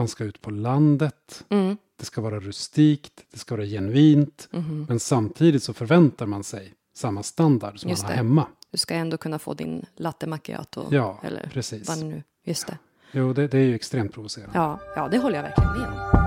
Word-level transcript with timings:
man 0.00 0.08
ska 0.08 0.24
ut 0.24 0.40
på 0.40 0.50
landet, 0.50 1.44
Mm. 1.48 1.76
det 1.98 2.04
ska 2.04 2.20
vara 2.20 2.40
rustikt, 2.40 3.12
det 3.32 3.38
ska 3.38 3.56
vara 3.56 3.66
genuint. 3.66 4.48
Mhm. 4.52 4.86
Men 4.88 5.00
samtidigt 5.00 5.62
så 5.62 5.72
förväntar 5.72 6.26
man 6.26 6.44
sig 6.44 6.74
samma 6.94 7.22
standard 7.22 7.80
som 7.80 7.90
Just 7.90 8.02
man 8.02 8.06
har 8.10 8.12
det. 8.12 8.16
hemma. 8.16 8.46
Du 8.70 8.78
ska 8.78 8.94
ändå 8.94 9.16
kunna 9.16 9.38
få 9.38 9.54
din 9.54 9.86
latte 9.96 10.26
macchiato. 10.26 10.86
Ja, 10.90 11.20
eller 11.22 11.50
precis. 11.52 11.88
vad 11.88 12.04
nu. 12.04 12.22
Just 12.44 12.66
det. 12.66 12.78
Jo, 13.12 13.32
det, 13.32 13.48
det 13.48 13.58
är 13.58 13.62
ju 13.64 13.74
extremt 13.74 14.12
provocerande. 14.12 14.58
Ja, 14.58 14.78
ja, 14.96 15.08
det 15.08 15.18
håller 15.18 15.36
jag 15.36 15.42
verkligen 15.42 15.72
med 15.72 15.88
om. 15.88 16.19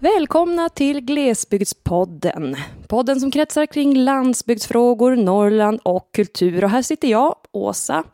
Välkomna 0.00 0.68
till 0.68 1.00
Glesbygdspodden. 1.00 2.56
Podden 2.88 3.20
som 3.20 3.30
kretsar 3.30 3.66
kring 3.66 3.94
landsbygdsfrågor, 3.94 5.16
Norrland 5.16 5.80
och 5.82 6.10
kultur. 6.14 6.64
Och 6.64 6.70
här 6.70 6.82
sitter 6.82 7.08
jag, 7.08 7.36
Åsa. 7.52 8.04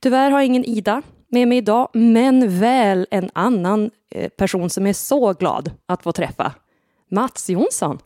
Tyvärr 0.00 0.30
har 0.30 0.38
jag 0.38 0.46
ingen 0.46 0.64
Ida 0.64 1.02
med 1.28 1.48
mig 1.48 1.58
idag, 1.58 1.88
men 1.94 2.58
väl 2.60 3.06
en 3.10 3.30
annan 3.32 3.90
eh, 4.10 4.28
person 4.28 4.70
som 4.70 4.86
är 4.86 4.92
så 4.92 5.32
glad 5.32 5.70
att 5.86 6.02
få 6.02 6.12
träffa. 6.12 6.52
Mats 7.10 7.50
Jonsson. 7.50 7.98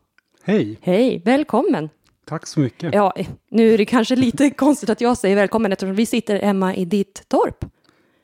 Hej, 0.43 0.79
Hej, 0.83 1.23
välkommen. 1.25 1.89
tack 2.27 2.47
så 2.47 2.61
mycket. 2.61 2.95
Ja, 2.95 3.15
nu 3.51 3.75
är 3.75 3.79
det 3.79 3.85
kanske 3.85 4.17
lite 4.17 4.51
konstigt 4.57 4.91
att 4.91 5.01
jag 5.01 5.17
säger 5.19 5.37
välkommen 5.37 5.73
eftersom 5.73 5.95
vi 5.95 6.07
sitter 6.07 6.39
hemma 6.39 6.75
i 6.75 6.85
ditt 6.85 7.29
torp. 7.29 7.65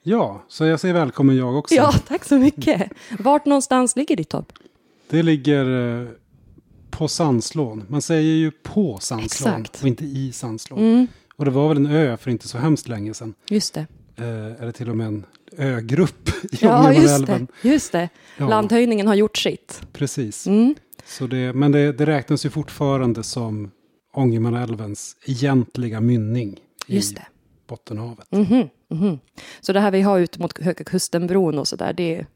Ja, 0.03 0.43
så 0.49 0.65
jag 0.65 0.81
säger 0.81 0.95
välkommen 0.95 1.37
jag 1.37 1.57
också. 1.59 1.75
Ja, 1.75 1.93
tack 1.93 2.25
så 2.25 2.39
mycket. 2.39 2.93
Vart 3.19 3.47
någonstans 3.47 3.97
ligger 3.97 4.17
ditt 4.17 4.29
torp? 4.29 4.53
Det 5.11 5.23
ligger 5.23 5.99
eh, 6.01 6.09
på 6.91 7.09
Sandslån. 7.09 7.85
Man 7.89 8.03
säger 8.03 8.35
ju 8.35 8.51
på 8.51 8.99
Sandslån 9.01 9.53
Exakt. 9.61 9.83
och 9.83 9.89
inte 9.89 10.05
i 10.05 10.33
Sandslån. 10.33 10.79
Mm, 10.79 11.07
Och 11.37 11.45
det 11.45 11.51
var 11.51 11.69
väl 11.69 11.77
en 11.77 11.87
ö 11.87 12.17
för 12.17 12.31
inte 12.31 12.49
så 12.49 12.59
hemskt 12.59 12.89
länge 12.89 13.15
sedan. 13.15 13.35
just 13.51 13.75
det. 13.75 13.87
Eh, 14.17 14.63
eller 14.63 14.73
till 14.73 14.91
och 14.91 14.97
med 14.97 15.07
en 15.07 15.25
ögrupp 15.57 16.29
i 16.53 16.57
Ja, 16.61 16.93
just 16.93 17.27
det. 17.27 17.47
Just 17.63 17.93
det. 17.93 18.09
Ja, 18.37 18.49
Landhöjningen 18.49 19.07
har 19.07 19.15
gjort 19.15 19.37
sitt. 19.39 19.83
precis. 19.93 20.47
Mm. 20.47 20.75
Så 21.05 21.27
det, 21.27 21.53
men 21.53 21.73
det, 21.73 21.93
det 21.93 22.07
räknas 22.07 22.47
ju 22.47 22.51
fortfarande 22.51 23.23
som 23.23 23.71
Ångermanälvens 24.15 25.17
egentliga 25.27 26.01
mynning 26.01 26.57
Just 26.87 27.13
i 27.13 27.15
det. 27.15 27.27
Bottenhavet. 27.69 28.33
Mhm, 28.33 28.69
mhm. 28.91 29.19
Så 29.61 29.73
det 29.73 29.81
här 29.81 29.91
vi 29.91 30.01
har 30.01 30.19
ut 30.19 30.39
mot 30.39 30.59
Höga 30.59 30.85
Kustenbron 30.85 31.59
och 31.59 31.69
så 31.69 31.77
där, 31.77 31.93
det, 31.93 32.27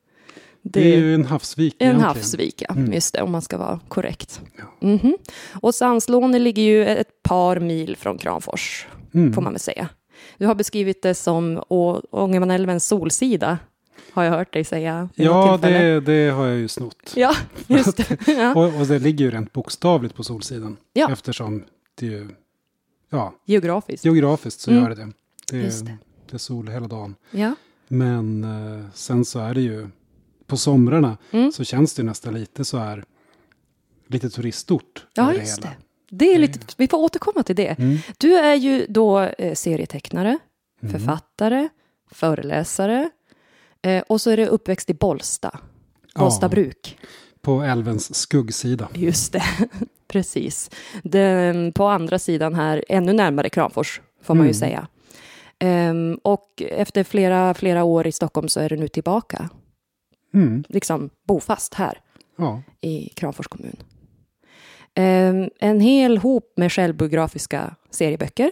det, 0.62 0.80
Det 0.80 0.94
är 0.94 0.98
ju 0.98 1.14
en 1.14 1.24
havsvik 1.24 1.74
en 1.78 1.86
egentligen. 1.86 2.08
havsvik, 2.08 2.62
ja. 2.68 2.74
Mm. 2.74 2.92
Just 2.92 3.14
det, 3.14 3.22
om 3.22 3.30
man 3.32 3.42
ska 3.42 3.58
vara 3.58 3.80
korrekt. 3.88 4.40
Ja. 4.58 4.88
Mhm. 4.88 5.16
Och 5.60 5.74
Sandslåne 5.74 6.38
ligger 6.38 6.62
ju 6.62 6.86
ett 6.86 7.22
par 7.22 7.60
mil 7.60 7.96
från 7.96 8.18
Kramfors, 8.18 8.86
Mm. 9.14 9.32
får 9.32 9.42
man 9.42 9.52
väl 9.52 9.60
säga. 9.60 9.88
Du 10.38 10.46
har 10.46 10.54
beskrivit 10.54 11.02
det 11.02 11.14
som 11.14 11.62
Ångermanälvens 12.10 12.86
solsida, 12.86 13.58
har 14.12 14.24
jag 14.24 14.32
hört 14.32 14.52
dig 14.52 14.64
säga. 14.64 15.08
Ja, 15.14 15.58
det, 15.62 16.00
det 16.00 16.30
har 16.30 16.46
jag 16.46 16.56
ju 16.58 16.68
snott. 16.68 17.12
Ja, 17.16 17.34
just 17.66 17.96
det. 17.96 18.26
Ja. 18.26 18.54
Och, 18.54 18.80
och 18.80 18.86
det 18.86 18.98
ligger 18.98 19.24
ju 19.24 19.30
rent 19.30 19.52
bokstavligt 19.52 20.14
på 20.14 20.24
Solsidan. 20.24 20.76
Ja. 20.92 21.10
Eftersom 21.12 21.64
det 21.94 22.06
ju, 22.06 22.28
ja, 23.10 23.34
Geografiskt. 23.46 24.04
geografiskt 24.04 24.60
så 24.60 24.70
Mm. 24.70 24.82
gör 24.82 24.90
det 24.90 24.96
det. 24.96 25.12
Det 25.50 25.84
det. 25.86 25.96
det 26.30 26.36
är 26.36 26.38
sol 26.38 26.68
hela 26.68 26.86
dagen. 26.86 27.14
Ja. 27.30 27.54
Men 27.88 28.44
eh, 28.44 28.84
sen 28.94 29.24
så 29.24 29.38
är 29.38 29.54
det 29.54 29.60
ju, 29.60 29.88
på 30.52 30.56
somrarna 30.56 31.18
Mm. 31.30 31.52
så 31.52 31.64
känns 31.64 31.94
det 31.94 32.02
nästan 32.02 32.34
lite 32.34 32.64
så 32.64 32.78
här, 32.78 33.04
lite 34.08 34.30
turistort. 34.30 35.06
ja, 35.14 35.34
just 35.34 35.62
det. 35.62 35.70
Det 36.10 36.34
är 36.34 36.38
lite, 36.38 36.58
vi 36.76 36.88
får 36.88 36.98
återkomma 36.98 37.42
till 37.42 37.56
det. 37.56 37.68
Mm. 37.78 37.98
Du 38.18 38.34
är 38.38 38.54
ju 38.54 38.86
då 38.88 39.20
eh, 39.20 39.54
serietecknare, 39.54 40.38
Mm. 40.82 40.92
författare, 40.92 41.68
föreläsare 42.10 43.10
eh, 43.82 44.02
och 44.08 44.20
så 44.20 44.30
är 44.30 44.36
du 44.36 44.46
uppväxt 44.46 44.90
i 44.90 44.94
Bollsta, 44.94 45.58
Bollsta 46.14 46.44
Ja. 46.44 46.48
bruk. 46.48 46.98
På 47.40 47.62
älvens 47.62 48.14
skuggsida. 48.14 48.88
Just 48.94 49.32
det, 49.32 49.42
precis. 50.08 50.70
Den, 51.02 51.72
på 51.72 51.84
andra 51.86 52.18
sidan 52.18 52.54
här, 52.54 52.84
ännu 52.88 53.12
närmare 53.12 53.48
Kramfors, 53.50 54.00
får 54.22 54.34
man 54.34 54.46
ju 54.46 54.50
Mm. 54.50 54.54
säga. 54.60 54.86
Ehm, 55.58 56.18
och 56.22 56.62
efter 56.70 57.04
flera, 57.04 57.54
flera 57.54 57.84
år 57.84 58.06
i 58.06 58.12
Stockholm 58.12 58.48
så 58.48 58.60
är 58.60 58.68
du 58.68 58.76
nu 58.76 58.88
tillbaka, 58.88 59.48
Mm. 60.34 60.64
liksom 60.68 61.10
bofast 61.26 61.74
här 61.74 61.98
Ja. 62.36 62.62
i 62.80 63.08
Kramfors 63.08 63.46
kommun. 63.48 63.76
Ehm, 64.94 65.50
en 65.60 65.80
hel 65.80 66.18
hop 66.18 66.52
med 66.56 66.72
självbiografiska 66.72 67.74
serieböcker 67.90 68.50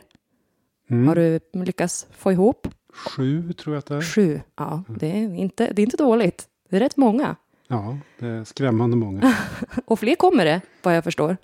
Mm. 0.91 1.09
har 1.09 1.15
du 1.15 1.41
lyckats 1.53 2.07
få 2.11 2.33
ihop. 2.33 2.69
Sju 2.95 3.53
tror 3.53 3.75
jag 3.75 3.79
att 3.79 3.87
det 3.87 3.95
är. 3.97 4.03
Sju, 4.03 4.41
ja, 4.57 4.83
det 4.89 5.07
är, 5.07 5.35
inte, 5.35 5.73
det 5.73 5.83
är 5.83 5.85
inte 5.85 5.97
dåligt. 5.97 6.49
Det 6.71 6.77
är 6.77 6.81
rätt 6.81 6.97
många. 6.97 7.37
Ja, 7.69 7.99
det 8.19 8.27
är 8.27 8.45
skrämmande 8.45 8.97
många. 8.97 9.35
Och 9.85 9.99
fler 9.99 10.15
kommer 10.15 10.45
det, 10.45 10.61
vad 10.83 10.97
jag 10.97 11.05
förstår. 11.05 11.37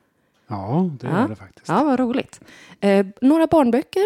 Ja, 0.49 0.91
det 1.01 1.07
Ja. 1.07 1.13
är 1.17 1.29
det 1.29 1.37
faktiskt. 1.37 1.69
Ja, 1.69 1.85
vad 1.85 2.01
roligt. 2.01 2.41
Eh, 2.81 3.07
några 3.21 3.47
barnböcker 3.47 4.05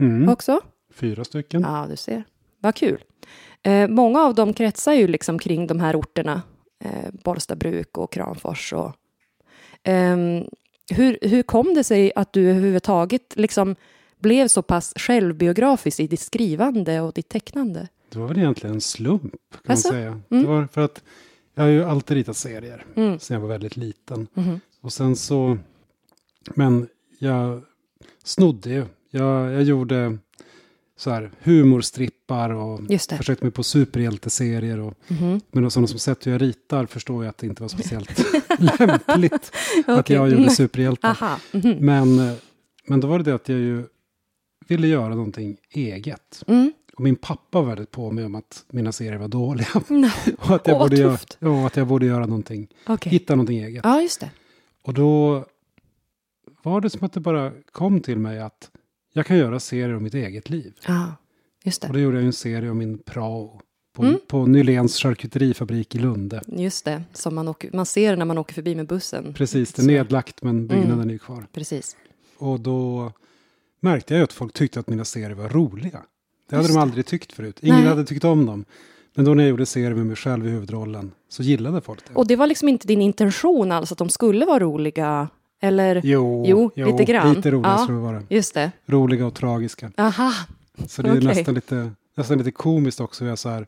Mm. 0.00 0.28
också. 0.28 0.60
Fyra 0.94 1.24
stycken. 1.24 1.60
Ja, 1.62 1.86
du 1.90 1.96
ser. 1.96 2.24
Vad 2.58 2.74
kul. 2.74 3.04
Eh, 3.62 3.88
många 3.88 4.20
av 4.20 4.34
dem 4.34 4.52
kretsar 4.52 4.92
ju 4.92 5.06
liksom 5.08 5.38
kring 5.38 5.66
de 5.66 5.80
här 5.80 5.96
orterna. 5.96 6.42
Eh, 6.84 7.10
Bollstabruk 7.24 7.98
och 7.98 8.12
Kramfors. 8.12 8.72
Och, 8.72 8.92
Ehm, 9.82 10.44
hur, 10.92 11.18
hur 11.22 11.42
kom 11.42 11.74
det 11.74 11.84
sig 11.84 12.12
att 12.16 12.32
du 12.32 12.50
överhuvudtaget 12.50 13.36
liksom 13.36 13.76
blev 14.18 14.48
så 14.48 14.62
pass 14.62 14.92
självbiografisk 14.96 16.00
i 16.00 16.06
ditt 16.06 16.20
skrivande 16.20 17.00
och 17.00 17.12
ditt 17.12 17.28
tecknande? 17.28 17.88
Det 18.12 18.18
var 18.18 18.28
väl 18.28 18.38
egentligen 18.38 18.74
en 18.74 18.80
slump 18.80 19.32
kan 19.50 19.60
Alltså? 19.72 19.88
man 19.88 19.94
säga. 20.00 20.08
Mm. 20.30 20.42
Det 20.42 20.48
var 20.48 20.68
för 20.72 20.80
att 20.80 21.02
jag 21.54 21.62
har 21.62 21.70
ju 21.70 21.84
alltid 21.84 22.16
ritat 22.16 22.36
serier 22.36 22.84
Mm. 22.96 23.18
sen 23.18 23.34
jag 23.34 23.40
var 23.40 23.48
väldigt 23.48 23.76
liten. 23.76 24.26
Mhm. 24.34 24.60
Och 24.80 24.92
sen 24.92 25.16
så, 25.16 25.58
men 26.54 26.88
jag 27.18 27.62
snodde 28.24 28.70
ju. 28.70 28.84
Jag, 29.10 29.52
jag 29.52 29.62
gjorde 29.62 30.18
så 31.00 31.10
här 31.10 31.30
humorstrippar 31.42 32.50
och 32.50 32.80
försökte 33.18 33.44
mig 33.44 33.52
på 33.52 33.62
superhjälteserier. 33.62 34.80
Och, 34.80 34.94
Mhm. 35.08 35.40
men 35.50 35.70
sådana 35.70 35.86
som 35.86 35.98
sett 35.98 36.26
hur 36.26 36.32
jag 36.32 36.42
ritar 36.42 36.86
förstår 36.86 37.24
jag 37.24 37.30
att 37.30 37.38
det 37.38 37.46
inte 37.46 37.62
var 37.62 37.68
speciellt 37.68 38.22
lämpligt 38.58 39.52
att 39.86 39.98
Okej. 39.98 40.16
jag 40.16 40.30
gjorde 40.30 40.50
superhjältar. 40.50 41.08
Aha. 41.10 41.38
mhm. 41.52 41.76
Men, 41.80 42.18
eh, 42.28 42.34
men 42.86 43.00
då 43.00 43.08
var 43.08 43.18
det 43.18 43.24
det 43.24 43.34
att 43.34 43.48
jag 43.48 43.58
ju 43.58 43.84
ville 44.68 44.86
göra 44.86 45.08
någonting 45.14 45.56
eget. 45.70 46.42
Mm. 46.46 46.72
Och 46.94 47.00
min 47.00 47.16
pappa 47.16 47.60
var 47.60 47.68
väldigt 47.68 47.90
på 47.90 48.10
mig 48.10 48.24
om 48.24 48.34
att 48.34 48.64
mina 48.70 48.92
serier 48.92 49.16
var 49.18 49.28
dåliga. 49.28 49.68
No. 49.88 50.06
Och 50.38 50.50
att 50.54 50.66
jag, 50.66 50.78
vad 50.78 50.90
borde, 50.90 50.96
göra, 51.02 51.18
ja, 51.38 51.66
att 51.66 51.76
jag 51.76 51.86
borde 51.86 52.06
göra 52.06 52.26
någonting, 52.26 52.68
Okej. 52.86 53.12
hitta 53.12 53.34
någonting 53.34 53.58
eget. 53.58 53.84
Ja, 53.84 54.02
just 54.02 54.20
det. 54.20 54.30
Och 54.82 54.94
då 54.94 55.44
var 56.62 56.80
det 56.80 56.90
som 56.90 57.04
att 57.04 57.12
det 57.12 57.20
bara 57.20 57.52
kom 57.72 58.00
till 58.00 58.18
mig 58.18 58.40
att 58.40 58.70
jag 59.12 59.26
kan 59.26 59.38
göra 59.38 59.60
serier 59.60 59.94
om 59.96 60.02
mitt 60.02 60.14
eget 60.14 60.50
liv. 60.50 60.72
Ja, 60.86 61.12
just 61.64 61.82
Och 61.84 61.88
det. 61.88 61.94
då 61.98 62.00
gjorde 62.00 62.16
jag 62.16 62.26
en 62.26 62.32
serie 62.32 62.70
om 62.70 62.78
min 62.78 62.98
prao 62.98 63.60
på, 63.96 64.02
Mm. 64.02 64.18
på 64.28 64.46
Nyléns 64.46 64.96
charkuterifabrik 64.96 65.94
i 65.94 65.98
Lunde. 65.98 66.40
Just 66.46 66.84
det, 66.84 67.02
som 67.12 67.34
man, 67.34 67.48
åker, 67.48 67.70
man 67.72 67.86
ser 67.86 68.16
när 68.16 68.24
man 68.24 68.38
åker 68.38 68.54
förbi 68.54 68.74
med 68.74 68.86
bussen. 68.86 69.34
Precis, 69.34 69.72
det 69.72 69.80
är 69.82 69.84
Så. 69.84 69.90
nedlagt 69.90 70.42
men 70.42 70.66
byggnaden 70.66 70.92
Mm. 70.92 71.08
är 71.08 71.12
ju 71.12 71.18
kvar. 71.18 71.46
Precis. 71.52 71.96
Och 72.38 72.60
då 72.60 73.12
märkte 73.80 74.14
jag 74.14 74.22
att 74.22 74.32
folk 74.32 74.52
tyckte 74.52 74.80
att 74.80 74.88
mina 74.88 75.04
serier 75.04 75.30
var 75.34 75.48
roliga. 75.48 76.02
Det 76.50 76.56
hade 76.56 76.68
Just 76.68 76.74
de 76.74 76.80
aldrig 76.80 77.06
tyckt 77.06 77.32
förut. 77.32 77.58
Ingen 77.62 77.76
Nej. 77.78 77.86
hade 77.88 78.04
tyckt 78.04 78.24
om 78.24 78.46
dem. 78.46 78.64
Men 79.14 79.24
då 79.24 79.34
när 79.34 79.42
jag 79.44 79.50
gjorde 79.50 79.66
serier 79.66 79.94
med 79.94 80.06
mig 80.06 80.16
själv 80.16 80.46
i 80.46 80.50
huvudrollen 80.50 81.12
så 81.28 81.42
gillade 81.42 81.80
folk 81.80 82.00
det. 82.08 82.14
Och 82.14 82.26
det 82.26 82.36
var 82.36 82.46
liksom 82.46 82.68
inte 82.68 82.86
din 82.86 83.00
intention 83.00 83.72
alls 83.72 83.92
att 83.92 83.98
de 83.98 84.08
skulle 84.08 84.46
vara 84.46 84.58
roliga? 84.58 85.28
Eller? 85.60 86.00
Jo, 86.04 86.44
Jo, 86.46 86.70
lite 86.74 87.04
grann. 87.04 87.34
Lite 87.34 87.50
roliga 87.50 87.70
Ja. 87.72 87.78
skulle 87.78 87.98
det 87.98 88.02
vara. 88.04 88.22
Just 88.28 88.54
det. 88.54 88.70
Roliga 88.86 89.26
och 89.26 89.34
tragiska. 89.34 89.92
Aha. 89.96 90.32
Så 90.88 91.02
det 91.02 91.08
är 91.08 91.12
Okej. 91.12 91.24
nästan, 91.24 91.54
lite, 91.54 91.90
nästan 92.16 92.38
lite 92.38 92.50
komiskt 92.50 93.00
också 93.00 93.24
hur 93.24 93.28
jag 93.30 93.38
så 93.38 93.48
här, 93.48 93.66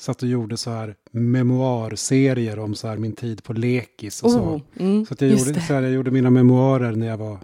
satt 0.00 0.22
och 0.22 0.28
gjorde 0.28 0.56
så 0.56 0.70
här 0.70 0.94
memoarserier 1.10 2.58
om 2.58 2.74
så 2.74 2.88
här 2.88 2.96
min 2.96 3.12
tid 3.12 3.44
på 3.44 3.52
lekis 3.52 4.22
och 4.22 4.30
så. 4.30 4.38
Oh, 4.40 4.60
mm, 4.78 5.06
Så 5.06 5.14
jag, 5.18 5.28
gjorde, 5.30 5.60
så 5.60 5.74
här, 5.74 5.82
jag 5.82 5.92
gjorde 5.92 6.10
mina 6.10 6.30
memoarer 6.30 6.92
när 6.92 7.06
jag 7.06 7.16
var 7.16 7.38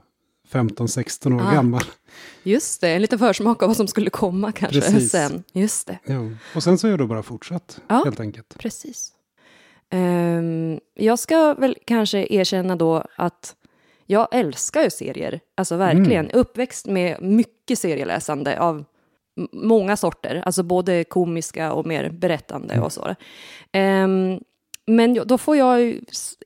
15-16 0.52 1.32
år 1.36 1.40
Ah. 1.48 1.52
gammal. 1.54 1.82
just 2.42 2.80
det, 2.80 2.88
en 2.94 3.02
liten 3.02 3.18
försmak 3.18 3.62
av 3.62 3.68
vad 3.68 3.76
som 3.76 3.86
skulle 3.88 4.10
komma 4.10 4.52
kanske 4.52 4.80
Precis. 4.80 5.10
sen. 5.10 5.42
Just 5.52 5.86
det, 5.86 5.98
Jo. 6.06 6.32
Och 6.54 6.62
sen 6.62 6.78
så 6.78 6.86
har 6.86 6.90
jag 6.90 6.98
då 6.98 7.06
bara 7.06 7.22
fortsatt, 7.22 7.80
Ja. 7.88 8.02
helt 8.04 8.20
enkelt. 8.20 8.54
precis. 8.58 9.12
Ehm, 9.90 10.80
jag 10.94 11.18
ska 11.18 11.54
väl 11.54 11.76
kanske 11.84 12.26
erkänna 12.30 12.76
då 12.76 13.04
att 13.16 13.54
jag 14.06 14.28
älskar 14.32 14.82
ju 14.82 14.90
serier, 14.90 15.40
alltså 15.54 15.76
verkligen. 15.76 16.24
Mm. 16.24 16.30
Uppväxt 16.40 16.86
med 16.86 17.22
mycket 17.22 17.78
serieläsande 17.78 18.60
av 18.60 18.84
många 19.52 19.96
sorter, 19.96 20.42
alltså 20.46 20.62
både 20.62 21.04
komiska 21.04 21.72
och 21.72 21.86
mer 21.86 22.10
berättande 22.10 22.74
Mm. 22.74 22.84
och 22.84 22.92
så. 22.92 23.14
Ehm, 23.72 24.40
men 24.86 25.14
då 25.26 25.38
får 25.38 25.56
jag 25.56 25.94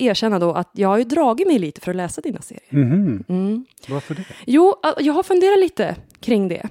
erkänna 0.01 0.39
då 0.39 0.53
att 0.53 0.71
jag 0.75 0.89
har 0.89 0.99
ju 0.99 1.05
dragit 1.05 1.47
mig 1.47 1.59
lite 1.59 1.81
för 1.81 1.91
att 1.91 1.97
läsa 1.97 2.21
dina 2.21 2.41
serier. 2.43 2.65
Mhm. 2.71 3.25
Mm. 3.29 3.65
Varför 3.89 4.15
det? 4.15 4.25
Jo, 4.47 4.75
jag 4.99 5.12
har 5.12 5.23
funderat 5.23 5.59
lite 5.59 5.97
kring 6.21 6.49
det. 6.49 6.69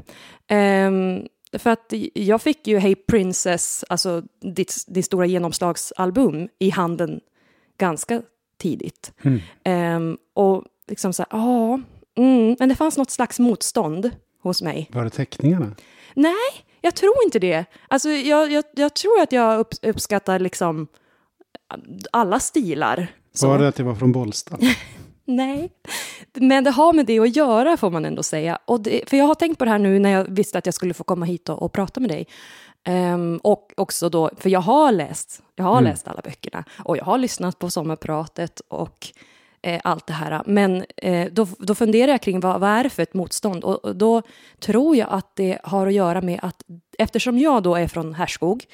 Ehm, 0.48 1.28
för 1.58 1.70
att 1.70 1.94
jag 2.14 2.42
fick 2.42 2.68
ju 2.68 2.78
Hey 2.78 2.96
Princess, 2.96 3.86
alltså 3.90 4.24
ditt, 4.56 4.76
ditt 4.88 5.06
stora 5.06 5.26
genomslagsalbum, 5.26 6.48
i 6.60 6.70
handen 6.70 7.20
ganska 7.78 8.22
tidigt. 8.58 9.14
Mm. 9.24 9.40
Ehm, 9.64 10.18
och 10.34 10.64
liksom 10.90 11.14
så 11.14 11.26
här, 11.30 11.40
ja, 11.40 11.80
mm, 12.18 12.56
men 12.60 12.70
det 12.70 12.76
fanns 12.76 12.98
något 12.98 13.12
slags 13.12 13.40
motstånd 13.40 14.12
hos 14.44 14.62
mig. 14.62 14.90
Var 14.94 15.04
det 15.04 15.10
teckningarna? 15.10 15.76
Nej, 16.14 16.66
jag 16.82 16.96
tror 16.96 17.14
inte 17.26 17.40
det. 17.40 17.66
Alltså, 17.88 18.10
jag, 18.10 18.52
jag, 18.52 18.64
jag 18.76 18.94
tror 18.94 19.22
att 19.22 19.32
jag 19.32 19.60
upp, 19.60 19.74
uppskattar 19.82 20.40
liksom 20.40 20.88
alla 22.12 22.40
stilar. 22.40 23.08
Så. 23.34 23.48
Var 23.48 23.60
det 23.60 23.68
att 23.68 23.80
jag 23.80 23.86
var 23.86 23.96
från 23.96 24.12
Bollsta? 24.12 24.58
Nej, 25.26 25.72
men 26.34 26.64
det 26.64 26.72
har 26.72 26.94
med 26.94 27.06
det 27.06 27.20
att 27.20 27.36
göra 27.36 27.78
får 27.78 27.90
man 27.90 28.06
ändå 28.06 28.24
säga. 28.24 28.60
Och 28.66 28.82
det, 28.82 29.10
för 29.10 29.18
jag 29.18 29.26
har 29.26 29.36
tänkt 29.36 29.60
på 29.60 29.66
det 29.66 29.72
här 29.72 29.80
nu 29.80 30.00
när 30.00 30.10
jag 30.10 30.26
visste 30.30 30.58
att 30.58 30.66
jag 30.66 30.76
skulle 30.76 30.94
få 30.94 31.04
komma 31.04 31.26
hit 31.26 31.50
och, 31.50 31.62
och 31.64 31.74
prata 31.74 32.00
med 32.00 32.10
dig. 32.10 32.28
Ehm, 32.84 33.40
och 33.44 33.74
också 33.78 34.10
då, 34.10 34.30
för 34.38 34.50
jag 34.50 34.60
har 34.60 34.92
läst, 34.92 35.44
jag 35.56 35.64
har 35.64 35.82
läst 35.82 36.08
alla 36.08 36.22
böckerna 36.22 36.64
och 36.84 36.98
jag 36.98 37.04
har 37.04 37.18
lyssnat 37.18 37.60
på 37.60 37.70
sommarpratet 37.70 38.62
och 38.68 39.08
eh, 39.62 39.82
allt 39.84 40.08
det 40.08 40.14
här. 40.14 40.44
Men 40.46 40.86
eh, 40.98 41.28
då, 41.32 41.48
då 41.60 41.76
funderar 41.76 42.12
jag 42.12 42.22
kring 42.22 42.40
vad, 42.40 42.60
vad 42.60 42.70
är 42.70 42.84
det 42.84 42.90
för 42.90 43.04
ett 43.04 43.14
motstånd? 43.14 43.64
Och, 43.64 43.86
och 43.86 43.96
då 43.96 44.22
tror 44.60 44.96
jag 44.96 45.08
att 45.12 45.36
det 45.36 45.58
har 45.64 45.88
att 45.88 45.94
göra 45.94 46.22
med 46.22 46.40
att 46.42 46.64
eftersom 46.98 47.40
jag 47.40 47.64
då 47.64 47.76
är 47.76 47.88
från 47.88 48.14
Härskog 48.14 48.66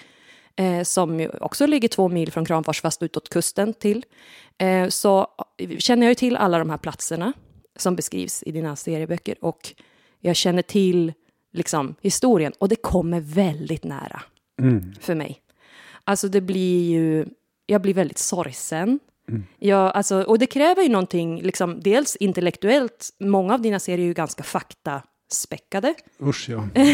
eh, 0.55 0.83
som 0.83 1.29
också 1.41 1.67
ligger 1.67 1.87
två 1.87 2.09
mil 2.09 2.31
från 2.31 2.45
Kramfors 2.45 2.81
fast 2.81 3.03
utåt 3.03 3.29
kusten 3.29 3.73
till, 3.73 4.05
eh, 4.57 4.87
så 4.87 5.27
känner 5.79 6.05
jag 6.05 6.11
ju 6.11 6.15
till 6.15 6.35
alla 6.37 6.59
de 6.59 6.69
här 6.69 6.77
platserna 6.77 7.33
som 7.75 7.95
beskrivs 7.95 8.43
i 8.43 8.51
dina 8.51 8.75
serieböcker 8.75 9.35
och 9.41 9.73
jag 10.19 10.35
känner 10.35 10.61
till 10.61 11.13
liksom 11.53 11.95
historien 12.01 12.53
och 12.59 12.69
det 12.69 12.75
kommer 12.75 13.19
väldigt 13.19 13.83
nära 13.83 14.21
Mm. 14.61 14.93
för 14.99 15.15
mig. 15.15 15.41
Alltså 16.03 16.27
det 16.27 16.41
blir 16.41 16.89
ju, 16.91 17.25
jag 17.65 17.81
blir 17.81 17.93
väldigt 17.93 18.17
sorgsen. 18.17 18.99
Jag, 19.59 19.91
alltså, 19.95 20.21
och 20.21 20.39
det 20.39 20.47
kräver 20.47 20.83
ju 20.83 20.89
någonting, 20.89 21.41
liksom, 21.41 21.79
dels 21.79 22.15
intellektuellt, 22.15 23.09
många 23.19 23.53
av 23.53 23.61
dina 23.61 23.79
serier 23.79 23.99
är 23.99 24.07
ju 24.07 24.13
ganska 24.13 24.43
faktaspäckade. 24.43 25.93
Usch 26.21 26.49
ja. 26.49 26.67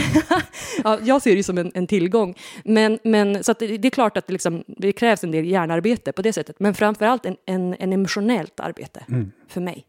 Ja, 0.84 1.00
jag 1.02 1.22
ser 1.22 1.36
det 1.36 1.44
som 1.44 1.58
en, 1.58 1.72
en 1.74 1.88
tillgång. 1.88 2.36
Men, 2.64 3.00
men, 3.04 3.44
så 3.44 3.54
det, 3.60 3.78
det 3.78 3.88
är 3.88 3.90
klart 3.90 4.18
att 4.18 4.28
det, 4.28 4.34
liksom, 4.34 4.64
det 4.68 4.92
krävs 4.92 5.24
en 5.24 5.32
del 5.32 5.46
hjärnarbete 5.46 6.12
på 6.12 6.22
det 6.22 6.34
sättet. 6.34 6.60
Men 6.60 6.74
framför 6.74 7.06
allt 7.06 7.26
en, 7.26 7.38
en, 7.46 7.76
en 7.80 7.94
emotionellt 7.94 8.60
arbete 8.60 9.06
för 9.48 9.62
mig. 9.62 9.86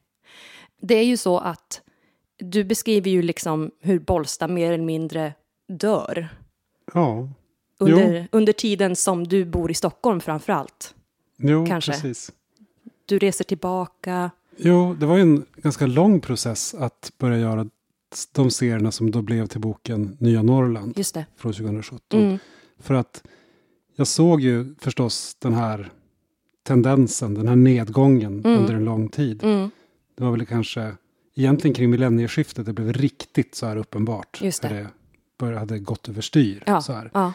Det 0.81 0.95
är 0.95 1.05
ju 1.05 1.17
så 1.17 1.39
att 1.39 1.81
du 2.39 2.65
beskriver 2.65 3.11
ju 3.11 3.23
liksom 3.23 3.71
hur 3.81 3.99
Bollsta 3.99 4.49
mer 4.49 4.73
eller 4.73 4.85
mindre 4.85 5.33
dör. 5.69 6.29
Ja, 6.95 7.29
Under, 7.79 8.29
under 8.33 8.53
tiden 8.53 8.97
som 8.97 9.29
du 9.29 9.45
bor 9.45 9.71
i 9.71 9.75
Stockholm 9.75 10.21
framför 10.21 10.53
allt. 10.53 10.95
Jo, 11.37 11.67
Kanske. 11.67 11.93
precis. 11.93 12.33
Du 13.07 13.19
reser 13.19 13.45
tillbaka. 13.45 14.31
Jo, 14.57 14.95
det 15.01 15.07
var 15.07 15.17
ju 15.17 15.23
en 15.23 15.45
ganska 15.57 15.87
lång 15.87 16.21
process 16.21 16.75
att 16.75 17.13
börja 17.19 17.39
göra 17.39 17.67
de 18.33 18.51
serierna 18.51 18.93
som 18.93 19.11
då 19.11 19.23
blev 19.23 19.47
till 19.47 19.61
boken 19.61 20.17
Nya 20.21 20.43
Norrland 20.43 20.93
Just 20.99 21.15
det. 21.15 21.27
från 21.37 21.53
2017. 21.53 22.21
Mm. 22.21 22.39
För 22.79 22.95
att 22.95 23.25
jag 23.97 24.07
såg 24.07 24.41
ju 24.41 24.75
förstås 24.81 25.35
den 25.39 25.55
här 25.55 25.91
tendensen, 26.63 27.35
den 27.35 27.49
här 27.49 27.57
nedgången 27.57 28.39
Mm. 28.45 28.59
under 28.61 28.75
en 28.75 28.85
lång 28.85 29.09
tid. 29.09 29.45
Mm. 29.45 29.71
Det 30.17 30.25
var 30.25 30.31
väl 30.31 30.47
kanske 30.47 30.95
egentligen 31.35 31.75
kring 31.75 31.91
millennieskiftet 31.91 32.67
det 32.67 32.73
blev 32.73 32.93
riktigt 32.93 33.55
så 33.55 33.67
här 33.67 33.77
uppenbart. 33.77 34.41
Just 34.43 34.63
det. 34.63 34.69
För 34.69 34.75
det 34.75 34.87
började, 35.39 35.59
hade 35.59 35.79
gått 35.79 36.09
överstyr. 36.09 36.63
Ja. 36.67 36.81
Så 36.81 36.93
här. 36.93 37.11
Ja. 37.15 37.33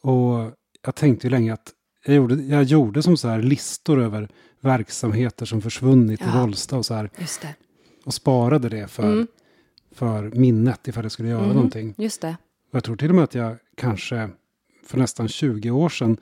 Och 0.00 0.52
jag 0.84 0.94
tänkte 0.94 1.26
ju 1.26 1.30
länge 1.30 1.52
att 1.52 1.72
jag 2.06 2.14
gjorde, 2.16 2.34
jag 2.34 2.62
gjorde 2.62 3.02
som 3.02 3.16
så 3.16 3.28
här 3.28 3.42
listor 3.42 4.00
över 4.00 4.28
verksamheter 4.60 5.46
som 5.46 5.60
försvunnit 5.62 6.20
i 6.20 6.24
Ja. 6.34 6.40
Bollsta 6.40 6.76
och 6.76 6.86
så 6.86 6.94
här. 6.94 7.10
Och 8.04 8.14
sparade 8.14 8.68
det 8.68 8.86
för, 8.88 9.12
Mm. 9.12 9.26
för 9.94 10.22
minnet 10.34 10.88
ifall 10.88 11.04
jag 11.04 11.12
skulle 11.12 11.28
göra 11.28 11.42
Mhm. 11.46 11.54
någonting. 11.54 11.94
Just 11.98 12.20
det. 12.20 12.36
Och 12.70 12.74
jag 12.76 12.84
tror 12.84 12.96
till 12.96 13.08
och 13.08 13.14
med 13.14 13.24
att 13.24 13.34
jag 13.34 13.56
kanske 13.76 14.28
för 14.86 14.98
nästan 14.98 15.28
20 15.28 15.70
år 15.70 15.88
sedan 15.88 16.16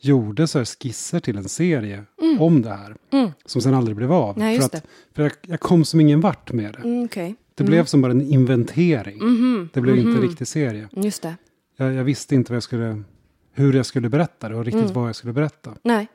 gjorde 0.00 0.46
så 0.46 0.58
här 0.58 0.64
skisser 0.64 1.20
till 1.20 1.36
en 1.36 1.48
serie 1.48 2.04
om 2.38 2.62
det 2.62 2.68
här. 2.70 2.96
Mm. 3.12 3.30
Som 3.44 3.62
sen 3.62 3.74
aldrig 3.74 3.96
blev 3.96 4.12
av. 4.12 4.38
Nej, 4.38 4.58
för 4.58 4.64
att, 4.64 4.84
för 5.14 5.22
jag, 5.22 5.32
jag 5.46 5.60
kom 5.60 5.84
som 5.84 6.00
ingen 6.00 6.20
vart 6.20 6.52
med 6.52 6.72
det. 6.72 6.78
Mm, 6.88 7.04
Okej. 7.04 7.34
Det 7.54 7.64
blev 7.64 7.84
som 7.84 8.00
bara 8.02 8.12
en 8.12 8.22
inventering. 8.32 9.16
Mhm. 9.18 9.68
Det 9.72 9.80
blev 9.80 9.96
inte 9.96 10.08
Mhm. 10.08 10.16
en 10.16 10.22
riktig 10.28 10.46
serie. 10.46 10.88
Just 10.92 11.22
det. 11.22 11.36
Jag, 11.76 11.92
jag 11.94 12.04
visste 12.04 12.34
inte 12.34 12.52
vad 12.52 12.56
jag 12.56 12.62
skulle, 12.62 13.02
hur 13.52 13.72
jag 13.72 13.86
skulle 13.86 14.08
berätta 14.08 14.48
det 14.48 14.56
och 14.56 14.64
riktigt 14.64 14.82
Mm. 14.82 14.94
vad 14.94 15.08
jag 15.08 15.16
skulle 15.16 15.32
berätta. 15.32 15.74
Nej, 15.82 16.08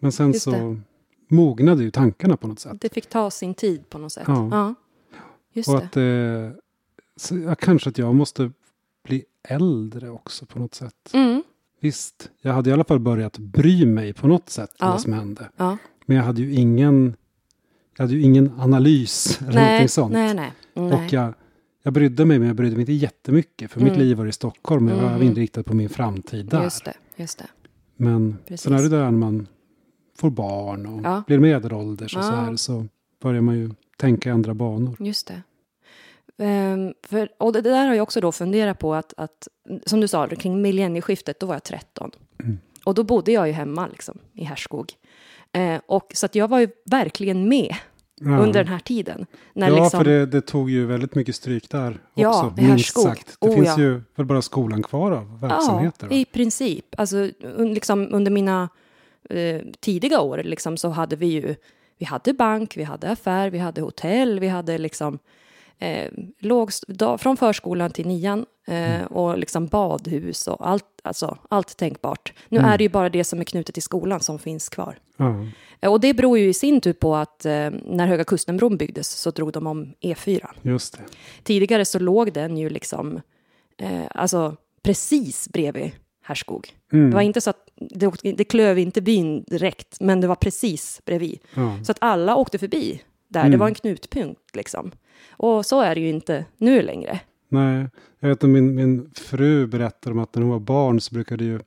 Men 0.00 0.12
sen 0.12 0.32
Just 0.32 0.42
så 0.44 0.50
det. 0.50 0.80
mognade 1.28 1.82
ju 1.82 1.90
tankarna 1.90 2.36
på 2.36 2.48
något 2.48 2.60
sätt. 2.60 2.76
det 2.80 2.92
fick 2.94 3.08
ta 3.08 3.30
sin 3.30 3.54
tid 3.54 3.90
på 3.90 3.98
något 3.98 4.12
sätt. 4.12 4.24
Ja. 4.26 4.48
Ja. 4.50 4.74
Just 5.52 5.68
och 5.68 5.74
det. 5.80 5.84
att 5.84 5.96
eh, 5.96 6.58
så, 7.16 7.38
ja, 7.38 7.54
kanske 7.54 7.90
att 7.90 7.98
jag 7.98 8.14
måste 8.14 8.50
bli 9.04 9.24
äldre 9.48 10.10
också 10.10 10.46
på 10.46 10.58
något 10.58 10.74
sätt. 10.74 11.10
Mm. 11.12 11.42
Visst, 11.80 12.30
jag 12.40 12.52
hade 12.52 12.70
i 12.70 12.72
alla 12.72 12.84
fall 12.84 12.98
börjat 12.98 13.38
bry 13.38 13.86
mig 13.86 14.12
på 14.12 14.26
något 14.28 14.50
sätt 14.50 14.70
Ja. 14.78 14.86
om 14.86 14.92
vad 14.92 15.00
som 15.00 15.12
hände. 15.12 15.50
Ja. 15.56 15.76
Men 16.06 16.16
jag 16.16 16.24
hade 16.24 16.42
ju 16.42 16.54
ingen, 16.54 17.16
jag 17.96 18.02
hade 18.04 18.14
ju 18.14 18.22
ingen 18.22 18.60
analys 18.60 19.40
eller 19.42 19.52
Nej, 19.52 19.64
någonting 19.66 19.88
sånt. 19.88 20.12
nej, 20.12 20.34
nej. 20.34 20.52
nej. 20.74 20.92
Och 20.92 21.12
jag, 21.12 21.34
jag 21.82 21.92
brydde 21.92 22.24
mig, 22.24 22.38
men 22.38 22.48
jag 22.48 22.56
brydde 22.56 22.76
mig 22.76 22.80
inte 22.82 22.92
jättemycket. 22.92 23.70
För 23.70 23.80
mitt 23.80 23.92
Mm. 23.92 24.06
liv 24.06 24.16
var 24.16 24.26
i 24.26 24.32
Stockholm, 24.32 24.88
och 24.88 24.92
jag 24.92 25.02
var 25.02 25.10
Mhm. 25.10 25.22
inriktad 25.22 25.62
på 25.62 25.74
min 25.74 25.88
framtid 25.88 26.46
där. 26.46 26.62
Just 26.62 26.84
det, 26.84 26.94
just 27.16 27.38
det. 27.38 27.46
Men 27.96 28.38
Precis. 28.46 28.60
sen 28.64 28.72
är 28.72 28.82
det 28.82 28.88
där 28.88 29.04
när 29.04 29.10
man 29.10 29.46
får 30.18 30.30
barn 30.30 30.86
och 30.86 31.00
Ja. 31.04 31.22
blir 31.26 31.38
medelålders 31.38 32.16
och 32.16 32.24
så 32.24 32.30
Ja. 32.30 32.36
här 32.36 32.56
så 32.56 32.86
börjar 33.22 33.40
man 33.40 33.54
ju 33.58 33.70
tänka 33.96 34.28
i 34.28 34.32
andra 34.32 34.54
banor. 34.54 34.96
Just 35.00 35.26
det. 35.26 35.42
Ehm, 36.44 36.94
för, 37.02 37.28
och 37.38 37.52
det, 37.52 37.60
det 37.60 37.70
där 37.70 37.86
har 37.86 37.94
jag 37.94 38.02
också 38.02 38.20
då 38.20 38.32
funderat 38.32 38.78
på 38.78 38.94
att, 38.94 39.14
att 39.16 39.48
som 39.86 40.00
du 40.00 40.08
sa, 40.08 40.26
kring 40.28 40.62
millennieskiftet, 40.62 41.40
då 41.40 41.46
var 41.46 41.54
jag 41.54 41.64
13. 41.64 42.10
Mm. 42.42 42.58
Och 42.84 42.94
då 42.94 43.04
bodde 43.04 43.32
jag 43.32 43.46
ju 43.46 43.52
hemma 43.52 43.86
liksom, 43.86 44.18
i 44.34 44.44
Härskog. 44.44 44.92
Eh, 45.52 45.80
och, 45.86 46.12
så 46.14 46.26
att 46.26 46.34
jag 46.34 46.48
var 46.48 46.60
ju 46.60 46.68
verkligen 46.84 47.48
med 47.48 47.74
Ja. 48.22 48.38
under 48.38 48.64
den 48.64 48.72
här 48.72 48.78
tiden. 48.78 49.26
När 49.52 49.68
ja, 49.68 49.74
liksom, 49.74 50.04
för 50.04 50.10
det, 50.10 50.26
det 50.26 50.40
tog 50.40 50.70
ju 50.70 50.86
väldigt 50.86 51.14
mycket 51.14 51.36
stryk 51.36 51.70
där 51.70 51.98
Ja, 52.14 52.28
också. 52.28 52.62
i 52.62 52.66
minst 52.66 52.86
Härskog. 52.96 53.04
sagt. 53.04 53.36
Det 53.40 53.48
Oh, 53.48 53.54
finns 53.54 53.68
ja. 53.68 53.78
ju 53.78 54.02
väl 54.14 54.26
bara 54.26 54.42
skolan 54.42 54.82
kvar 54.82 55.12
av 55.12 55.40
verksamheter. 55.40 56.06
Ja, 56.06 56.08
va? 56.08 56.14
i 56.14 56.24
princip. 56.24 56.94
Alltså, 56.98 57.28
un, 57.40 57.74
liksom, 57.74 58.08
under 58.10 58.30
mina 58.30 58.68
eh, 59.30 59.60
tidiga 59.80 60.20
år 60.20 60.42
liksom, 60.44 60.76
så 60.76 60.88
hade 60.88 61.16
vi 61.16 61.26
ju 61.26 61.54
vi 61.98 62.06
hade 62.06 62.32
bank, 62.32 62.76
vi 62.76 62.82
hade 62.82 63.10
affär, 63.10 63.50
vi 63.50 63.58
hade 63.58 63.80
hotell, 63.80 64.40
vi 64.40 64.48
hade 64.48 64.78
liksom 64.78 65.18
eh, 65.80 66.10
låg, 66.38 66.70
da, 66.88 67.18
från 67.18 67.36
förskolan 67.36 67.90
till 67.90 68.06
nian 68.06 68.46
eh, 68.66 69.02
och 69.04 69.38
liksom 69.38 69.66
badhus 69.66 70.48
och 70.48 70.68
allt, 70.68 70.84
alltså, 71.04 71.38
allt 71.50 71.76
tänkbart. 71.76 72.32
Nu 72.48 72.58
är 72.58 72.78
det 72.78 72.84
ju 72.84 72.90
bara 72.90 73.08
det 73.08 73.24
som 73.24 73.40
är 73.40 73.44
knutet 73.44 73.74
till 73.74 73.82
skolan 73.82 74.20
som 74.20 74.38
finns 74.38 74.68
kvar. 74.68 74.98
Eh, 75.80 75.92
Och 75.92 76.00
det 76.00 76.14
beror 76.14 76.38
ju 76.38 76.48
i 76.48 76.54
sin 76.54 76.80
tur 76.80 76.92
på 76.92 77.16
att 77.16 77.44
eh, 77.44 77.70
när 77.84 78.06
Höga 78.06 78.24
Kustenbron 78.24 78.76
byggdes 78.76 79.08
så 79.08 79.30
drog 79.30 79.52
de 79.52 79.66
om 79.66 79.94
E4. 80.00 80.46
Just 80.62 80.96
det. 80.96 81.02
Tidigare 81.42 81.84
så 81.84 81.98
låg 81.98 82.32
den 82.32 82.56
ju 82.56 82.70
liksom, 82.70 83.20
eh, 83.78 84.04
alltså 84.14 84.56
precis 84.82 85.48
bredvid 85.48 85.90
Härskog. 86.24 86.68
Mm. 86.92 87.10
Det 87.10 87.14
var 87.14 87.22
inte 87.22 87.40
så 87.40 87.50
att 87.50 87.68
det, 87.76 88.10
det 88.36 88.44
klöv 88.44 88.78
inte 88.78 89.00
byn 89.00 89.44
direkt, 89.46 90.00
men 90.00 90.20
det 90.20 90.26
var 90.26 90.34
precis 90.34 91.00
bredvid. 91.04 91.38
Så 91.84 91.92
att 91.92 91.98
alla 92.00 92.36
åkte 92.36 92.58
förbi 92.58 93.02
där, 93.30 93.40
det 93.40 93.46
Mm. 93.46 93.60
var 93.60 93.68
en 93.68 93.74
knutpunkt 93.74 94.56
liksom. 94.56 94.90
Och 95.30 95.66
så 95.66 95.80
är 95.80 95.94
det 95.94 96.00
ju 96.00 96.08
inte 96.08 96.44
nu 96.58 96.82
längre. 96.82 97.20
Nej, 97.48 97.86
jag 98.20 98.28
vet 98.28 98.44
att 98.44 98.50
min, 98.50 98.74
min 98.74 99.10
fru 99.14 99.66
berättade 99.66 100.12
om 100.14 100.18
att 100.18 100.34
när 100.34 100.42
hon 100.42 100.50
var 100.50 100.58
barn 100.60 101.00
så 101.00 101.14
brukade 101.14 101.44
ju 101.44 101.60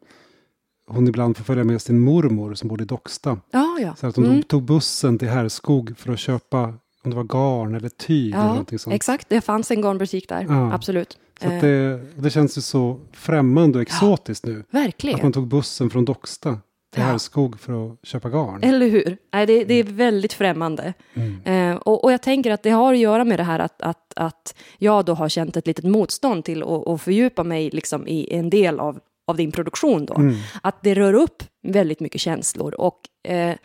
hon 0.87 1.07
ibland 1.07 1.37
få 1.37 1.43
följa 1.43 1.63
med 1.63 1.81
sin 1.81 1.99
mormor 1.99 2.53
som 2.53 2.69
bodde 2.69 2.83
i 2.83 2.87
Docksta. 2.87 3.37
Ja, 3.51 3.77
ja. 3.81 3.95
Så 3.95 4.07
att 4.07 4.15
hon 4.15 4.25
Mm. 4.25 4.43
tog, 4.43 4.63
bussen 4.63 5.17
till 5.17 5.27
Härskog 5.29 5.97
för 5.97 6.13
att 6.13 6.19
köpa 6.19 6.63
om 7.03 7.09
det 7.09 7.15
var 7.15 7.23
garn 7.23 7.75
eller 7.75 7.89
tyg 7.89 8.33
eller 8.33 8.43
Ja, 8.43 8.47
någonting 8.49 8.79
sånt. 8.79 8.93
exakt. 8.95 9.29
Det 9.29 9.41
fanns 9.41 9.71
en 9.71 9.81
garnbutik 9.81 10.29
där, 10.29 10.45
Ja. 10.49 10.73
absolut. 10.73 11.17
Så 11.41 11.49
Eh, 11.49 11.61
det, 11.61 12.01
det 12.15 12.29
känns 12.29 12.57
ju 12.57 12.61
så 12.61 12.99
främmande 13.11 13.77
och 13.77 13.81
exotiskt 13.81 14.45
nu. 14.45 14.63
verkligen. 14.71 15.15
Att 15.15 15.23
man 15.23 15.31
tog 15.31 15.47
bussen 15.47 15.89
från 15.89 16.05
Docksta 16.05 16.57
Härskog 17.01 17.59
för 17.59 17.85
att 17.85 17.97
köpa 18.03 18.29
garn. 18.29 18.63
Eller 18.63 18.87
hur? 18.87 19.17
Nej, 19.33 19.45
det, 19.45 19.63
det 19.63 19.73
är 19.73 19.83
väldigt 19.83 20.33
främmande. 20.33 20.93
Mm. 21.13 21.41
Eh, 21.43 21.77
och, 21.77 22.03
och 22.03 22.13
jag 22.13 22.21
tänker 22.21 22.51
att 22.51 22.63
det 22.63 22.69
har 22.69 22.93
att 22.93 22.99
göra 22.99 23.23
med 23.23 23.39
det 23.39 23.43
här 23.43 23.59
att, 23.59 23.81
att, 23.81 24.13
att 24.15 24.55
jag 24.77 25.05
då 25.05 25.13
har 25.13 25.29
känt 25.29 25.57
ett 25.57 25.67
litet 25.67 25.85
motstånd 25.85 26.45
till 26.45 26.63
att, 26.63 26.87
att 26.87 27.01
fördjupa 27.01 27.43
mig 27.43 27.69
liksom 27.69 28.07
i 28.07 28.33
en 28.33 28.49
del 28.49 28.79
av 28.79 28.99
av 29.25 29.37
din 29.37 29.51
produktion 29.51 30.05
då. 30.05 30.15
Mm. 30.15 30.35
Att 30.61 30.83
det 30.83 30.93
rör 30.93 31.13
upp 31.13 31.43
väldigt 31.67 31.99
mycket 31.99 32.21
känslor. 32.21 32.73
Och 32.73 32.99
eh, 33.23 33.55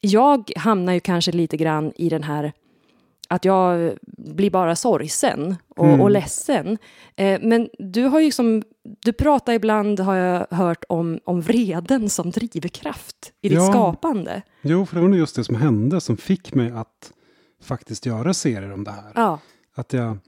jag 0.00 0.50
hamnar 0.56 0.92
ju 0.92 1.00
kanske 1.00 1.32
lite 1.32 1.56
grann 1.56 1.92
i 1.96 2.08
den 2.08 2.22
här 2.22 2.52
att 3.28 3.44
jag 3.44 3.98
blir 4.18 4.50
bara 4.50 4.76
sorgsen 4.76 5.56
och, 5.76 5.86
Mm. 5.86 6.00
och 6.00 6.10
ledsen. 6.10 6.78
Eh, 7.16 7.40
men 7.42 7.68
du 7.78 8.04
har 8.04 8.20
ju 8.20 8.32
som, 8.32 8.62
du 8.82 9.12
pratar 9.12 9.52
ibland, 9.52 10.00
har 10.00 10.14
jag 10.14 10.46
hört, 10.50 10.84
om, 10.88 11.20
om 11.24 11.40
vreden 11.40 12.10
som 12.10 12.30
drivkraft 12.30 13.32
i 13.40 13.48
ditt 13.48 13.58
Ja. 13.58 13.70
skapande. 13.72 14.42
Jo, 14.62 14.86
för 14.86 14.94
det 14.96 15.00
var 15.02 15.08
nog 15.08 15.18
just 15.18 15.36
det 15.36 15.44
som 15.44 15.54
hände 15.54 16.00
som 16.00 16.16
fick 16.16 16.54
mig 16.54 16.70
att 16.70 17.12
faktiskt 17.62 18.06
göra 18.06 18.34
serier 18.34 18.72
om 18.72 18.84
det 18.84 18.90
här. 18.90 19.12
Ja. 19.14 19.38
Att 19.74 19.92
jag 19.92 20.18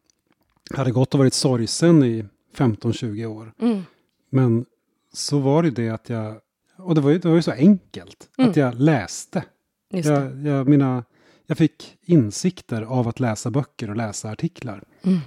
hade 0.74 0.90
gått 0.90 1.14
och 1.14 1.18
varit 1.18 1.34
sorgsen 1.34 2.04
i 2.04 2.24
15-20 2.56 3.26
år. 3.26 3.52
Mm. 3.60 3.82
Men 4.30 4.64
så 5.12 5.38
var 5.38 5.62
det 5.62 5.70
det 5.70 5.88
att 5.88 6.08
jag, 6.08 6.34
och 6.78 6.94
det 6.94 7.00
var 7.00 7.10
ju, 7.10 7.18
det 7.18 7.28
var 7.28 7.34
ju 7.36 7.42
så 7.42 7.52
enkelt, 7.52 8.28
Mm. 8.38 8.50
att 8.50 8.56
jag 8.56 8.74
läste. 8.74 9.44
Jag, 9.92 10.46
jag, 10.46 10.68
mina, 10.68 11.04
jag 11.50 11.58
fick 11.58 11.96
insikter 12.02 12.82
av 12.82 13.08
att 13.08 13.20
läsa 13.20 13.50
böcker 13.50 13.90
och 13.90 13.96
läsa 13.96 14.30
artiklar. 14.30 14.84
Mm. 15.02 15.18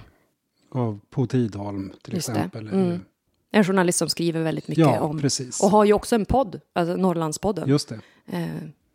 Av 0.70 1.00
Po 1.10 1.26
Tidholm 1.26 1.92
till 2.02 2.14
Just 2.14 2.28
exempel. 2.28 2.68
Mm. 2.68 3.00
En 3.50 3.64
journalist 3.64 3.98
som 3.98 4.08
skriver 4.08 4.42
väldigt 4.42 4.68
mycket 4.68 4.82
Ja, 4.82 5.00
om, 5.00 5.20
precis. 5.20 5.62
och 5.62 5.70
har 5.70 5.84
ju 5.84 5.92
också 5.92 6.14
en 6.14 6.24
podd, 6.24 6.60
alltså 6.72 6.96
Norrlandspodden, 6.96 7.68
Just 7.68 7.88
det. 7.88 8.00
eh, 8.26 8.46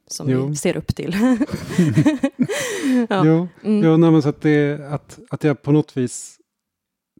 som 0.07 0.29
Jo. 0.29 0.47
vi 0.47 0.55
ser 0.55 0.77
upp 0.77 0.95
till. 0.95 1.15
Ja. 3.09 3.25
Jo, 3.25 3.47
Mm. 3.63 3.83
jo 3.83 3.97
nej, 3.97 4.21
så 4.21 4.29
att, 4.29 4.41
det, 4.41 4.79
att, 4.93 5.19
att 5.29 5.43
jag 5.43 5.61
på 5.61 5.71
något 5.71 5.97
vis 5.97 6.39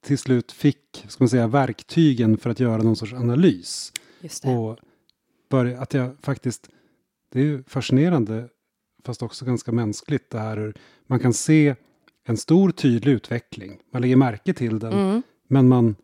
till 0.01 0.17
slut 0.17 0.51
fick 0.51 1.05
ska 1.07 1.23
man 1.23 1.29
säga, 1.29 1.47
verktygen 1.47 2.37
för 2.37 2.49
att 2.49 2.59
göra 2.59 2.83
någon 2.83 2.95
sorts 2.95 3.13
analys. 3.13 3.91
Och 4.43 4.77
börja, 5.49 5.81
att 5.81 5.93
jag 5.93 6.15
faktiskt, 6.21 6.69
det 7.31 7.39
är 7.39 7.43
ju 7.43 7.63
fascinerande 7.63 8.47
fast 9.03 9.23
också 9.23 9.45
ganska 9.45 9.71
mänskligt 9.71 10.29
det 10.29 10.39
här 10.39 10.57
hur 10.57 10.73
man 11.07 11.19
kan 11.19 11.33
se 11.33 11.75
en 12.23 12.37
stor 12.37 12.71
tydlig 12.71 13.11
utveckling. 13.13 13.79
Man 13.91 14.01
lägger 14.01 14.15
märke 14.15 14.53
till 14.53 14.79
den 14.79 14.93
Mm. 14.93 15.21
men 15.47 15.67
man 15.67 15.95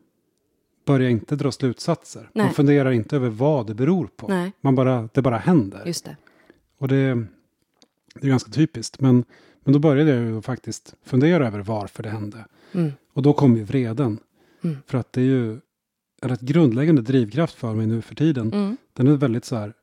börjar 0.86 1.10
inte 1.10 1.36
dra 1.36 1.52
slutsatser. 1.52 2.30
Nej. 2.34 2.46
Man 2.46 2.54
funderar 2.54 2.92
inte 2.92 3.16
över 3.16 3.30
vad 3.30 3.68
det 3.68 3.74
beror 3.74 4.08
på. 4.16 4.28
Nej, 4.28 4.52
Man 4.62 4.76
bara, 4.76 5.10
det 5.14 5.22
bara 5.22 5.38
händer. 5.38 5.84
just 5.86 6.06
det. 6.06 6.18
Och 6.78 6.88
det, 6.88 6.96
det 8.16 8.28
är 8.28 8.28
ganska 8.28 8.52
typiskt. 8.52 9.00
Men, 9.02 9.24
men 9.64 9.74
då 9.74 9.80
började 9.80 10.12
jag 10.16 10.26
ju 10.26 10.42
faktiskt 10.42 10.96
fundera 11.04 11.48
över 11.48 11.60
varför 11.60 12.04
det 12.04 12.10
hände. 12.10 12.46
Mm. 12.72 12.92
Och 13.14 13.22
då 13.22 13.34
kom 13.34 13.58
ju 13.58 13.64
vreden. 13.64 14.20
Mm. 14.64 14.78
För 14.88 14.98
att 14.98 15.14
det 15.14 15.22
är 15.22 15.26
ju 15.26 15.52
en 16.22 16.30
rätt 16.30 16.42
grundläggande 16.42 17.02
drivkraft 17.02 17.56
för 17.56 17.74
mig 17.74 17.88
nu 17.88 18.02
för 18.02 18.16
tiden. 18.16 18.54
Mm. 18.54 18.78
Den 18.94 19.08
är 19.08 19.12
väldigt 19.18 19.46
så 19.46 19.56
här, 19.56 19.74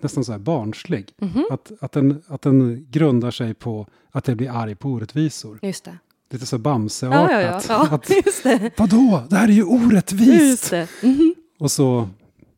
nästan 0.00 0.24
så 0.24 0.32
här 0.32 0.38
barnslig. 0.38 1.12
Mhm. 1.20 1.44
Att, 1.50 1.72
att, 1.80 1.92
den, 1.92 2.22
att 2.26 2.42
den 2.42 2.86
grundar 2.90 3.30
sig 3.30 3.54
på 3.54 3.86
att 4.10 4.28
jag 4.28 4.36
blir 4.36 4.50
arg 4.50 4.74
på 4.74 4.88
orättvisor. 4.88 5.58
Just 5.62 5.84
det. 5.84 5.98
Lite 6.30 6.46
så 6.46 6.54
Ja, 6.56 6.58
Bamseartat. 6.58 7.30
ja, 7.30 7.40
ja. 7.40 7.60
ja 7.68 7.88
Att, 7.94 8.10
just 8.26 8.42
det. 8.42 8.70
Vadå? 8.76 9.22
Det 9.30 9.36
här 9.36 9.48
är 9.48 9.52
ju 9.52 9.64
orättvist! 9.64 10.70
Det. 10.70 10.88
Mhm. 11.02 11.34
Och 11.58 11.70
så, 11.70 12.08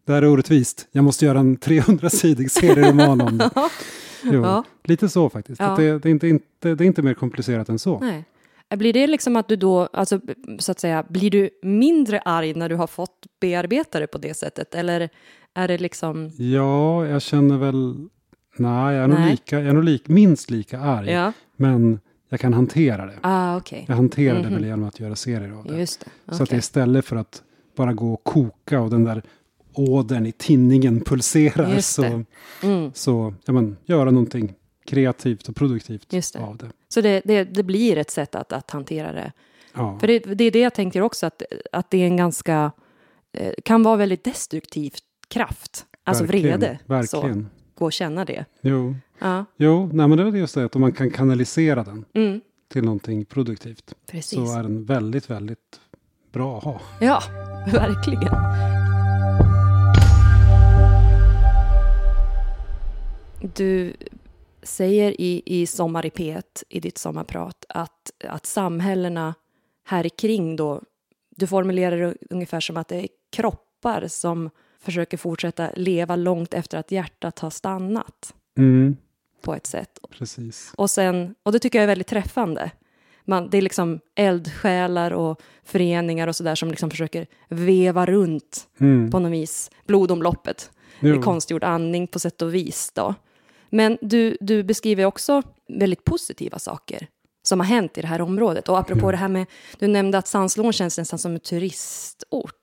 det 0.04 0.12
här 0.12 0.22
är 0.22 0.28
orättvist. 0.28 0.88
Jag 0.92 1.04
måste 1.04 1.24
göra 1.24 1.38
en 1.38 1.58
300-sidig 1.58 2.48
serieroman 2.50 3.20
om 3.20 3.38
det. 3.38 3.50
Jo, 4.26 4.42
Ja. 4.42 4.64
Lite 4.84 5.08
så 5.08 5.30
faktiskt. 5.30 5.60
Ja. 5.60 5.76
Det, 5.76 5.98
det, 5.98 6.08
är 6.08 6.10
inte, 6.10 6.28
inte, 6.28 6.74
det 6.74 6.84
är 6.84 6.86
inte 6.86 7.02
mer 7.02 7.14
komplicerat 7.14 7.68
än 7.68 7.78
så. 7.78 7.98
Nej. 8.00 8.24
Blir 8.76 8.92
det 8.92 9.06
liksom 9.06 9.36
att 9.36 9.48
du 9.48 9.56
då, 9.56 9.88
alltså 9.92 10.20
så 10.58 10.72
att 10.72 10.80
säga, 10.80 11.04
blir 11.08 11.30
du 11.30 11.50
mindre 11.62 12.20
arg 12.20 12.54
när 12.54 12.68
du 12.68 12.74
har 12.76 12.86
fått 12.86 13.26
bearbeta 13.40 14.00
det 14.00 14.06
på 14.06 14.18
det 14.18 14.34
sättet? 14.34 14.74
Eller 14.74 15.08
är 15.54 15.68
det 15.68 15.78
liksom, 15.78 16.30
Ja, 16.38 17.06
jag 17.06 17.22
känner 17.22 17.58
väl... 17.58 17.94
Nej, 18.56 18.94
jag 18.94 19.04
är, 19.04 19.08
nog, 19.08 19.18
Nej. 19.18 19.30
lika, 19.30 19.58
jag 19.60 19.68
är 19.68 19.72
nog 19.72 19.84
lik, 19.84 20.08
minst 20.08 20.50
lika 20.50 20.80
arg. 20.80 21.10
ja, 21.10 21.32
Men 21.56 22.00
jag 22.28 22.40
kan 22.40 22.52
hantera 22.54 23.06
det. 23.06 23.18
ah 23.22 23.56
okej, 23.56 23.84
Jag 23.88 23.96
hanterar 23.96 24.34
det 24.38 24.42
Mhm. 24.44 24.54
väl 24.54 24.64
genom 24.64 24.84
att 24.88 25.00
göra 25.00 25.16
serier 25.16 25.50
av 25.52 25.64
det. 25.64 25.76
just 25.78 26.06
det. 26.26 26.34
Så 26.34 26.42
att 26.42 26.52
istället 26.52 27.04
för 27.04 27.16
att 27.16 27.42
bara 27.76 27.92
gå 27.92 28.12
och 28.14 28.24
koka 28.24 28.80
och 28.80 28.90
den 28.90 29.04
där 29.04 29.22
ådern 29.72 30.26
i 30.26 30.32
tinningen 30.32 31.00
pulserar 31.00 31.80
så, 31.80 32.24
Mm. 32.62 32.90
så 32.94 33.34
ja, 33.44 33.52
men, 33.52 33.76
göra 33.84 34.10
någonting 34.10 34.54
kreativt 34.86 35.48
och 35.48 35.56
produktivt 35.56 36.08
det. 36.10 36.36
av 36.36 36.56
det. 36.56 36.70
Så 36.88 37.00
det, 37.00 37.22
det, 37.24 37.44
det 37.44 37.62
blir 37.62 37.98
ett 37.98 38.10
sätt 38.10 38.34
att, 38.34 38.52
att 38.52 38.70
hantera 38.70 39.12
det. 39.12 39.32
Ja. 39.74 39.98
För 40.00 40.06
det, 40.06 40.18
det 40.18 40.44
är 40.44 40.50
det 40.50 40.60
jag 40.60 40.74
tänker 40.74 41.00
också, 41.00 41.26
att, 41.26 41.42
att 41.72 41.90
det 41.90 41.98
är 42.02 42.06
en 42.06 42.16
ganska, 42.16 42.72
eh, 43.32 43.52
kan 43.64 43.82
vara 43.82 43.96
väldigt 43.96 44.24
destruktiv 44.24 44.94
kraft. 45.28 45.86
Alltså 46.04 46.24
verkligen, 46.24 46.60
vrede. 46.60 46.78
Så, 47.06 47.20
Verkligen. 47.20 47.50
gå 47.74 47.84
och 47.84 47.92
känna 47.92 48.24
det. 48.24 48.44
Jo, 48.60 48.94
Ja, 49.18 49.44
jo 49.56 49.90
nej, 49.92 50.08
men 50.08 50.18
det 50.18 50.24
är 50.24 50.36
just 50.36 50.54
det 50.54 50.64
att 50.64 50.74
om 50.74 50.80
man 50.80 50.92
kan 50.92 51.10
kanalisera 51.10 51.84
den 51.84 52.04
mm, 52.14 52.40
till 52.72 52.84
någonting 52.84 53.24
produktivt 53.24 53.94
precis. 54.06 54.38
så 54.38 54.58
är 54.58 54.62
den 54.62 54.84
väldigt, 54.84 55.30
väldigt 55.30 55.80
bra 56.32 56.58
att 56.58 56.64
ha. 56.64 56.80
Ja, 57.00 57.22
verkligen. 57.72 58.34
Du 63.54 63.96
säger 64.62 65.20
i, 65.20 65.42
i 65.46 65.66
Sommar 65.66 66.06
i 66.06 66.10
P1, 66.10 66.42
i 66.68 66.80
ditt 66.80 66.98
sommarprat, 66.98 67.64
att, 67.68 68.10
att 68.28 68.46
samhällena 68.46 69.34
här 69.84 70.08
kring 70.08 70.56
då, 70.56 70.82
du 71.36 71.46
formulerar 71.46 71.96
det 71.96 72.14
ungefär 72.30 72.60
som 72.60 72.76
att 72.76 72.88
det 72.88 72.96
är 72.96 73.08
kroppar 73.32 74.08
som 74.08 74.50
försöker 74.84 75.16
fortsätta 75.16 75.70
leva 75.76 76.16
långt 76.16 76.54
efter 76.54 76.78
att 76.78 76.90
hjärtat 76.90 77.38
har 77.38 77.50
stannat 77.50 78.34
Mm, 78.58 78.96
på 79.42 79.54
ett 79.54 79.66
sätt. 79.66 79.98
precis. 80.10 80.72
Och, 80.76 80.90
sen, 80.90 81.34
och 81.42 81.52
det 81.52 81.58
tycker 81.58 81.78
jag 81.78 81.82
är 81.82 81.86
väldigt 81.86 82.06
träffande. 82.06 82.70
Man, 83.24 83.50
det 83.50 83.58
är 83.58 83.62
liksom 83.62 84.00
eldsjälar 84.14 85.10
och 85.10 85.40
föreningar 85.64 86.26
och 86.28 86.36
sådär 86.36 86.54
som 86.54 86.70
liksom 86.70 86.90
försöker 86.90 87.26
veva 87.48 88.06
runt 88.06 88.68
Mm. 88.80 89.10
på 89.10 89.18
något 89.18 89.32
vis 89.32 89.70
blodomloppet. 89.86 90.70
Jo. 91.00 91.14
Med 91.14 91.24
konstgjord 91.24 91.64
andning 91.64 92.06
på 92.06 92.18
sätt 92.18 92.42
och 92.42 92.54
vis 92.54 92.92
då. 92.94 93.14
Men 93.70 93.98
du, 94.00 94.36
du 94.40 94.62
beskriver 94.62 95.04
också 95.04 95.42
väldigt 95.68 96.04
positiva 96.04 96.58
saker 96.58 97.06
som 97.42 97.60
har 97.60 97.66
hänt 97.66 97.98
i 97.98 98.00
det 98.00 98.06
här 98.06 98.20
området. 98.20 98.68
Och 98.68 98.78
apropå 98.78 99.00
Mm. 99.00 99.10
det 99.10 99.16
här 99.16 99.28
med, 99.28 99.46
du 99.78 99.86
nämnde 99.86 100.18
att 100.18 100.28
Sandslån 100.28 100.72
känns 100.72 100.98
nästan 100.98 101.18
som 101.18 101.34
en 101.34 101.40
turistort. 101.40 102.54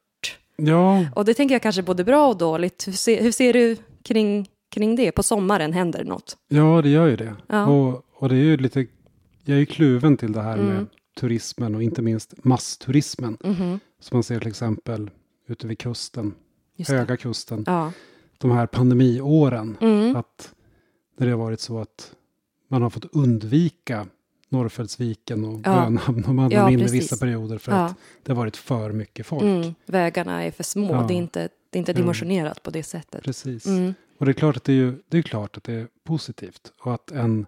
Ja, 0.67 1.05
Och 1.15 1.25
det 1.25 1.33
tänker 1.33 1.55
jag 1.55 1.61
kanske 1.61 1.81
både 1.83 2.03
bra 2.03 2.27
och 2.27 2.37
dåligt. 2.37 2.87
Hur 2.87 2.91
ser, 2.93 3.23
hur 3.23 3.31
ser 3.31 3.53
du 3.53 3.77
kring, 4.03 4.49
kring 4.71 4.95
det? 4.95 5.11
På 5.11 5.23
sommaren 5.23 5.73
händer 5.73 6.03
något. 6.03 6.37
ja, 6.47 6.81
det 6.81 6.89
gör 6.89 7.07
ju 7.07 7.15
det. 7.15 7.35
Ja. 7.47 7.65
Och, 7.67 8.05
och 8.13 8.29
det 8.29 8.35
är 8.35 8.43
ju 8.43 8.57
lite, 8.57 8.79
jag 9.45 9.55
är 9.55 9.59
ju 9.59 9.65
kluven 9.65 10.17
till 10.17 10.31
det 10.31 10.41
här 10.41 10.53
Mm. 10.57 10.65
med 10.75 10.85
turismen 11.19 11.75
och 11.75 11.83
inte 11.83 12.01
minst 12.01 12.33
massturismen. 12.43 13.37
Mhm, 13.43 13.79
Som 13.99 14.15
man 14.15 14.23
ser 14.23 14.39
till 14.39 14.47
exempel 14.47 15.09
ute 15.47 15.67
vid 15.67 15.79
kusten, 15.79 16.33
just 16.75 16.89
det. 16.89 16.97
höga 16.97 17.17
kusten. 17.17 17.63
Ja. 17.67 17.91
De 18.37 18.51
här 18.51 18.67
pandemiåren. 18.67 19.77
Mm. 19.81 20.15
Att 20.15 20.53
när 21.17 21.27
det 21.27 21.33
har 21.33 21.39
varit 21.39 21.59
så 21.59 21.79
att 21.79 22.11
man 22.67 22.81
har 22.81 22.89
fått 22.89 23.05
undvika 23.15 24.07
Norrfällsviken 24.51 25.45
och 25.45 25.59
Ja. 25.63 25.81
Grönhamn 25.81 26.25
och 26.25 26.35
man 26.35 26.51
Ja, 26.51 26.67
precis. 26.67 26.91
vissa 26.91 27.17
perioder 27.17 27.57
för 27.57 27.71
Ja. 27.71 27.85
att 27.85 27.95
det 28.23 28.31
har 28.31 28.37
varit 28.37 28.57
för 28.57 28.91
mycket 28.91 29.25
folk. 29.25 29.43
Mm. 29.43 29.73
Vägarna 29.85 30.43
är 30.43 30.51
för 30.51 30.63
små. 30.63 30.91
Ja. 30.91 31.05
Det 31.07 31.13
är 31.13 31.15
inte, 31.15 31.49
det 31.69 31.77
är 31.77 31.79
inte 31.79 31.93
dimensionerat 31.93 32.63
på 32.63 32.71
det 32.71 32.83
sättet. 32.83 33.23
Precis. 33.23 33.65
Mm. 33.65 33.93
Och 34.17 34.25
det 34.25 34.31
är 34.31 34.33
klart 34.33 34.57
att 34.57 34.63
det 34.63 34.71
är, 34.71 34.75
ju, 34.75 34.93
det 35.09 35.17
är 35.17 35.21
klart 35.21 35.57
att 35.57 35.63
det 35.63 35.73
är 35.73 35.87
positivt. 36.03 36.71
Och 36.81 36.93
att 36.93 37.11
en 37.11 37.45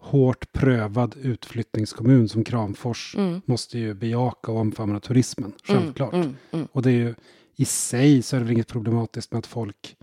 hårt 0.00 0.52
prövad 0.52 1.16
utflyttningskommun 1.22 2.28
som 2.28 2.44
Kramfors 2.44 3.14
Mm. 3.16 3.40
måste 3.44 3.78
ju 3.78 3.94
bejaka 3.94 4.52
och 4.52 4.58
omfamna 4.58 5.00
turismen. 5.00 5.52
Självklart. 5.64 6.14
Mm. 6.14 6.36
Mm. 6.50 6.68
Och 6.72 6.82
det 6.82 6.90
är 6.90 6.94
ju 6.94 7.14
i 7.56 7.64
sig 7.64 8.22
så 8.22 8.36
är 8.36 8.40
det 8.40 8.44
väl 8.46 8.52
inget 8.54 8.68
problematiskt 8.68 9.32
med 9.32 9.38
att 9.38 9.46
folk 9.46 9.96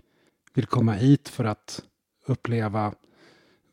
vill 0.54 0.66
komma 0.66 0.92
hit 0.92 1.28
för 1.28 1.44
att 1.44 1.82
uppleva 2.26 2.92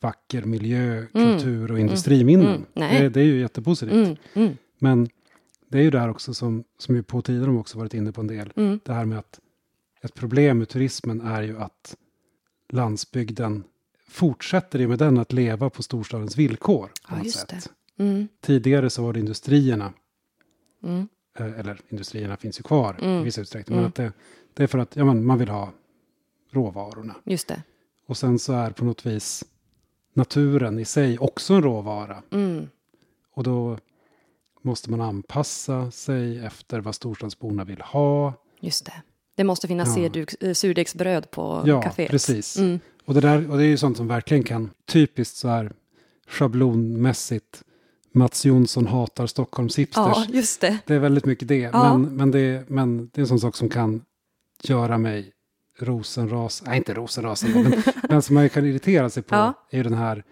vacker 0.03 0.41
miljö, 0.43 1.05
kultur 1.13 1.71
och 1.71 1.79
industriminnen. 1.79 2.65
Mm. 2.75 3.01
Det, 3.01 3.09
det 3.09 3.19
är 3.21 3.25
ju 3.25 3.39
jättepositivt. 3.39 3.93
Mm. 3.93 4.17
Mm. 4.33 4.57
Men 4.79 5.09
det 5.69 5.77
är 5.77 5.81
ju 5.81 5.89
där 5.91 6.09
också 6.09 6.33
som, 6.33 6.63
som 6.77 6.95
ju 6.95 7.03
på 7.03 7.21
tiden 7.21 7.43
de 7.45 7.57
också 7.57 7.77
varit 7.77 7.93
inne 7.93 8.11
på 8.11 8.21
en 8.21 8.27
del. 8.27 8.53
Mm. 8.55 8.79
Det 8.85 8.93
här 8.93 9.05
med 9.05 9.19
att 9.19 9.39
ett 10.01 10.13
problem 10.13 10.57
med 10.57 10.69
turismen 10.69 11.21
är 11.21 11.41
ju 11.41 11.57
att 11.59 11.95
landsbygden 12.69 13.63
fortsätter 14.07 14.81
i 14.81 14.85
och 14.85 14.89
med 14.89 14.99
den 14.99 15.17
att 15.17 15.33
leva 15.33 15.69
på 15.69 15.83
storstadens 15.83 16.37
villkor. 16.37 16.91
På 17.09 17.15
Ja, 17.23 17.31
sätt. 17.31 17.69
Mm. 17.97 18.27
Tidigare 18.41 18.89
så 18.89 19.03
var 19.03 19.13
det 19.13 19.19
industrierna 19.19 19.93
Mm. 20.83 21.07
eh, 21.37 21.59
eller 21.59 21.79
industrierna 21.89 22.37
finns 22.37 22.59
ju 22.59 22.63
kvar 22.63 22.97
i 23.01 23.05
Mm. 23.05 23.23
viss 23.23 23.37
utsträckning, 23.39 23.77
Mm. 23.77 23.81
men 23.83 23.89
att 23.89 23.95
det, 23.95 24.11
det 24.53 24.63
är 24.63 24.67
för 24.67 24.77
att 24.77 24.95
ja, 24.95 25.05
man, 25.05 25.25
man 25.25 25.39
vill 25.39 25.49
ha 25.49 25.71
råvarorna. 26.51 27.15
Just 27.23 27.47
det. 27.47 27.63
Och 28.05 28.17
sen 28.17 28.39
så 28.39 28.53
är 28.53 28.69
på 28.71 28.85
något 28.85 29.05
vis 29.05 29.43
naturen 30.13 30.79
i 30.79 30.85
sig 30.85 31.19
också 31.19 31.53
en 31.53 31.61
råvara. 31.63 32.23
Mm. 32.31 32.67
Och 33.35 33.43
då 33.43 33.77
måste 34.61 34.91
man 34.91 35.01
anpassa 35.01 35.91
sig 35.91 36.45
efter 36.45 36.79
vad 36.79 36.95
storstadsborna 36.95 37.63
vill 37.63 37.81
ha. 37.81 38.33
Just 38.59 38.85
det. 38.85 39.01
Det 39.35 39.43
måste 39.43 39.67
finnas 39.67 39.97
Ja. 39.97 40.25
eh, 40.41 40.53
surdegsbröd 40.53 41.31
på 41.31 41.63
Ja, 41.65 41.81
kaféet. 41.81 42.07
precis. 42.09 42.57
Mm. 42.57 42.79
Och 43.05 43.13
det, 43.13 43.21
där, 43.21 43.51
och 43.51 43.57
det 43.57 43.63
är 43.63 43.67
ju 43.67 43.77
sånt 43.77 43.97
som 43.97 44.07
verkligen 44.07 44.43
kan, 44.43 44.69
typiskt 44.85 45.37
så 45.37 45.47
här 45.47 45.71
schablonmässigt, 46.27 47.63
Mats 48.11 48.45
Jonsson 48.45 48.87
hatar 48.87 49.27
Stockholms 49.27 49.79
hipsters. 49.79 50.17
Ja, 50.17 50.25
just 50.29 50.61
det. 50.61 50.77
Det 50.85 50.93
är 50.95 50.99
väldigt 50.99 51.25
mycket 51.25 51.47
det. 51.47 51.57
Ja. 51.57 51.97
Men, 51.97 52.15
men, 52.15 52.31
det 52.31 52.69
men 52.69 53.09
det 53.13 53.17
är 53.19 53.21
en 53.21 53.27
sån 53.27 53.39
sak 53.39 53.55
som 53.55 53.69
kan 53.69 54.01
göra 54.63 54.97
mig 54.97 55.31
rosenras, 55.79 56.63
nej 56.65 56.77
inte 56.77 56.93
rosenrasande, 56.93 57.63
men, 57.63 57.83
men 58.09 58.21
som 58.21 58.33
man 58.33 58.49
kan 58.49 58.65
irritera 58.65 59.09
sig 59.09 59.23
på 59.23 59.35
Ja. 59.35 59.53
är 59.69 59.83
den 59.83 59.93
här 59.93 60.23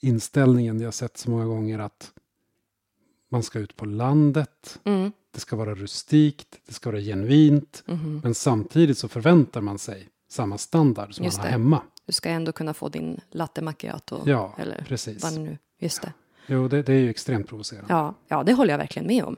inställningen 0.00 0.80
jag 0.80 0.94
sett 0.94 1.16
så 1.16 1.30
många 1.30 1.44
gånger 1.44 1.78
att 1.78 2.12
man 3.30 3.42
ska 3.42 3.58
ut 3.58 3.76
på 3.76 3.84
landet, 3.84 4.80
Mm. 4.84 5.12
det 5.34 5.40
ska 5.40 5.56
vara 5.56 5.74
rustikt, 5.74 6.58
det 6.66 6.74
ska 6.74 6.90
vara 6.90 7.00
genuint, 7.00 7.82
Mhm. 7.86 8.20
men 8.24 8.34
samtidigt 8.34 8.98
så 8.98 9.08
förväntar 9.08 9.60
man 9.60 9.78
sig 9.78 10.08
samma 10.30 10.58
standard 10.58 11.14
som 11.14 11.24
Just 11.24 11.36
man 11.36 11.42
har 11.44 11.48
det. 11.48 11.52
hemma. 11.52 11.82
Du 12.06 12.12
ska 12.12 12.28
ändå 12.30 12.52
kunna 12.52 12.74
få 12.74 12.88
din 12.88 13.20
latte 13.30 13.62
macchiato. 13.62 14.20
Ja, 14.26 14.54
eller 14.58 14.84
precis. 14.88 15.22
vad 15.22 15.38
nu, 15.40 15.58
just 15.78 16.02
det. 16.02 16.12
Jo, 16.46 16.68
det, 16.68 16.82
det 16.82 16.92
är 16.92 16.98
ju 16.98 17.10
extremt 17.10 17.48
provocerande. 17.48 17.92
Ja, 17.94 18.14
ja, 18.28 18.42
det 18.42 18.52
håller 18.52 18.72
jag 18.72 18.78
verkligen 18.78 19.06
med 19.08 19.24
om. 19.24 19.36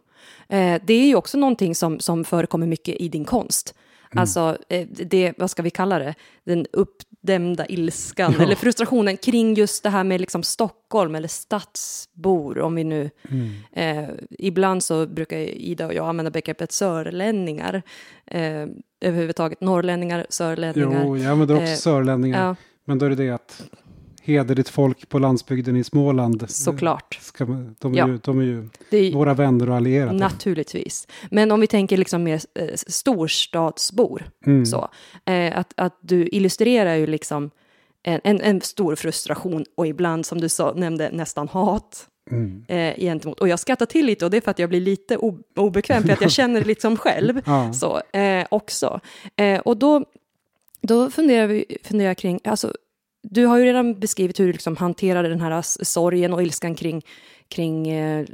Eh, 0.48 0.80
det 0.86 0.94
är 0.94 1.06
ju 1.06 1.14
också 1.14 1.38
någonting 1.38 1.74
som, 1.74 2.00
som 2.00 2.24
förekommer 2.24 2.66
mycket 2.66 2.96
i 3.00 3.08
din 3.08 3.24
konst. 3.24 3.74
Mm. 4.14 4.20
Alltså, 4.22 4.58
eh, 4.68 4.86
det, 4.88 5.32
vad 5.38 5.50
ska 5.50 5.62
vi 5.62 5.70
kalla 5.70 5.98
det? 5.98 6.14
Den 6.44 6.66
uppdämda 6.72 7.66
ilskan 7.66 8.34
Ja. 8.38 8.44
eller 8.44 8.54
frustrationen 8.54 9.16
kring 9.16 9.54
just 9.54 9.82
det 9.82 9.90
här 9.90 10.04
med 10.04 10.20
liksom 10.20 10.42
Stockholm 10.42 11.14
eller 11.14 11.28
stadsbor. 11.28 12.58
Om 12.58 12.74
vi 12.74 12.84
nu, 12.84 13.10
Mm. 13.30 13.50
eh, 13.72 14.10
ibland 14.38 14.84
så 14.84 15.06
brukar 15.06 15.36
Ida 15.38 15.86
och 15.86 15.94
jag 15.94 16.08
använda 16.08 16.30
begreppet 16.30 16.72
sörlänningar. 16.72 17.82
Eh, 18.26 18.66
överhuvudtaget 19.00 19.60
norrlänningar, 19.60 20.26
sörlänningar. 20.28 21.04
Jo, 21.04 21.16
jag 21.16 21.26
använder 21.32 21.54
också 21.54 21.66
Eh, 21.66 21.74
sörlänningar. 21.76 22.46
ja, 22.46 22.56
Men 22.84 22.98
då 22.98 23.06
är 23.06 23.10
det 23.10 23.16
det 23.16 23.30
att 23.30 23.62
hederligt 24.24 24.68
folk 24.68 25.08
på 25.08 25.18
landsbygden 25.18 25.76
i 25.76 25.84
Småland. 25.84 26.50
såklart. 26.50 27.18
Ska, 27.22 27.44
de, 27.78 27.92
är 27.94 27.98
Ja. 27.98 28.08
ju, 28.08 28.18
de 28.24 28.38
är 28.38 28.44
ju 28.44 28.68
är, 28.90 29.12
våra 29.12 29.34
vänner 29.34 29.68
och 29.70 29.76
allierade. 29.76 30.18
Naturligtvis. 30.18 31.08
Men 31.30 31.52
om 31.52 31.60
vi 31.60 31.66
tänker 31.66 31.96
liksom 31.96 32.22
mer 32.22 32.40
eh, 32.54 32.68
storstadsbor, 32.74 34.22
Mm. 34.46 34.66
så, 34.66 34.88
eh, 35.24 35.58
att, 35.58 35.72
att 35.76 35.98
du 36.00 36.26
illustrerar 36.28 36.94
ju 36.94 37.06
liksom 37.06 37.50
en, 38.02 38.20
en, 38.24 38.40
en 38.40 38.60
stor 38.60 38.94
frustration 38.94 39.64
och 39.74 39.86
ibland, 39.86 40.26
som 40.26 40.40
du 40.40 40.48
sa, 40.48 40.72
nämnde, 40.76 41.10
nästan 41.12 41.48
hat 41.48 42.08
Mm. 42.30 42.64
eh, 42.68 42.94
gentemot. 43.00 43.40
Och 43.40 43.48
jag 43.48 43.58
skrattar 43.58 43.86
till 43.86 44.06
lite 44.06 44.24
och 44.24 44.30
det 44.30 44.36
är 44.36 44.40
för 44.40 44.50
att 44.50 44.58
jag 44.58 44.68
blir 44.68 44.80
lite 44.80 45.16
obekväm, 45.56 46.02
för 46.02 46.12
att 46.12 46.20
jag 46.20 46.30
känner 46.40 46.60
det 46.60 46.66
liksom 46.66 46.96
själv 46.96 47.40
Ja. 47.46 47.72
så, 47.72 48.18
eh, 48.18 48.46
också. 48.50 49.00
Eh, 49.36 49.60
och 49.60 49.76
då, 49.76 50.04
då 50.80 51.10
funderar, 51.10 51.46
vi, 51.46 51.76
funderar 51.84 52.08
jag 52.10 52.16
kring, 52.18 52.40
alltså, 52.44 52.72
du 53.30 53.46
har 53.46 53.58
ju 53.58 53.64
redan 53.64 54.00
beskrivit 54.00 54.40
hur 54.40 54.46
du 54.46 54.52
liksom 54.52 54.76
hanterade 54.76 55.28
den 55.28 55.40
här 55.40 55.62
sorgen 55.84 56.32
och 56.32 56.42
ilskan 56.42 56.74
kring, 56.74 57.02
kring 57.48 57.88
eh, 57.88 58.26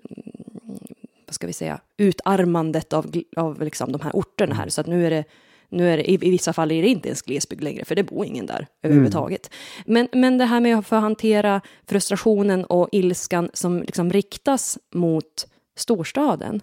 vad 1.26 1.34
ska 1.34 1.46
vi 1.46 1.52
säga, 1.52 1.80
utarmandet 1.96 2.92
av, 2.92 3.12
av 3.36 3.62
liksom 3.62 3.92
de 3.92 4.00
här 4.00 4.12
orterna 4.16 4.54
här. 4.54 4.68
Så 4.68 4.80
att 4.80 4.86
nu 4.86 5.06
är 5.06 5.10
det, 5.10 5.24
nu 5.68 5.90
är 5.90 5.96
det, 5.96 6.10
i, 6.10 6.14
i 6.14 6.30
vissa 6.30 6.52
fall 6.52 6.72
är 6.72 6.82
det 6.82 6.88
inte 6.88 7.08
ens 7.08 7.22
glesbygd 7.22 7.62
längre, 7.62 7.84
för 7.84 7.94
det 7.94 8.02
bor 8.02 8.26
ingen 8.26 8.46
där 8.46 8.66
överhuvudtaget. 8.82 9.50
Men, 9.86 10.08
men 10.12 10.38
det 10.38 10.44
här 10.44 10.60
med 10.60 10.78
att 10.78 10.86
få 10.86 10.96
hantera 10.96 11.60
frustrationen 11.86 12.64
och 12.64 12.88
ilskan 12.92 13.50
som 13.52 13.80
liksom 13.80 14.12
riktas 14.12 14.78
mot 14.94 15.46
storstaden. 15.76 16.60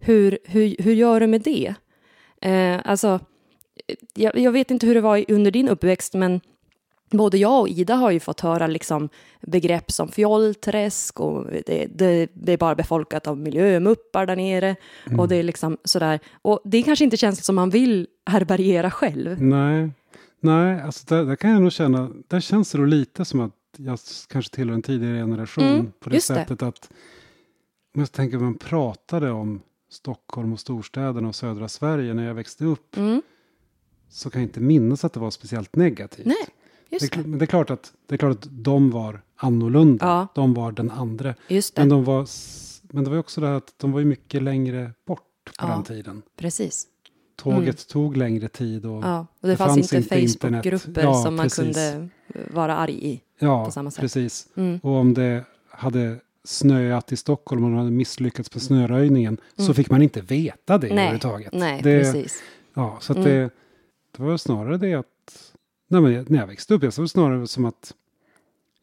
Hur, 0.00 0.38
hur, 0.44 0.76
hur 0.78 0.92
gör 0.92 1.20
du 1.20 1.26
med 1.26 1.40
det? 1.40 1.74
Eh, 2.40 2.80
alltså, 2.84 3.20
jag, 4.14 4.38
jag 4.38 4.52
vet 4.52 4.70
inte 4.70 4.86
hur 4.86 4.94
det 4.94 5.00
var 5.00 5.24
under 5.28 5.50
din 5.50 5.68
uppväxt, 5.68 6.14
men 6.14 6.40
både 7.12 7.38
jag 7.38 7.60
och 7.60 7.68
Ida 7.68 7.94
har 7.94 8.10
ju 8.10 8.20
fått 8.20 8.40
höra 8.40 8.66
liksom 8.66 9.08
begrepp 9.40 9.90
som 9.90 10.08
fjollträsk 10.08 11.20
och 11.20 11.46
det, 11.66 11.86
det, 11.94 12.30
det 12.34 12.52
är 12.52 12.56
bara 12.56 12.74
befolkat 12.74 13.26
av 13.26 13.38
miljömuppar 13.38 14.26
där 14.26 14.36
nere 14.36 14.76
och 15.18 15.28
det 15.28 15.36
är 15.36 15.42
liksom 15.42 15.78
sådär. 15.84 16.20
Och 16.42 16.60
det 16.64 16.82
kanske 16.82 17.04
inte 17.04 17.16
känns 17.16 17.44
som 17.44 17.54
man 17.54 17.70
vill 17.70 18.06
härbärgera 18.26 18.90
själv. 18.90 19.42
Nej, 19.42 19.90
nej 20.40 20.80
alltså 20.80 21.04
där, 21.14 21.24
där 21.24 21.36
kan 21.36 21.50
jag 21.50 21.62
nog 21.62 21.72
känna, 21.72 22.10
där 22.28 22.40
känns 22.40 22.72
det 22.72 22.78
då 22.78 22.84
lite 22.84 23.24
som 23.24 23.40
att 23.40 23.52
jag 23.76 23.98
kanske 24.28 24.54
tillhör 24.54 24.74
en 24.74 24.82
tidigare 24.82 25.16
generation 25.18 25.64
Mm, 25.64 25.92
på 26.00 26.08
det 26.10 26.14
just 26.16 26.28
det. 26.28 26.34
sättet 26.34 26.62
att 26.62 26.90
om 27.94 28.00
jag 28.00 28.12
tänker 28.12 28.38
man 28.38 28.54
pratade 28.58 29.30
om 29.30 29.60
Stockholm 29.90 30.52
och 30.52 30.60
storstäderna 30.60 31.28
och 31.28 31.34
södra 31.34 31.68
Sverige 31.68 32.14
när 32.14 32.26
jag 32.26 32.34
växte 32.34 32.64
upp 32.64 32.96
Mm. 32.96 33.22
så 34.08 34.30
kan 34.30 34.40
jag 34.42 34.48
inte 34.48 34.60
minnas 34.60 35.04
att 35.04 35.12
det 35.12 35.20
var 35.20 35.30
speciellt 35.30 35.76
negativt. 35.76 36.26
Nej, 36.26 36.36
just 36.92 37.12
det. 37.12 37.26
men 37.26 37.38
det 37.38 37.44
är 37.44 37.46
klart 37.46 37.70
att 37.70 37.92
det 38.06 38.14
är 38.14 38.18
klart 38.18 38.32
att 38.36 38.48
de 38.50 38.90
var 38.90 39.22
annorlunda. 39.36 40.06
Ja. 40.06 40.26
De 40.34 40.54
var 40.54 40.72
den 40.72 40.90
andra. 40.90 41.34
Men, 41.48 41.62
det, 41.74 41.84
de 41.84 42.04
var, 42.04 42.26
men 42.82 43.04
det 43.04 43.10
var 43.10 43.18
också 43.18 43.40
det 43.40 43.46
här 43.46 43.54
att 43.54 43.74
de 43.76 43.92
var 43.92 43.98
ju 44.00 44.06
mycket 44.06 44.42
längre 44.42 44.90
bort 45.06 45.20
på 45.44 45.52
Ja. 45.66 45.66
den 45.68 45.82
tiden. 45.82 46.22
precis. 46.36 46.86
Tåget 47.36 47.88
tog 47.88 48.16
längre 48.16 48.48
tid 48.48 48.86
och 48.86 49.04
Ja, 49.04 49.18
och 49.20 49.26
det, 49.40 49.48
Det 49.48 49.56
fanns, 49.56 49.90
fanns 49.90 49.92
inte 49.92 50.08
Facebookgrupper. 50.38 51.02
Ja, 51.02 51.14
som 51.22 51.34
man 51.36 51.44
precis. 51.44 51.76
kunde 51.76 52.08
vara 52.50 52.76
arg 52.76 52.98
i. 53.12 53.20
Ja, 53.38 53.64
på 53.64 53.70
samma 53.70 53.90
sätt. 53.90 54.00
precis. 54.00 54.48
Mm. 54.56 54.78
Och 54.82 54.90
om 54.92 55.14
det 55.14 55.44
hade 55.70 56.16
snöat 56.44 57.12
i 57.12 57.16
Stockholm 57.16 57.64
och 57.64 57.70
man 57.70 57.78
hade 57.78 57.90
misslyckats 57.90 58.54
med 58.54 58.62
snöröjningen 58.62 59.38
så 59.56 59.74
fick 59.74 59.90
man 59.90 60.02
inte 60.02 60.20
veta 60.20 60.78
det 60.78 60.86
Mm. 60.86 60.96
Nej, 60.96 61.04
överhuvudtaget. 61.04 61.52
nej, 61.52 61.80
det, 61.82 62.00
precis. 62.00 62.42
Ja, 62.74 62.96
så 63.00 63.12
att 63.12 63.18
Mm. 63.18 63.30
det, 63.30 63.50
det 64.16 64.22
var 64.22 64.36
snarare 64.36 64.76
det 64.78 64.94
att 64.94 65.06
nej, 65.92 66.00
men 66.00 66.26
när 66.28 66.38
jag 66.38 66.46
växte 66.46 66.74
upp, 66.74 66.82
jag 66.82 66.92
såg 66.92 67.04
det 67.04 67.08
snarare 67.08 67.46
som 67.46 67.64
att 67.64 67.94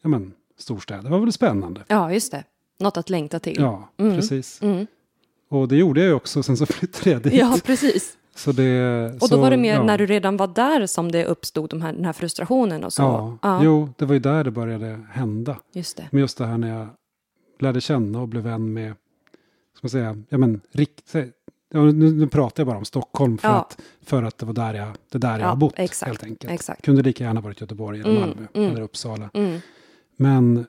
ja, 0.01 0.09
men, 0.09 0.33
storstäder 0.57 1.09
var 1.09 1.19
väl 1.19 1.31
spännande. 1.31 1.83
Ja, 1.87 2.13
just 2.13 2.31
det. 2.31 2.43
Något 2.79 2.97
att 2.97 3.09
längta 3.09 3.39
till. 3.39 3.55
Ja, 3.59 3.89
Mm. 3.97 4.15
precis. 4.15 4.61
Mm. 4.61 4.87
Och 5.49 5.67
det 5.67 5.75
gjorde 5.77 5.99
jag 5.99 6.07
ju 6.07 6.13
också, 6.13 6.43
sen 6.43 6.57
så 6.57 6.65
flyttade 6.73 7.09
jag 7.09 7.21
dit. 7.21 7.33
Ja, 7.33 7.57
precis. 7.65 8.17
Så 8.35 8.51
det, 8.51 9.05
Och 9.13 9.19
då 9.19 9.27
så, 9.27 9.37
var 9.41 9.49
det 9.51 9.57
mer 9.57 9.73
ja. 9.73 9.83
när 9.83 9.97
du 9.97 10.05
redan 10.05 10.37
var 10.37 10.47
där 10.47 10.85
som 10.87 11.11
det 11.11 11.25
uppstod 11.25 11.69
de 11.69 11.81
här, 11.81 11.93
den 11.93 12.05
här 12.05 12.13
frustrationen 12.13 12.83
och 12.83 12.93
så. 12.93 13.01
Ja, 13.01 13.37
ja 13.41 13.63
jo, 13.63 13.89
det 13.97 14.05
var 14.05 14.13
ju 14.13 14.19
där 14.19 14.43
det 14.43 14.51
började 14.51 14.99
hända. 15.11 15.59
just 15.73 15.97
det. 15.97 16.07
Men 16.11 16.21
just 16.21 16.37
det 16.37 16.45
här 16.45 16.57
när 16.57 16.79
jag 16.79 16.87
lärde 17.59 17.81
känna 17.81 18.21
och 18.21 18.27
blev 18.27 18.43
vän 18.43 18.73
med, 18.73 18.91
ska 19.75 19.79
man 19.81 19.89
säga, 19.89 20.17
ja 20.29 20.37
men 20.37 20.61
rikt, 20.71 21.15
nu, 21.71 21.91
nu 22.11 22.27
pratar 22.27 22.61
jag 22.63 22.67
bara 22.67 22.77
om 22.77 22.85
Stockholm 22.85 23.37
för, 23.37 23.47
Ja. 23.47 23.55
att, 23.61 23.81
för 24.01 24.23
att 24.23 24.37
det 24.37 24.45
var 24.45 24.53
där 24.53 24.73
jag, 24.73 24.95
det 25.09 25.17
där 25.17 25.31
jag 25.31 25.39
Ja, 25.41 25.45
har 25.47 25.55
bott 25.55 25.73
exakt, 25.77 26.07
helt 26.07 26.23
enkelt. 26.23 26.53
exakt. 26.53 26.81
Kunde 26.85 27.01
lika 27.01 27.23
gärna 27.23 27.41
varit 27.41 27.61
Göteborg 27.61 27.99
eller 27.99 28.09
Mm, 28.11 28.21
Malmö 28.21 28.47
mm. 28.53 28.71
eller 28.71 28.81
Uppsala. 28.81 29.29
Mm, 29.33 29.59
Men 30.17 30.65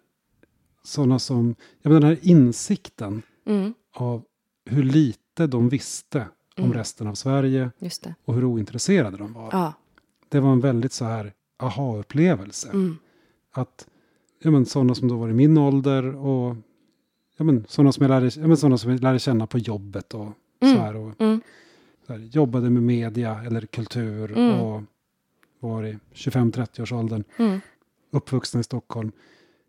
sådana 0.85 1.19
som, 1.19 1.55
ja 1.83 1.91
men 1.91 2.01
den 2.01 2.11
här 2.11 2.19
insikten 2.23 3.23
mm, 3.47 3.75
av 3.95 4.23
hur 4.65 4.83
lite 4.83 5.47
de 5.47 5.69
visste 5.69 6.27
om 6.57 6.65
Mm. 6.65 6.77
resten 6.77 7.07
av 7.07 7.15
Sverige 7.15 7.71
och 8.25 8.35
hur 8.35 8.45
ointresserade 8.45 9.17
de 9.17 9.33
var. 9.33 9.49
Ja. 9.53 9.73
Det 10.29 10.41
var 10.41 10.53
en 10.53 10.61
väldigt 10.61 10.93
så 10.93 11.05
här 11.05 11.33
aha-upplevelse. 11.63 12.71
Att 13.53 13.87
ja, 14.43 14.51
men, 14.51 14.67
sådana 14.67 14.95
som 14.95 15.09
då 15.09 15.17
var 15.17 15.29
i 15.29 15.33
min 15.33 15.59
ålder 15.59 16.17
och 16.17 16.57
ja, 17.37 17.45
men, 17.45 17.65
sådana, 17.69 17.93
som 17.93 18.03
jag 18.03 18.09
lärde, 18.09 18.31
ja, 18.41 18.47
men, 18.47 18.57
sådana 18.57 18.79
som 18.79 18.91
jag 18.91 19.03
lärde 19.03 19.19
känna 19.19 19.47
på 19.47 19.59
jobbet 19.59 20.15
och 20.15 20.29
Mm. 20.61 20.75
så 20.77 20.81
här. 20.83 20.97
Och, 20.97 21.21
mm, 21.21 21.41
så 22.07 22.13
här 22.13 22.21
jobbade 22.21 22.71
med 22.71 22.83
media 22.83 23.43
eller 23.47 23.61
kultur 23.67 24.33
Mm. 24.33 24.61
och 24.61 24.83
var 25.61 25.85
i 25.87 25.99
25-30 26.15 26.83
års 26.83 26.93
åldern 26.93 27.25
mm, 27.37 27.61
uppvuxna 28.11 28.61
i 28.61 28.65
Stockholm. 28.65 29.13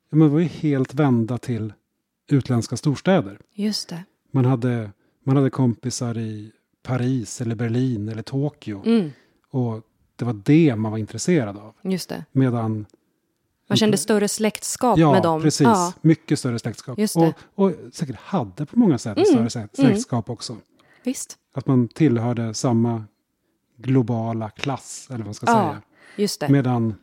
Ja, 0.09 0.17
men, 0.17 0.29
var 0.29 0.39
ju 0.39 0.45
helt 0.45 0.93
vända 0.93 1.37
till 1.37 1.73
utländska 2.31 2.77
storstäder. 2.77 3.39
just 3.53 3.89
det. 3.89 4.03
Man 4.31 4.45
hade, 4.45 4.91
man 5.23 5.35
hade 5.37 5.49
kompisar 5.49 6.17
i 6.17 6.51
Paris 6.83 7.41
eller 7.41 7.55
Berlin 7.55 8.09
eller 8.09 8.23
Tokyo 8.23 8.83
Mm, 8.85 9.11
och 9.49 9.81
det 10.15 10.25
var 10.25 10.41
det 10.45 10.75
man 10.75 10.91
var 10.91 10.97
intresserad 10.99 11.57
av. 11.57 11.73
just 11.83 12.09
det. 12.09 12.25
Medan 12.31 12.85
Man 13.69 13.77
kände 13.77 13.97
större 13.97 14.27
släktskap 14.27 14.97
Ja, 14.99 15.11
med 15.11 15.23
dem. 15.23 15.41
precis. 15.41 15.61
Ja, 15.65 15.93
Mycket 16.01 16.39
större 16.39 16.59
släktskap. 16.59 16.97
Just 16.99 17.15
och, 17.15 17.21
det. 17.23 17.33
och 17.55 17.73
säkert 17.93 18.15
hade 18.15 18.65
på 18.65 18.79
många 18.79 18.97
sätt 18.97 19.17
Mm, 19.17 19.25
större 19.25 19.47
slä- 19.63 19.69
släktskap 19.73 20.29
också. 20.29 20.57
Visst. 21.03 21.37
Att 21.53 21.67
man 21.67 21.87
tillhörde 21.87 22.53
samma 22.53 23.03
globala 23.77 24.49
klass, 24.49 25.05
eller 25.09 25.17
vad 25.17 25.25
man 25.25 25.33
ska 25.33 25.45
Ja. 25.45 25.53
säga. 25.53 25.81
Just 26.15 26.39
det. 26.39 26.49
Medan 26.49 26.95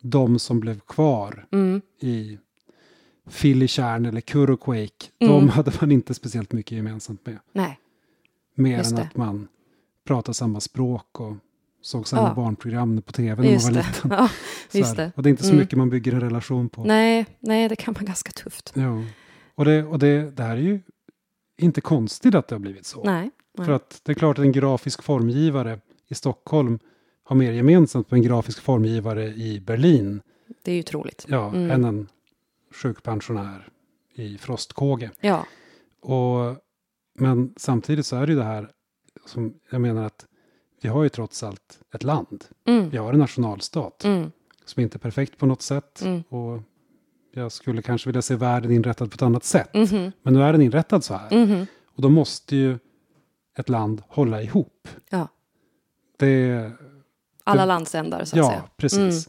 de 0.00 0.38
som 0.38 0.60
blev 0.60 0.80
kvar 0.80 1.46
Mm, 1.52 1.80
i 2.00 2.38
Filitjärn 3.26 4.06
eller 4.06 4.20
Kuroquake, 4.20 5.06
Mm. 5.18 5.32
de 5.34 5.48
hade 5.48 5.72
man 5.80 5.92
inte 5.92 6.14
speciellt 6.14 6.52
mycket 6.52 6.72
gemensamt 6.76 7.26
med. 7.26 7.38
nej, 7.52 7.78
Mer 8.54 8.78
Just 8.78 8.90
än 8.90 8.96
det. 8.96 9.02
att 9.02 9.16
man 9.16 9.48
pratade 10.04 10.34
samma 10.34 10.60
språk 10.60 11.20
och 11.20 11.36
såg 11.82 12.08
samma 12.08 12.28
Ja. 12.28 12.34
barnprogram 12.34 13.02
på 13.02 13.12
tv 13.12 13.28
när 13.42 13.42
man 13.44 13.52
just 13.52 13.66
var 13.68 13.72
det. 13.74 13.86
liten. 13.88 14.10
Ja, 14.18 14.28
just 14.78 14.96
det. 14.96 15.12
Och 15.16 15.22
det 15.22 15.28
är 15.28 15.30
inte 15.30 15.42
så 15.42 15.48
Mm. 15.48 15.60
mycket 15.60 15.78
man 15.78 15.90
bygger 15.90 16.12
en 16.12 16.20
relation 16.20 16.68
på. 16.68 16.84
Nej, 16.84 17.26
nej, 17.40 17.68
det 17.68 17.76
kan 17.76 17.94
vara 17.94 18.04
ganska 18.04 18.32
tufft. 18.32 18.72
Jo. 18.76 19.04
Och, 19.54 19.64
det, 19.64 19.84
och 19.84 19.98
det, 19.98 20.30
det 20.30 20.42
här 20.42 20.56
är 20.56 20.60
ju 20.60 20.80
inte 21.56 21.80
konstigt 21.80 22.34
att 22.34 22.48
det 22.48 22.54
har 22.54 22.60
blivit 22.60 22.86
så. 22.86 23.04
Nej. 23.04 23.30
nej. 23.58 23.66
För 23.66 23.72
att 23.72 24.00
det 24.04 24.12
är 24.12 24.16
klart 24.16 24.38
att 24.38 24.44
en 24.44 24.52
grafisk 24.52 25.02
formgivare 25.02 25.80
i 26.08 26.14
Stockholm 26.14 26.78
har 27.24 27.36
mer 27.36 27.52
gemensamt 27.52 28.10
med 28.10 28.18
en 28.18 28.22
grafisk 28.24 28.60
formgivare 28.62 29.24
i 29.26 29.60
Berlin 29.60 30.20
Det 30.62 30.70
är 30.72 30.76
ju 30.76 30.82
troligt. 30.82 31.24
ja, 31.28 31.48
Mm. 31.48 31.70
än 31.70 31.84
en 31.84 32.08
sjukpensionär 32.82 33.68
i 34.14 34.38
Frostkåge. 34.38 35.10
Ja, 35.20 35.46
Och, 36.00 36.56
men 37.14 37.54
samtidigt 37.56 38.06
så 38.06 38.16
är 38.16 38.26
det 38.26 38.32
ju 38.32 38.38
det 38.38 38.44
här 38.44 38.70
som 39.26 39.54
jag 39.70 39.80
menar 39.80 40.04
att 40.06 40.26
vi 40.80 40.88
har 40.88 41.02
ju 41.02 41.08
trots 41.08 41.42
allt 41.42 41.78
ett 41.94 42.02
land. 42.02 42.44
mm. 42.64 42.90
Vi 42.90 42.96
har 42.98 43.12
en 43.12 43.18
nationalstat 43.18 44.04
Mm. 44.04 44.30
som 44.64 44.82
inte 44.82 44.96
är 44.96 44.98
perfekt 44.98 45.38
på 45.38 45.46
något 45.46 45.62
sätt. 45.62 46.02
Mm. 46.02 46.22
Och 46.28 46.62
jag 47.34 47.52
skulle 47.52 47.82
kanske 47.82 48.08
vilja 48.08 48.22
se 48.22 48.36
världen 48.36 48.70
inrättad 48.70 49.10
på 49.10 49.14
ett 49.14 49.22
annat 49.22 49.44
sätt. 49.44 49.74
Mhm. 49.74 50.12
Men 50.22 50.34
nu 50.34 50.42
är 50.42 50.52
den 50.52 50.62
inrättad 50.62 51.04
så 51.04 51.14
här. 51.14 51.46
Mhm. 51.46 51.66
Och 51.86 52.02
då 52.02 52.08
måste 52.08 52.56
ju 52.56 52.78
ett 53.58 53.68
land 53.68 54.02
hålla 54.08 54.42
ihop. 54.42 54.88
Ja. 55.10 55.28
Det, 56.18 56.70
Alla 57.44 57.62
Det- 57.62 57.66
landsändar 57.66 58.24
så 58.24 58.36
att 58.36 58.38
ja, 58.38 58.48
säga. 58.50 58.62
precis. 58.76 59.28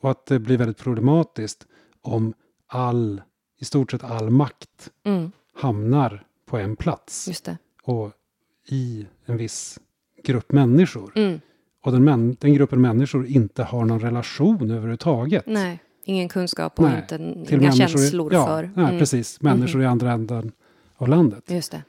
Och 0.00 0.10
att 0.10 0.26
det 0.26 0.38
blir 0.38 0.56
väldigt 0.58 0.78
problematiskt 0.78 1.66
om 2.02 2.34
all, 2.66 3.22
i 3.60 3.64
stort 3.64 3.90
sett 3.90 4.04
all 4.04 4.30
makt 4.30 4.90
Mm. 5.04 5.32
hamnar 5.54 6.24
på 6.46 6.58
en 6.58 6.76
plats. 6.76 7.42
Och 7.82 8.12
i 8.68 9.06
en 9.24 9.36
viss 9.36 9.78
grupp 10.24 10.52
människor. 10.52 11.12
Mm. 11.14 11.40
Och 11.82 11.92
den, 11.92 12.36
den 12.40 12.54
gruppen 12.54 12.80
människor 12.80 13.26
inte 13.26 13.62
har 13.62 13.84
någon 13.84 14.00
relation 14.00 14.70
överhuvudtaget. 14.70 15.44
Nej, 15.46 15.78
ingen 16.06 16.28
kunskap 16.28 16.78
och 16.80 16.84
Nej, 16.84 16.98
inte, 17.00 17.14
inga 17.14 17.60
människor 17.60 17.74
i- 17.74 17.76
känslor 17.88 18.32
ja, 18.32 18.46
för. 18.46 18.70
Nej, 18.74 18.84
Mm. 18.84 18.98
precis. 18.98 19.40
Människor 19.40 19.82
i 19.82 19.86
andra 19.86 20.12
änden 20.12 20.52
av 20.96 21.08
landet. 21.08 21.44
Just 21.50 21.72
det. 21.72 21.82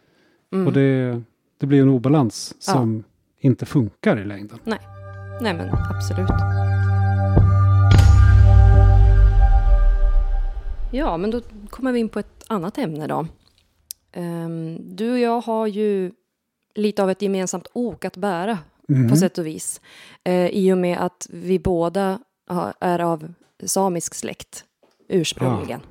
Mm. 0.53 0.67
Och 0.67 0.73
det, 0.73 1.21
det 1.58 1.65
blir 1.65 1.82
en 1.82 1.89
obalans 1.89 2.53
Ja. 2.67 2.73
som 2.73 3.03
inte 3.39 3.65
funkar 3.65 4.19
i 4.19 4.25
längden. 4.25 4.60
Nej, 4.63 4.80
men 5.41 5.69
absolut. 5.69 6.30
Ja, 10.91 11.17
men 11.17 11.32
då 11.32 11.41
kommer 11.69 11.91
vi 11.91 11.99
in 11.99 12.10
på 12.10 12.19
ett 12.19 12.43
annat 12.47 12.77
ämne 12.77 13.08
då. 13.08 13.27
Ehm, 14.12 14.77
du 14.95 15.12
och 15.12 15.19
jag 15.19 15.41
har 15.41 15.67
ju 15.67 16.12
lite 16.75 17.03
av 17.03 17.10
ett 17.12 17.21
gemensamt 17.21 17.67
ok 17.73 18.06
att 18.06 18.17
bära 18.17 18.58
Mhm. 18.88 19.10
på 19.10 19.15
sätt 19.15 19.38
och 19.38 19.45
vis. 19.45 19.82
Eh, 20.23 20.47
I 20.47 20.73
och 20.73 20.77
med 20.77 20.97
att 20.97 21.27
vi 21.32 21.60
båda 21.60 22.19
har, 22.47 22.73
är 22.80 22.99
av 22.99 23.34
samisk 23.65 24.13
släkt 24.15 24.63
ursprungligen. 25.10 25.82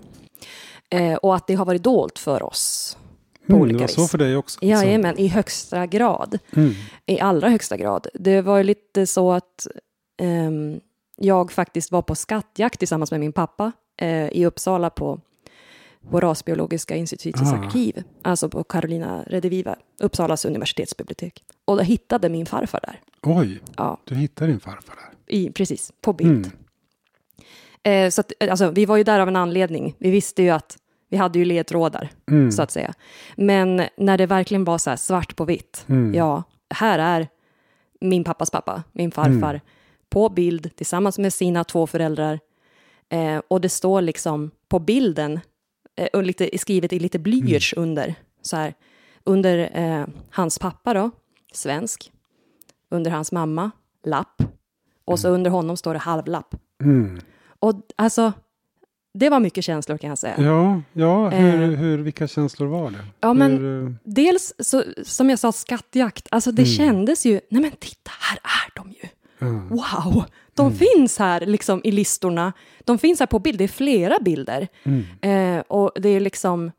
Eh, 0.91 1.15
och 1.15 1.35
att 1.37 1.47
det 1.47 1.55
har 1.55 1.65
varit 1.65 1.83
dolt 1.83 2.19
för 2.19 2.43
oss. 2.43 2.97
på 3.47 3.53
Mm, 3.53 3.63
olika 3.63 3.77
det 3.77 3.83
var 3.83 3.89
så 3.89 4.01
vis. 4.01 4.11
för 4.11 4.19
dig 4.19 4.37
också. 4.37 4.59
Jajamän, 4.63 5.19
i 5.19 5.29
högsta 5.29 5.87
grad. 5.87 6.39
Så, 6.55 6.61
mm. 6.61 6.73
I 7.07 7.21
allra 7.21 7.49
högsta 7.49 7.77
grad. 7.77 8.07
Det 8.15 8.41
var 8.43 8.57
ju 8.59 8.63
lite 8.65 9.07
så 9.07 9.33
att 9.33 9.67
ehm, 10.23 10.81
jag 11.17 11.53
faktiskt 11.53 11.93
var 11.93 12.03
på 12.03 12.15
skattjakt 12.15 12.79
tillsammans 12.79 13.11
med 13.11 13.21
min 13.21 13.33
pappa 13.33 13.73
eh, 14.01 14.29
i 14.29 14.47
Uppsala 14.47 14.91
på, 14.91 15.21
på 16.11 16.21
Rasbiologiska 16.21 16.97
institutets 16.97 17.53
Ah. 17.53 17.57
arkiv, 17.57 18.03
alltså 18.23 18.49
på 18.49 18.65
Carolina 18.65 19.23
Rediviva, 19.27 19.77
Uppsalas 20.01 20.45
universitetsbibliotek. 20.45 21.45
Och 21.65 21.77
då 21.77 21.83
hittade 21.83 22.29
min 22.29 22.47
farfar 22.47 22.81
där. 22.83 23.01
Oj, 23.23 23.61
Ja, 23.77 24.01
du 24.05 24.15
hittade 24.15 24.51
din 24.51 24.61
farfar 24.61 24.95
där. 24.95 25.35
i, 25.37 25.51
precis, 25.53 25.93
på 26.01 26.13
bild. 26.13 26.47
Mm. 26.47 26.51
Eh, 27.87 28.11
så 28.11 28.21
att, 28.21 28.33
alltså, 28.51 28.71
vi 28.71 28.85
var 28.87 28.97
ju 28.97 29.05
där 29.05 29.21
av 29.21 29.29
en 29.29 29.37
anledning. 29.37 29.95
Vi 29.99 30.11
visste 30.11 30.43
ju 30.43 30.51
att 30.51 30.77
vi 31.09 31.17
hade 31.17 31.39
ju 31.39 31.45
ledtrådar, 31.45 32.11
Mm. 32.31 32.53
så 32.53 32.63
att 32.63 32.71
säga. 32.71 32.95
Men 33.37 33.83
när 33.97 34.19
det 34.19 34.27
verkligen 34.27 34.65
var 34.65 34.79
så 34.79 34.91
här 34.91 34.97
svart 34.97 35.37
på 35.37 35.45
vitt, 35.45 35.85
Mm. 35.89 36.15
ja, 36.15 36.43
här 36.71 36.99
är 36.99 37.29
min 38.01 38.25
pappas 38.25 38.51
pappa, 38.51 38.83
min 38.93 39.11
farfar, 39.11 39.51
Mm. 39.51 39.61
på 40.09 40.29
bild 40.29 40.77
tillsammans 40.77 41.19
med 41.19 41.33
sina 41.33 41.65
två 41.65 41.87
föräldrar. 41.87 42.41
Eh, 43.09 43.41
och 43.49 43.61
det 43.61 43.69
står 43.69 44.03
liksom 44.03 44.51
på 44.69 44.79
bilden, 44.79 45.41
eh, 45.97 46.07
och 46.13 46.23
lite, 46.23 46.59
skrivet 46.59 46.93
i 46.93 46.99
lite 46.99 47.19
blyerts 47.19 47.75
Mm. 47.77 47.89
under, 47.89 48.15
så 48.43 48.57
här, 48.57 48.75
under 49.25 49.71
eh, 49.75 50.07
hans 50.31 50.59
pappa 50.59 50.95
då, 50.95 51.11
svensk, 51.53 52.13
under 52.91 53.11
hans 53.11 53.33
mamma, 53.33 53.71
lapp, 54.05 54.43
och 55.05 55.19
så 55.19 55.29
under 55.29 55.51
honom 55.51 55.77
står 55.77 55.93
det 55.95 55.99
halvlapp. 56.01 56.55
Mm. 57.67 57.77
Och 57.77 57.83
alltså, 57.97 58.33
det 59.15 59.29
var 59.31 59.41
mycket 59.41 59.65
känslor 59.65 59.99
kan 59.99 60.09
jag 60.09 60.19
säga. 60.19 60.35
Ja, 60.39 60.83
ja 60.93 61.29
hur, 61.29 61.63
Eh. 61.73 61.79
hur, 61.79 61.99
vilka 61.99 62.29
känslor 62.29 62.67
var 62.67 62.91
det? 62.91 63.05
Ja, 63.21 63.35
men- 63.35 63.59
hur, 63.59 63.87
eh, 63.87 63.93
Dels, 64.05 64.55
så, 64.59 64.85
som 65.05 65.31
jag 65.31 65.39
sa, 65.39 65.53
skattjakt. 65.53 66.29
Alltså 66.31 66.53
det 66.53 66.63
Mm. 66.63 66.75
kändes 66.75 67.27
ju, 67.27 67.41
nej 67.51 67.63
men 67.63 67.71
titta, 67.71 68.11
här 68.21 68.39
är 68.43 68.77
de 68.77 68.91
ju. 68.91 69.09
ja. 69.39 69.47
Wow, 69.47 70.25
de 70.55 70.67
Mm. 70.67 70.79
finns 70.79 71.19
här 71.19 71.41
liksom 71.47 71.81
i 71.85 71.91
listorna. 71.93 72.53
De 72.85 72.99
finns 72.99 73.21
här 73.21 73.27
på 73.27 73.39
bild, 73.39 73.59
det 73.59 73.65
är 73.65 73.69
flera 73.69 74.19
bilder. 74.21 74.69
Mm. 74.83 75.05
Eh, 75.59 75.65
och 75.69 75.91
det 75.97 76.09
är 76.09 76.21
liksom 76.21 76.73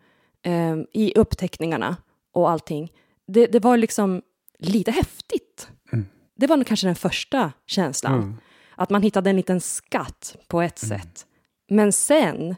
eh, 0.44 0.76
i 0.94 1.14
uppteckningarna 1.16 1.96
och 2.34 2.50
allting. 2.50 2.92
Det, 3.28 3.46
det 3.48 3.60
var 3.60 3.78
liksom 3.78 4.22
lite 4.60 4.92
häftigt. 4.92 5.70
Mm. 5.94 6.06
Det 6.36 6.48
var 6.48 6.58
nog 6.58 6.66
kanske 6.68 6.88
den 6.88 6.96
första 6.96 7.52
känslan. 7.66 8.38
Att 8.78 8.90
man 8.90 9.02
hittade 9.02 9.30
en 9.30 9.36
liten 9.36 9.62
skatt 9.62 10.36
på 10.48 10.62
ett 10.62 10.80
sätt. 10.80 11.26
Men 11.70 11.92
sen 11.94 12.56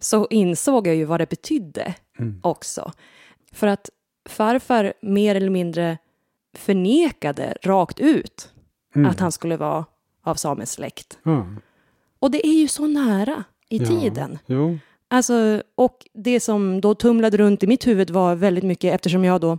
så 0.00 0.26
insåg 0.30 0.86
jag 0.86 0.94
ju 0.96 1.04
vad 1.04 1.20
det 1.20 1.28
betydde 1.28 1.94
Mm. 2.18 2.40
också. 2.42 2.92
För 3.52 3.66
att 3.66 3.90
farfar 4.28 4.92
mer 5.02 5.34
eller 5.34 5.50
mindre 5.50 5.98
förnekade 6.56 7.56
rakt 7.62 8.00
ut 8.00 8.50
Mm. 8.96 9.10
att 9.10 9.20
han 9.20 9.32
skulle 9.32 9.56
vara 9.56 9.84
av 10.22 10.34
samisk 10.34 10.72
släkt. 10.72 11.18
Ja. 11.22 11.46
Och 12.18 12.30
det 12.30 12.46
är 12.46 12.52
ju 12.60 12.68
så 12.68 12.86
nära 12.86 13.44
i 13.68 13.76
Ja. 13.78 13.86
tiden. 13.86 14.38
Jo. 14.46 14.78
Alltså, 15.08 15.62
och 15.74 16.06
det 16.14 16.40
som 16.40 16.80
då 16.80 16.94
tumlade 16.94 17.36
runt 17.36 17.62
i 17.62 17.66
mitt 17.66 17.86
huvud 17.86 18.10
var 18.10 18.34
väldigt 18.34 18.64
mycket, 18.64 18.94
eftersom 18.94 19.24
jag 19.24 19.40
då 19.40 19.58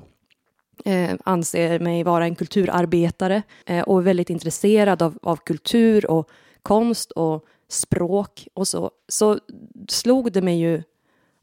eh, 0.85 1.15
anser 1.23 1.79
mig 1.79 2.03
vara 2.03 2.25
en 2.25 2.35
kulturarbetare 2.35 3.41
eh, 3.65 3.81
och 3.83 3.97
är 3.99 4.03
väldigt 4.03 4.29
intresserad 4.29 5.01
av, 5.01 5.17
av 5.21 5.35
kultur 5.37 6.11
och 6.11 6.29
konst 6.61 7.11
och 7.11 7.45
språk 7.69 8.47
och 8.53 8.67
så, 8.67 8.91
så 9.07 9.39
slog 9.87 10.31
det 10.31 10.41
mig 10.41 10.59
ju 10.59 10.83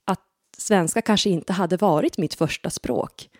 att 0.04 0.20
svenska 0.58 1.02
kanske 1.02 1.30
inte 1.30 1.52
hade 1.52 1.76
varit 1.76 2.18
mitt 2.18 2.34
första 2.34 2.70
språk 2.70 3.30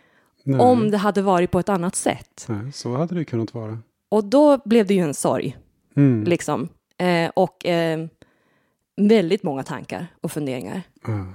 Nej. 0.44 0.60
om 0.60 0.90
det 0.90 0.96
hade 0.98 1.22
varit 1.22 1.50
på 1.50 1.58
ett 1.60 1.68
annat 1.68 1.96
sätt. 1.96 2.44
Nej, 2.48 2.72
så 2.72 2.96
hade 2.96 3.14
det 3.14 3.24
kunnat 3.24 3.54
vara. 3.54 3.78
Och 4.08 4.24
då 4.24 4.58
blev 4.64 4.86
det 4.86 4.94
ju 4.94 5.00
en 5.00 5.14
sorg, 5.14 5.56
Mm. 5.96 6.24
liksom. 6.24 6.68
Eh, 6.98 7.30
och 7.34 7.66
eh, 7.66 8.06
väldigt 8.96 9.42
många 9.42 9.62
tankar 9.62 10.06
och 10.20 10.32
funderingar. 10.32 10.82
Ja. 11.06 11.26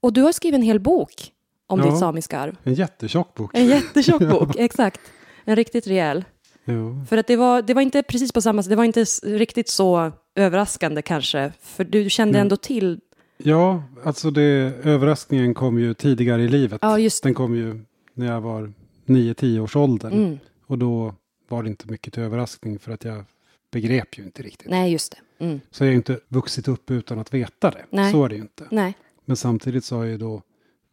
Och 0.00 0.12
du 0.12 0.22
har 0.22 0.32
skrivit 0.32 0.58
en 0.58 0.62
hel 0.62 0.80
bok 0.80 1.32
om 1.66 1.78
Ja. 1.80 1.86
ditt 1.86 1.98
samiska 1.98 2.38
arv. 2.38 2.56
En 2.62 2.74
jättetjock 2.74 3.34
bok. 3.34 3.50
En 3.54 3.66
jättetjock 3.66 4.20
bok, 4.30 4.56
exakt. 4.56 5.00
En 5.44 5.56
riktigt 5.56 5.86
rejäl. 5.86 6.24
Jo. 6.64 7.04
För 7.08 7.16
att 7.16 7.26
det 7.26 7.36
var, 7.36 7.62
det 7.62 7.74
var 7.74 7.82
inte 7.82 8.02
precis 8.02 8.32
på 8.32 8.40
samma 8.40 8.62
sätt, 8.62 8.70
det 8.70 8.76
var 8.76 8.84
inte 8.84 9.04
riktigt 9.22 9.68
så 9.68 10.12
överraskande 10.34 11.02
kanske. 11.02 11.52
För 11.60 11.84
du 11.84 12.10
kände 12.10 12.38
Mm. 12.38 12.40
ändå 12.44 12.56
till, 12.56 13.00
Ja, 13.38 13.82
alltså 14.04 14.30
det, 14.30 14.42
överraskningen 14.84 15.54
kom 15.54 15.78
ju 15.78 15.94
tidigare 15.94 16.42
i 16.42 16.48
livet. 16.48 16.78
ja 16.82 16.98
just 16.98 17.22
Den 17.22 17.34
kom 17.34 17.54
ju 17.56 17.80
när 18.14 18.26
jag 18.26 18.40
var 18.40 18.72
9-10 19.06 19.60
års 19.60 19.76
ålder. 19.76 20.10
mm. 20.10 20.38
Och 20.66 20.78
då 20.78 21.14
var 21.48 21.62
det 21.62 21.68
inte 21.68 21.86
mycket 21.90 22.14
till 22.14 22.22
överraskning 22.22 22.78
för 22.78 22.92
att 22.92 23.04
jag 23.04 23.24
begrep 23.72 24.18
ju 24.18 24.22
inte 24.24 24.42
riktigt. 24.42 24.70
Nej, 24.70 24.92
just 24.92 25.16
det. 25.38 25.44
Mm. 25.44 25.60
Så 25.70 25.82
jag 25.84 25.86
har 25.88 25.90
ju 25.90 25.96
inte 25.96 26.18
vuxit 26.28 26.68
upp 26.68 26.90
utan 26.90 27.18
att 27.18 27.34
veta 27.34 27.70
det. 27.70 27.84
Nej. 27.90 28.12
Så 28.12 28.24
är 28.24 28.28
det 28.28 28.34
ju 28.34 28.40
inte. 28.40 28.64
Nej, 28.70 28.94
Men 29.24 29.36
samtidigt 29.36 29.84
så 29.84 29.96
har 29.96 30.02
jag 30.04 30.10
ju 30.12 30.18
då 30.18 30.42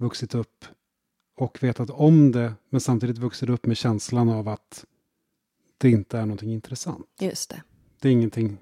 vuxit 0.03 0.35
upp 0.35 0.65
och 1.37 1.63
vetat 1.63 1.89
om 1.89 2.31
det. 2.31 2.53
Men 2.69 2.81
samtidigt 2.81 3.17
vuxit 3.17 3.49
upp 3.49 3.65
med 3.65 3.77
känslan 3.77 4.29
av 4.29 4.47
att 4.47 4.85
det 5.77 5.89
inte 5.89 6.17
är 6.17 6.21
någonting 6.25 6.53
intressant. 6.53 7.05
just 7.19 7.49
det. 7.49 7.61
Det 7.99 8.07
är 8.07 8.11
ingenting. 8.11 8.57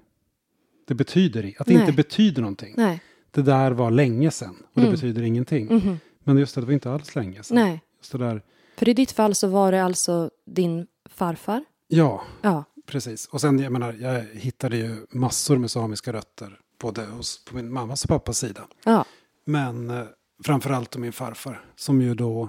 Det 0.86 0.94
betyder 0.94 1.54
att 1.58 1.66
det 1.66 1.72
Nej. 1.74 1.80
inte 1.82 1.92
betyder 1.92 2.42
någonting. 2.42 2.74
Nej. 2.76 3.02
Det 3.30 3.42
där 3.42 3.70
var 3.70 3.90
länge 3.90 4.30
sedan 4.30 4.56
och 4.72 4.78
Mm. 4.78 4.90
det 4.90 4.96
betyder 4.96 5.22
ingenting. 5.22 5.66
Mhm. 5.74 5.98
Men 6.24 6.38
just 6.38 6.54
det, 6.54 6.60
det 6.60 6.66
var 6.66 6.72
inte 6.74 6.90
alls 6.92 7.14
länge 7.14 7.42
sedan. 7.42 7.54
Nej. 7.54 7.82
Just 7.98 8.12
där, 8.12 8.42
För 8.76 8.88
i 8.88 8.94
ditt 8.94 9.12
fall 9.12 9.34
så 9.34 9.46
var 9.48 9.72
det 9.72 9.84
alltså 9.84 10.30
din 10.46 10.86
farfar? 11.04 11.64
ja, 11.88 12.22
Ja. 12.42 12.64
precis. 12.86 13.26
Och 13.26 13.40
sen, 13.40 13.58
jag 13.58 13.72
menar, 13.72 13.92
jag 13.92 14.20
hittade 14.34 14.76
ju 14.76 15.06
massor 15.10 15.56
med 15.58 15.70
samiska 15.70 16.12
rötter. 16.12 16.60
Både 16.78 17.04
hos, 17.04 17.44
på 17.44 17.56
min 17.56 17.72
mammas 17.72 18.04
och 18.04 18.08
pappas 18.08 18.38
sida. 18.38 18.66
Ja. 18.84 19.04
Men 19.44 19.90
eh, 19.90 20.04
framförallt 20.42 20.96
min 20.96 21.12
farfar. 21.12 21.64
Som 21.76 22.02
ju 22.02 22.14
då 22.14 22.48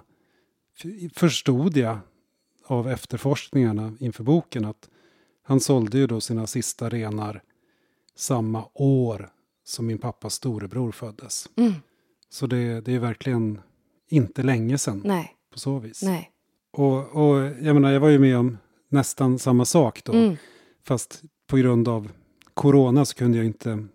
förstod 1.13 1.77
jag 1.77 1.99
av 2.65 2.89
efterforskningarna 2.89 3.93
inför 3.99 4.23
boken 4.23 4.65
att 4.65 4.89
han 5.43 5.60
sålde 5.60 5.97
ju 5.97 6.08
då 6.08 6.21
sina 6.21 6.47
sista 6.47 6.89
renar 6.89 7.43
samma 8.15 8.65
år 8.73 9.29
som 9.63 9.86
min 9.86 9.97
pappas 9.97 10.34
storebror 10.34 10.91
föddes. 10.91 11.49
Mm. 11.56 11.73
Så 12.29 12.47
det, 12.47 12.82
det 12.82 12.95
är 12.95 12.99
verkligen 12.99 13.60
inte 14.10 14.43
länge 14.43 14.77
sedan 14.77 15.01
Nej. 15.06 15.36
på 15.53 15.60
så 15.60 15.79
vis. 15.79 16.03
Nej. 16.03 16.32
Och, 16.71 17.15
och 17.15 17.38
jag 17.62 17.73
menar, 17.73 17.91
jag 17.91 17.99
var 17.99 18.10
ju 18.10 18.19
med 18.19 18.38
om 18.38 18.58
nästan 18.89 19.39
samma 19.39 19.65
sak 19.65 20.03
då. 20.03 20.13
Mm. 20.13 20.38
Fast 20.84 21.21
på 21.47 21.58
grund 21.58 21.88
av 21.88 22.12
corona 22.53 23.06
så 23.06 23.15
kunde 23.15 23.38
jag 23.38 23.45
inte 23.45 23.88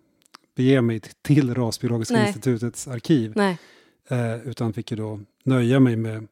bege 0.55 0.81
mig 0.81 1.01
till 1.21 1.55
Rasbiologiska 1.55 2.13
Nej. 2.13 2.27
institutets 2.27 2.87
arkiv. 2.87 3.33
Nej. 3.35 3.57
Eh, 4.09 4.35
utan 4.47 4.73
fick 4.73 4.91
ju 4.91 4.97
då 4.97 5.19
nöja 5.43 5.79
mig 5.79 5.95
med 5.95 6.27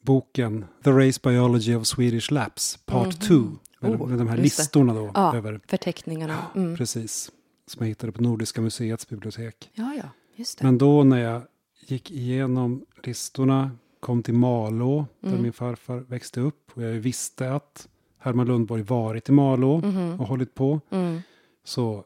boken 0.00 0.64
The 0.84 0.90
Race 0.90 1.20
Biology 1.22 1.74
of 1.74 1.86
Swedish 1.86 2.32
Laps 2.32 2.78
Part 2.86 3.20
2. 3.20 3.34
Mhm. 3.34 3.58
Med, 3.80 4.00
Oh, 4.00 4.08
med 4.08 4.18
de 4.18 4.28
här 4.28 4.36
listorna 4.36 4.94
då. 4.94 5.10
Ja. 5.14 5.36
Över, 5.36 5.60
Förteckningarna. 5.66 6.46
Mm. 6.54 6.76
Precis. 6.76 7.30
Som 7.66 7.78
jag 7.82 7.88
hittade 7.88 8.12
på 8.12 8.22
Nordiska 8.22 8.60
museets 8.60 9.08
bibliotek. 9.08 9.70
Ja, 9.74 9.94
ja, 9.96 10.08
just 10.36 10.58
det. 10.58 10.64
Men 10.64 10.78
då 10.78 11.04
när 11.04 11.18
jag 11.22 11.42
gick 11.86 12.10
igenom 12.10 12.84
listorna, 13.02 13.70
kom 14.00 14.22
till 14.22 14.34
Malå, 14.34 15.06
där 15.20 15.28
Mm. 15.30 15.42
min 15.42 15.52
farfar 15.52 15.96
växte 15.96 16.40
upp. 16.40 16.70
Och 16.74 16.82
jag 16.82 16.92
visste 16.92 17.52
att 17.52 17.88
Herman 18.18 18.46
Lundborg 18.46 18.82
varit 18.82 19.28
i 19.28 19.32
Malå 19.32 19.78
Mhm. 19.78 20.20
och 20.20 20.26
hållit 20.28 20.54
på. 20.54 20.80
Mm. 20.90 21.20
Så 21.64 22.04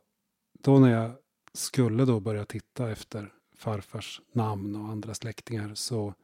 då 0.63 0.79
när 0.79 0.91
jag 0.93 1.11
skulle 1.53 2.05
då 2.05 2.21
börja 2.21 2.45
titta 2.45 2.91
efter 2.91 3.33
farfars 3.61 4.21
namn 4.33 4.77
och 4.77 4.89
andra 4.89 5.15
släktingar 5.15 5.75
så 5.75 6.15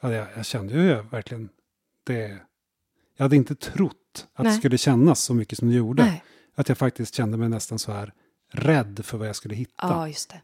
ja, 0.00 0.12
jag, 0.12 0.28
jag 0.36 0.46
kände 0.46 0.74
ju 0.74 1.02
verkligen 1.02 1.48
det. 2.04 2.38
Jag 3.16 3.24
hade 3.24 3.36
inte 3.36 3.54
trott 3.54 4.26
att 4.34 4.44
Nej. 4.44 4.52
det 4.52 4.58
skulle 4.58 4.78
kännas 4.78 5.20
så 5.20 5.34
mycket 5.34 5.58
som 5.58 5.68
det 5.68 5.74
gjorde. 5.74 6.04
Nej. 6.04 6.24
Att 6.54 6.68
jag 6.68 6.78
faktiskt 6.78 7.14
kände 7.14 7.36
mig 7.36 7.48
nästan 7.48 7.78
så 7.78 7.92
här 7.92 8.12
rädd 8.52 9.00
för 9.04 9.18
vad 9.18 9.28
jag 9.28 9.36
skulle 9.36 9.54
hitta. 9.54 9.88
Ja, 9.88 10.08
just 10.08 10.30
det. 10.30 10.42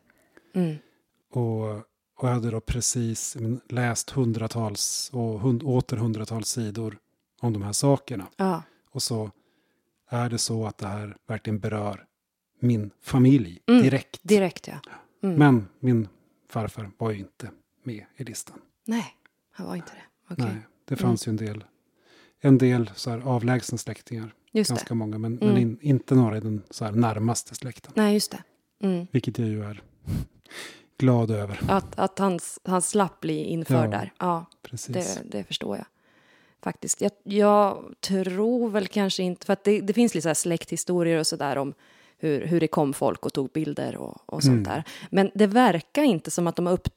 Mm. 0.61 0.77
Och, 1.33 1.71
och 2.17 2.29
jag 2.29 2.35
hade 2.35 2.51
då 2.51 2.61
precis 2.61 3.37
läst 3.69 4.11
hundratals 4.11 5.11
och 5.13 5.41
hund, 5.41 5.63
åter 5.63 5.97
hundratals 5.97 6.49
sidor 6.49 6.99
om 7.41 7.53
de 7.53 7.63
här 7.63 7.73
sakerna. 7.73 8.27
Ja. 8.37 8.63
Och 8.91 9.03
så 9.03 9.31
är 10.09 10.31
det 10.31 10.39
så 10.39 10.67
att 10.67 10.79
det 10.79 10.87
här 10.87 11.17
verkligen 11.27 11.59
berör 11.59 12.05
min 12.61 12.91
familj 13.03 13.63
Mm, 13.67 13.83
direkt. 13.83 14.21
Direkt, 14.23 14.69
ja. 14.69 14.81
Mm. 15.23 15.37
Men 15.39 15.69
min 15.81 16.09
farfar 16.53 16.91
var 16.99 17.11
ju 17.11 17.19
inte 17.19 17.51
med 17.83 18.05
i 18.17 18.25
listan. 18.25 18.59
Nej, 18.87 19.07
han 19.51 19.67
var 19.67 19.77
inte 19.77 19.93
det. 19.93 20.33
Okej. 20.35 20.45
Nej, 20.45 20.57
det 20.85 20.97
fanns 20.97 21.27
ju 21.29 21.31
en 21.31 21.37
del, 21.37 21.65
en 22.41 22.59
del 22.59 22.91
så 22.95 23.11
här 23.11 23.21
avlägsna 23.21 23.79
släktingar. 23.79 24.35
Just 24.53 24.69
det. 24.71 24.75
ganska 24.75 24.95
många, 24.95 25.19
men, 25.19 25.33
Mm. 25.39 25.49
men 25.49 25.63
in, 25.63 25.79
inte 25.81 26.15
några 26.15 26.37
i 26.37 26.41
den 26.41 26.63
så 26.71 26.85
här 26.85 26.93
närmaste 26.93 27.55
släkten. 27.55 27.93
Nej, 27.97 28.15
just 28.15 28.31
det. 28.31 28.43
Mm. 28.87 29.07
Vilket 29.11 29.39
jag 29.39 29.49
ju 29.49 29.65
är 29.65 29.83
glad 30.99 31.31
över. 31.31 31.61
Att, 31.69 31.99
att 31.99 32.19
han, 32.19 32.39
han 32.65 32.83
slapp 32.83 33.21
bli 33.21 33.45
införd 33.45 33.85
Ja, 33.87 33.99
där. 33.99 34.13
Ja, 34.19 34.47
Precis. 34.63 34.93
det, 35.17 35.23
det 35.39 35.45
förstår 35.45 35.77
jag. 35.77 35.87
Faktiskt. 36.63 37.01
Jag, 37.01 37.13
jag 37.23 37.85
tror 38.01 38.71
väl 38.71 38.87
kanske 38.89 39.23
inte, 39.23 39.47
för 39.47 39.53
att 39.53 39.65
det, 39.65 39.81
det 39.81 39.93
finns 39.93 40.15
lite 40.15 40.35
så 40.35 40.41
släkthistorier 40.41 41.19
och 41.19 41.27
sådär 41.27 41.57
om 41.59 41.75
hur, 42.23 42.47
hur 42.47 42.61
det 42.61 42.69
kom 42.69 42.93
folk 42.93 43.27
och 43.27 43.33
tog 43.33 43.51
bilder 43.53 43.97
och, 43.97 44.17
och 44.27 44.43
sånt 44.43 44.53
Mm. 44.53 44.63
där. 44.65 44.85
Men 45.11 45.31
det 45.35 45.47
verkar 45.47 46.03
inte 46.03 46.31
som 46.31 46.47
att 46.47 46.57
de 46.57 46.67
upp, 46.67 46.89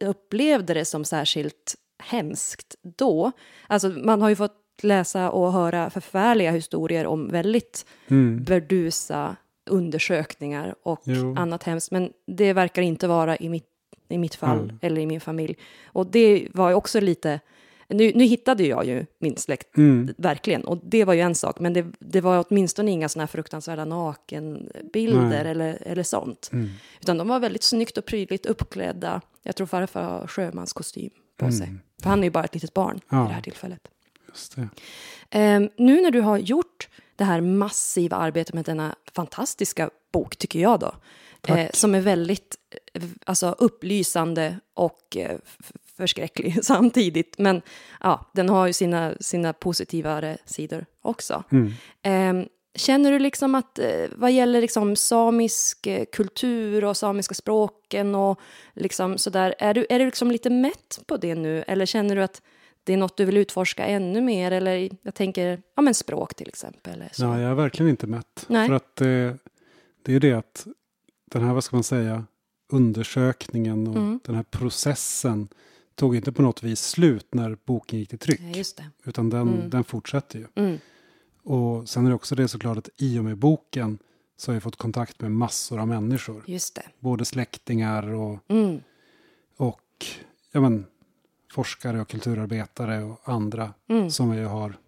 upplevde 0.00 0.74
det 0.74 0.84
som 0.84 1.04
särskilt 1.04 1.74
hemskt 2.02 2.76
då. 2.82 3.32
Alltså 3.66 3.88
man 3.88 4.22
har 4.22 4.28
ju 4.28 4.36
fått 4.36 4.54
läsa 4.82 5.30
och 5.30 5.52
höra 5.52 5.90
förfärliga 5.90 6.50
historier 6.50 7.06
om 7.06 7.28
väldigt 7.28 7.86
Mm. 8.08 8.44
burdusa 8.44 9.36
undersökningar 9.70 10.74
och 10.82 11.00
Jo. 11.04 11.34
annat 11.38 11.62
hemskt. 11.62 11.90
Men 11.90 12.12
det 12.26 12.52
verkar 12.52 12.82
inte 12.82 13.08
vara 13.08 13.36
i 13.36 13.48
mitt, 13.48 13.66
i 14.08 14.18
mitt 14.18 14.34
fall 14.34 14.58
Mm. 14.62 14.78
eller 14.82 15.00
i 15.00 15.06
min 15.06 15.20
familj. 15.20 15.56
Och 15.86 16.06
det 16.06 16.48
var 16.54 16.68
ju 16.68 16.74
också 16.74 17.00
lite... 17.00 17.40
Nu, 17.88 18.12
nu 18.14 18.24
hittade 18.24 18.62
jag 18.66 18.86
ju 18.86 19.06
min 19.18 19.36
släkt, 19.36 19.76
Mm. 19.76 20.14
verkligen. 20.18 20.64
Och 20.64 20.78
det 20.82 21.04
var 21.04 21.14
ju 21.14 21.20
en 21.20 21.34
sak. 21.34 21.60
Men 21.60 21.72
det, 21.72 21.86
det 21.98 22.20
var 22.20 22.44
åtminstone 22.48 22.90
inga 22.90 23.08
såna 23.08 23.22
här 23.22 23.26
fruktansvärda 23.26 23.84
nakenbilder 23.84 25.28
Nej. 25.44 25.50
eller, 25.50 25.78
eller 25.86 26.02
sånt. 26.02 26.50
Mm. 26.52 26.68
Utan 27.00 27.18
de 27.18 27.28
var 27.28 27.40
väldigt 27.40 27.62
snyggt 27.62 27.98
och 27.98 28.04
prydligt 28.04 28.46
uppklädda. 28.46 29.20
Jag 29.42 29.56
tror 29.56 29.66
farfar 29.66 30.02
har 30.02 30.26
sjömanskostym 30.26 31.10
på 31.36 31.44
Mm. 31.44 31.58
sig. 31.58 31.74
För 32.02 32.10
han 32.10 32.18
är 32.18 32.24
ju 32.24 32.30
bara 32.30 32.44
ett 32.44 32.54
litet 32.54 32.74
barn 32.74 33.00
Ja. 33.08 33.24
i 33.24 33.28
det 33.28 33.34
här 33.34 33.42
tillfället. 33.42 33.80
Ehm, 35.30 35.68
nu 35.76 36.00
när 36.02 36.10
du 36.10 36.20
har 36.20 36.38
gjort 36.38 36.88
det 37.16 37.24
här 37.24 37.40
massiva 37.40 38.16
arbetet 38.16 38.54
med 38.54 38.64
denna 38.64 38.94
fantastiska 39.12 39.90
bok, 40.12 40.36
tycker 40.36 40.60
jag 40.60 40.80
då, 40.80 40.92
eh, 41.48 41.70
som 41.72 41.94
är 41.94 42.00
väldigt 42.00 42.56
eh, 42.94 43.02
alltså, 43.26 43.56
upplysande 43.58 44.60
och 44.74 45.16
eh, 45.16 45.38
förskräcklig 45.98 46.58
samtidigt. 46.64 47.38
Men 47.38 47.62
ja, 48.00 48.30
den 48.34 48.48
har 48.48 48.66
ju 48.66 48.72
sina, 48.72 49.14
sina 49.20 49.52
positivare 49.52 50.38
sidor 50.44 50.86
också. 51.02 51.44
Mm. 51.50 51.72
Ehm, 52.02 52.46
känner 52.74 53.12
du 53.12 53.18
liksom 53.18 53.54
att 53.54 53.78
eh, 53.78 54.06
vad 54.16 54.32
gäller 54.32 54.60
liksom 54.60 54.96
samisk 54.96 55.86
eh, 55.86 56.04
kultur 56.12 56.84
och 56.84 56.96
samiska 56.96 57.34
språken 57.34 58.14
och 58.14 58.40
liksom 58.74 59.18
sådär, 59.18 59.54
är 59.58 59.74
du, 59.74 59.86
är 59.90 59.98
du 59.98 60.04
liksom 60.04 60.30
lite 60.30 60.50
mätt 60.50 61.00
på 61.06 61.16
det 61.16 61.34
nu? 61.34 61.64
Eller 61.66 61.86
känner 61.86 62.16
du 62.16 62.22
att 62.22 62.42
det 62.84 62.92
är 62.92 62.96
något 62.96 63.16
du 63.16 63.24
vill 63.24 63.36
utforska 63.36 63.86
ännu 63.86 64.20
mer? 64.20 64.50
Eller 64.50 64.90
jag 65.02 65.14
tänker, 65.14 65.62
ja 65.76 65.82
men 65.82 65.94
språk 65.94 66.34
till 66.34 66.48
exempel. 66.48 66.92
Eller 66.94 67.10
så. 67.12 67.24
Ja, 67.24 67.40
jag 67.40 67.50
är 67.50 67.54
verkligen 67.54 67.90
inte 67.90 68.06
mätt. 68.06 68.44
Nej. 68.46 68.68
För 68.68 68.74
att 68.74 69.00
eh, 69.00 69.06
det 70.02 70.06
är 70.06 70.12
ju 70.12 70.18
det 70.18 70.32
att 70.32 70.66
den 71.30 71.42
här, 71.44 71.54
vad 71.54 71.64
ska 71.64 71.76
man 71.76 71.84
säga, 71.84 72.24
undersökningen 72.72 73.86
och 73.88 73.96
Mm. 73.96 74.20
den 74.24 74.34
här 74.34 74.42
processen 74.42 75.48
tog 75.98 76.16
inte 76.16 76.32
på 76.32 76.42
något 76.42 76.62
vis 76.62 76.80
slut 76.80 77.26
när 77.34 77.56
boken 77.64 77.98
gick 77.98 78.08
till 78.08 78.18
tryck. 78.18 78.40
Ja. 78.40 78.84
Utan 79.04 79.30
den, 79.30 79.40
Mm. 79.48 79.70
den 79.70 79.84
fortsätter 79.84 80.38
ju. 80.38 80.46
Mm. 80.54 80.78
Och 81.42 81.88
sen 81.88 82.04
är 82.06 82.08
det 82.10 82.14
också 82.14 82.34
det 82.34 82.48
såklart 82.48 82.78
att 82.78 82.88
i 82.96 83.18
och 83.18 83.24
med 83.24 83.36
boken 83.36 83.98
så 84.36 84.50
har 84.50 84.54
jag 84.56 84.62
fått 84.62 84.76
kontakt 84.76 85.20
med 85.20 85.30
massor 85.32 85.80
av 85.80 85.88
människor. 85.88 86.44
Just 86.46 86.74
det. 86.74 86.82
Både 87.00 87.24
släktingar 87.24 88.08
och, 88.14 88.38
Mm. 88.48 88.80
och 89.56 90.06
ja, 90.52 90.60
men, 90.60 90.86
forskare 91.52 92.00
och 92.00 92.08
kulturarbetare 92.08 93.02
och 93.02 93.20
andra 93.24 93.74
Mm. 93.88 94.10
som 94.10 94.34
jag 94.34 94.48
har, 94.48 94.78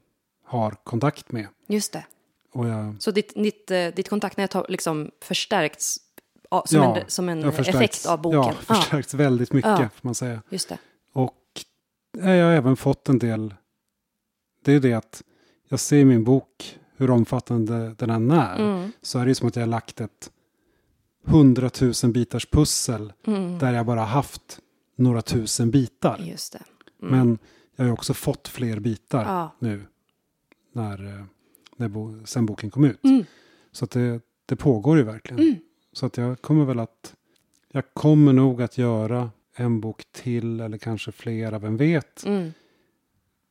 har 0.45 0.71
kontakt 0.85 1.33
med. 1.33 1.47
Just 1.67 1.93
det. 1.93 2.05
Och 2.53 2.69
jag, 2.69 2.95
Så 3.03 3.11
ditt, 3.11 3.35
ditt, 3.35 3.71
eh, 3.71 3.87
ditt 3.87 4.09
kontaktnät 4.09 4.53
har 4.53 4.67
liksom 4.69 5.11
förstärkts 5.23 5.99
som 6.65 6.79
Ja, 6.79 6.97
en, 6.99 7.05
som 7.11 7.29
en 7.29 7.45
effekt 7.45 8.07
av 8.07 8.23
boken? 8.23 8.55
Ja, 8.69 8.75
förstärkts 8.75 9.15
väldigt 9.15 9.53
mycket 9.53 9.71
Ja. 9.71 9.77
får 9.79 10.09
man 10.09 10.15
säga. 10.15 10.43
just 10.51 10.69
det. 10.69 10.79
Jag 12.13 12.25
har 12.25 12.53
även 12.53 12.77
fått 12.77 13.09
en 13.09 13.19
del, 13.19 13.55
det 14.65 14.73
är 14.73 14.81
det 14.81 14.95
att 14.95 15.23
jag 15.69 15.81
ser 15.81 15.97
i 15.97 16.05
min 16.05 16.25
bok 16.25 16.79
hur 16.97 17.11
omfattande 17.11 17.95
den 17.99 18.11
än 18.11 18.31
är. 18.31 18.59
Mm. 18.59 18.93
Så 19.03 19.19
är 19.19 19.27
det 19.27 19.35
som 19.35 19.49
att 19.49 19.57
jag 19.57 19.63
har 19.63 19.67
lagt 19.69 20.01
ett 20.01 20.31
hundratusen 21.25 22.13
bitars 22.13 22.47
pussel 22.47 23.13
Mm. 23.27 23.59
där 23.59 23.73
jag 23.73 23.87
bara 23.87 24.01
haft 24.05 24.61
några 24.97 25.23
tusen 25.23 25.71
bitar. 25.71 26.19
Just 26.19 26.53
det. 26.53 26.63
Mm. 27.03 27.19
Men 27.19 27.39
jag 27.77 27.85
har 27.85 27.93
också 27.93 28.15
fått 28.15 28.49
fler 28.49 28.79
bitar 28.81 29.23
Ja. 29.25 29.51
nu 29.59 29.83
när, 30.73 31.07
eh, 31.19 31.25
när 31.77 31.89
bo, 31.89 32.27
sen 32.27 32.47
boken 32.47 32.71
kom 32.71 32.85
ut. 32.85 33.05
Mm. 33.05 33.25
Så 33.73 33.85
att 33.85 33.91
det, 33.91 34.21
det 34.47 34.57
pågår 34.57 34.97
ju 34.99 35.03
verkligen. 35.05 35.43
Mm. 35.43 35.57
Så 35.93 36.07
att 36.07 36.17
jag 36.17 36.43
kommer 36.43 36.65
väl 36.65 36.79
att, 36.81 37.15
jag 37.73 37.85
kommer 37.95 38.33
nog 38.33 38.63
att 38.63 38.79
göra 38.79 39.31
en 39.61 39.81
bok 39.81 40.03
till 40.13 40.61
eller 40.61 40.79
kanske 40.79 41.13
flera, 41.13 41.59
vem 41.59 41.77
vet. 41.77 42.25
Mm. 42.27 42.53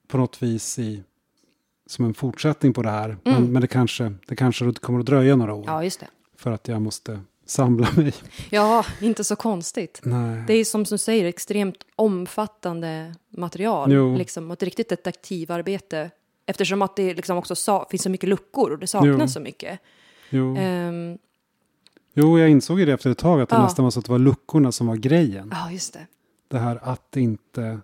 På 0.07 0.17
något 0.17 0.43
vis 0.43 0.79
i, 0.79 1.03
som 1.85 2.05
en 2.05 2.13
fortsättning 2.13 2.73
på 2.73 2.81
det 2.83 2.89
här. 2.89 3.09
Mm. 3.09 3.19
Men, 3.23 3.51
men 3.53 3.61
det, 3.61 3.67
kanske, 3.67 4.13
det 4.27 4.35
kanske 4.35 4.73
kommer 4.73 4.99
att 4.99 5.05
dröja 5.05 5.35
några 5.35 5.53
år. 5.53 5.63
Ja, 5.67 5.83
just 5.83 5.99
det. 5.99 6.07
För 6.35 6.51
att 6.51 6.67
jag 6.67 6.81
måste 6.81 7.19
samla 7.45 7.87
mig. 7.97 8.13
Ja, 8.49 8.85
inte 9.01 9.23
så 9.23 9.35
konstigt. 9.35 9.99
Nej. 10.03 10.43
Det 10.47 10.53
är 10.53 10.65
som 10.65 10.83
du 10.83 10.97
säger 10.97 11.25
extremt 11.25 11.77
omfattande 11.95 13.15
material. 13.29 13.91
Jo. 13.91 14.15
Liksom, 14.17 14.51
ett 14.51 14.63
riktigt 14.63 14.89
detektivarbete. 14.89 16.11
Eftersom 16.45 16.81
att 16.81 16.95
det 16.95 17.13
liksom 17.13 17.37
också 17.37 17.55
sa- 17.55 17.87
finns 17.91 18.03
så 18.03 18.09
mycket 18.09 18.29
luckor 18.29 18.71
och 18.71 18.79
det 18.79 18.87
saknas 18.87 19.17
Jo. 19.21 19.27
så 19.27 19.39
mycket. 19.39 19.79
Jo. 20.29 20.57
Jo, 22.13 22.39
jag 22.39 22.49
insåg 22.49 22.79
ju 22.79 22.85
det 22.85 22.91
efter 22.93 23.09
ett 23.09 23.17
tag 23.17 23.41
att 23.41 23.49
det 23.49 23.55
Ja. 23.55 23.63
nästan 23.63 23.83
var 23.83 23.91
så 23.91 23.99
att 23.99 24.05
det 24.05 24.11
var 24.11 24.19
luckorna 24.19 24.71
som 24.71 24.87
var 24.87 24.95
grejen. 24.95 25.49
Ja, 25.51 25.71
just 25.71 25.93
det. 25.93 26.07
Det 26.47 26.59
här 26.59 26.79
att 26.83 27.11
det 27.11 27.21
inte, 27.21 27.79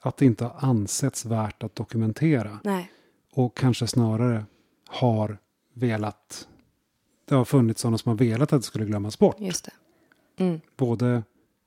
att 0.00 0.16
det 0.16 0.24
inte 0.26 0.44
har 0.44 0.68
ansetts 0.68 1.24
värt 1.24 1.62
att 1.62 1.74
dokumentera. 1.74 2.60
Nej. 2.64 2.90
Och 3.32 3.56
kanske 3.56 3.86
snarare 3.86 4.44
har 4.88 5.38
velat, 5.72 6.48
det 7.24 7.34
har 7.34 7.44
funnits 7.44 7.80
sådana 7.80 7.98
som 7.98 8.08
har 8.10 8.16
velat 8.16 8.52
att 8.52 8.60
det 8.60 8.66
skulle 8.66 8.84
glömmas 8.84 9.18
bort. 9.18 9.36
Just 9.40 9.64
det. 9.64 10.44
Mm. 10.44 10.60
Både 10.76 11.22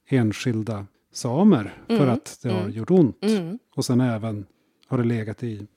enskilda 0.07 0.85
samer 1.11 1.83
för 1.87 1.95
Mm, 1.95 2.09
att 2.09 2.39
det 2.41 2.49
har 2.49 2.61
mm. 2.61 2.71
gjort 2.71 2.91
ont. 2.91 3.23
Mm. 3.23 3.59
Och 3.75 3.85
sen 3.85 4.01
även 4.01 4.45
har 4.87 4.97
det 4.97 5.03
legat 5.03 5.43
i 5.43 5.67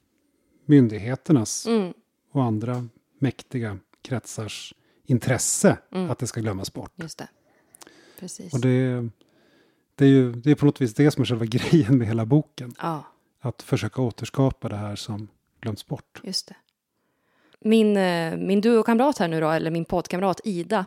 myndigheternas 0.67 1.67
Mm. 1.67 1.93
och 2.33 2.43
andra 2.45 2.89
mäktiga 3.19 3.79
kretsars 4.03 4.75
intresse 5.07 5.79
Mm. 5.93 6.11
att 6.11 6.19
det 6.19 6.27
ska 6.27 6.41
glömmas 6.41 6.73
bort. 6.73 6.93
Just 6.97 7.19
det. 7.19 7.29
Precis. 8.21 8.55
Och 8.55 8.61
det, 8.61 9.09
det, 9.95 10.05
är 10.05 10.09
ju, 10.09 10.33
det 10.33 10.51
är 10.51 10.55
på 10.55 10.67
något 10.67 10.81
vis 10.81 10.95
det 10.95 11.11
som 11.11 11.23
är 11.23 11.27
själva 11.27 11.45
grejen 11.49 11.99
med 11.99 12.07
hela 12.07 12.27
boken. 12.27 12.75
Ja, 12.81 13.05
Att 13.41 13.63
försöka 13.63 14.03
återskapa 14.03 14.69
det 14.69 14.77
här 14.77 14.97
som 14.97 15.29
glömts 15.61 15.87
bort. 15.87 16.21
just 16.25 16.49
det. 16.49 16.55
min, 17.61 17.97
eh, 17.97 18.37
min 18.37 18.61
duokamrat 18.61 19.19
här 19.19 19.29
nu 19.29 19.41
då, 19.41 19.51
eller 19.51 19.71
min 19.71 19.85
poddkamrat 19.85 20.41
Ida, 20.45 20.87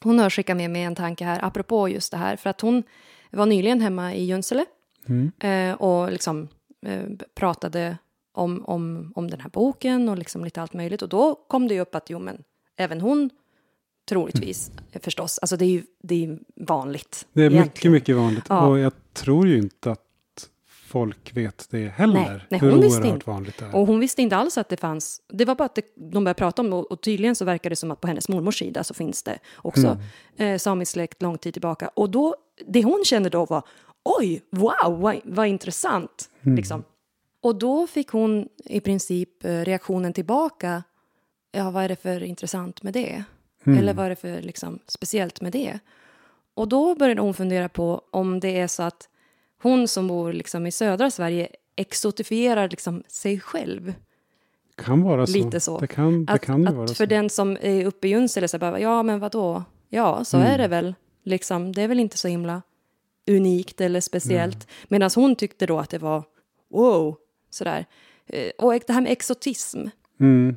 hon 0.00 0.18
har 0.18 0.30
skickat 0.30 0.56
med 0.56 0.70
mig 0.70 0.82
en 0.82 0.94
tanke 0.94 1.24
här 1.24 1.44
apropå 1.44 1.88
just 1.88 2.10
det 2.10 2.16
här, 2.16 2.36
för 2.36 2.50
att 2.50 2.60
hon 2.60 2.82
var 3.30 3.46
nyligen 3.46 3.80
hemma 3.80 4.14
i 4.14 4.24
Junsele 4.24 4.64
Mm. 5.08 5.32
eh, 5.40 5.74
och 5.80 6.12
liksom 6.12 6.48
eh, 6.86 7.02
pratade 7.34 7.98
om, 8.32 8.64
om, 8.64 9.12
om 9.16 9.30
den 9.30 9.40
här 9.40 9.48
boken 9.50 10.08
och 10.08 10.18
liksom 10.18 10.44
lite 10.44 10.62
allt 10.62 10.72
möjligt. 10.72 11.02
Och 11.02 11.08
då 11.08 11.34
kom 11.34 11.68
det 11.68 11.74
ju 11.74 11.80
upp 11.80 11.94
att 11.94 12.10
jo, 12.10 12.18
men 12.18 12.42
även 12.76 13.00
hon 13.00 13.30
troligtvis 14.08 14.70
eh, 14.92 15.00
förstås, 15.00 15.38
alltså 15.38 15.56
det 15.56 15.64
är 15.64 15.68
ju 15.68 15.82
det 16.02 16.24
är 16.24 16.38
vanligt. 16.56 17.26
Det 17.32 17.42
är 17.42 17.50
mycket, 17.50 17.60
egentligen. 17.60 17.92
mycket 17.92 18.16
vanligt. 18.16 18.44
Ja. 18.48 18.66
Och 18.66 18.78
jag 18.78 18.92
tror 19.12 19.48
ju 19.48 19.58
inte 19.58 19.90
att 19.90 20.00
folk 20.86 21.36
vet 21.36 21.66
det 21.70 21.88
heller. 21.88 22.14
Nej, 22.14 22.40
nej, 22.48 22.60
hur 22.60 22.70
hon 22.70 22.80
visste 22.80 23.00
oerhört 23.00 23.14
inte. 23.14 23.30
vanligt 23.30 23.58
det 23.58 23.64
är. 23.64 23.76
Och 23.76 23.86
hon 23.86 24.00
visste 24.00 24.22
inte 24.22 24.36
alls 24.36 24.58
att 24.58 24.68
det 24.68 24.76
fanns, 24.76 25.20
det 25.28 25.44
var 25.44 25.54
bara 25.54 25.64
att 25.64 25.74
det, 25.74 25.82
de 25.96 26.24
började 26.24 26.38
prata 26.38 26.62
om 26.62 26.70
det 26.70 26.76
och, 26.76 26.92
och 26.92 27.00
tydligen 27.02 27.36
så 27.36 27.44
verkar 27.44 27.70
det 27.70 27.76
som 27.76 27.90
att 27.90 28.00
på 28.00 28.06
hennes 28.06 28.28
mormors 28.28 28.58
sida 28.58 28.84
så 28.84 28.94
finns 28.94 29.22
det 29.22 29.38
också 29.56 29.98
Mm. 30.36 30.54
eh, 30.54 30.58
samisk 30.58 30.92
släkt 30.92 31.22
lång 31.22 31.38
tid 31.38 31.52
tillbaka. 31.52 31.88
Och 31.88 32.10
då, 32.10 32.36
det 32.66 32.82
hon 32.82 33.02
kände 33.04 33.28
då 33.28 33.44
var 33.44 33.62
oj, 34.04 34.42
wow, 34.50 35.00
vad, 35.00 35.20
vad 35.24 35.46
intressant. 35.46 36.30
Mm. 36.42 36.56
Liksom. 36.56 36.84
Och 37.42 37.58
då 37.58 37.86
fick 37.86 38.08
hon 38.08 38.48
i 38.64 38.80
princip 38.80 39.44
eh, 39.44 39.60
reaktionen 39.60 40.12
tillbaka, 40.12 40.82
ja 41.52 41.70
vad 41.70 41.84
är 41.84 41.88
det 41.88 41.96
för 41.96 42.22
intressant 42.22 42.82
med 42.82 42.92
det? 42.94 43.24
Mm. 43.66 43.78
Eller 43.78 43.94
vad 43.94 44.06
är 44.06 44.10
det 44.10 44.16
för 44.16 44.42
liksom, 44.42 44.78
speciellt 44.86 45.40
med 45.40 45.52
det? 45.52 45.78
Och 46.54 46.68
då 46.68 46.94
började 46.94 47.20
hon 47.22 47.34
fundera 47.34 47.68
på 47.68 48.02
om 48.10 48.40
det 48.40 48.60
är 48.60 48.66
så 48.66 48.82
att 48.82 49.08
hon 49.62 49.88
som 49.88 50.08
bor 50.08 50.32
liksom 50.32 50.66
i 50.66 50.72
södra 50.72 51.10
Sverige 51.10 51.48
exotifierar 51.76 52.68
liksom 52.68 53.02
sig 53.08 53.40
själv. 53.40 53.94
kan 54.76 55.02
vara 55.02 55.26
så. 55.26 55.32
lite 55.32 55.60
så. 55.60 55.78
Det 55.78 55.86
kan, 55.86 56.24
det 56.24 56.32
Att, 56.32 56.40
kan 56.40 56.62
ju 56.62 56.68
att 56.68 56.74
vara 56.74 56.86
för 56.86 56.94
så. 56.94 57.06
den 57.06 57.30
som 57.30 57.56
är 57.60 57.84
uppe 57.84 58.08
i 58.08 58.10
Junsele 58.10 58.48
så 58.48 58.58
bara, 58.58 58.80
ja 58.80 59.02
men 59.02 59.20
vadå? 59.20 59.64
Ja, 59.88 60.24
så 60.24 60.36
Mm. 60.36 60.48
är 60.52 60.58
det 60.58 60.68
väl. 60.68 60.94
Liksom, 61.24 61.72
det 61.72 61.82
är 61.82 61.88
väl 61.88 62.00
inte 62.00 62.18
så 62.18 62.28
himla 62.28 62.62
unikt 63.30 63.80
eller 63.80 64.00
speciellt. 64.00 64.68
Medan 64.88 65.10
hon 65.14 65.36
tyckte 65.36 65.66
då 65.66 65.78
att 65.78 65.90
det 65.90 65.98
var 65.98 66.24
wow, 66.70 67.16
sådär. 67.50 67.86
Eh, 68.26 68.50
Och 68.58 68.72
det 68.86 68.92
här 68.92 69.00
med 69.00 69.12
exotism. 69.12 69.86
Mm. 70.20 70.56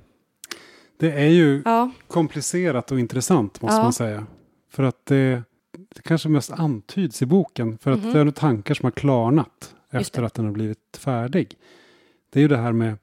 Det 0.97 1.11
är 1.11 1.27
ju 1.29 1.61
Ja, 1.65 1.91
komplicerat 2.07 2.91
och 2.91 2.99
intressant 2.99 3.61
måste 3.61 3.75
Ja. 3.77 3.83
man 3.83 3.93
säga. 3.93 4.27
För 4.69 4.83
att 4.83 5.05
det, 5.05 5.43
det 5.95 6.01
kanske 6.01 6.29
mest 6.29 6.51
antyds 6.51 7.21
i 7.21 7.25
boken. 7.25 7.77
För 7.77 7.91
att 7.91 8.03
det 8.13 8.19
är 8.19 8.31
tankar 8.31 8.73
som 8.73 8.85
har 8.85 8.91
klarnat 8.91 9.75
efter 9.91 10.23
att 10.23 10.33
den 10.33 10.45
har 10.45 10.51
blivit 10.51 10.97
färdig. 10.97 11.57
Det 12.29 12.39
är 12.39 12.41
ju 12.41 12.47
det 12.47 12.57
här 12.57 12.71
med 12.71 12.97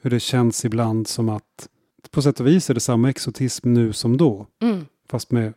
hur 0.00 0.10
det 0.10 0.20
känns 0.20 0.64
ibland 0.64 1.08
som 1.08 1.28
att 1.28 1.68
på 2.10 2.22
sätt 2.22 2.40
och 2.40 2.46
vis 2.46 2.70
är 2.70 2.74
det 2.74 2.80
samma 2.80 3.10
exotism 3.10 3.72
nu 3.72 3.92
som 3.92 4.16
då. 4.16 4.46
mm, 4.62 4.86
Fast 5.08 5.30
med 5.30 5.52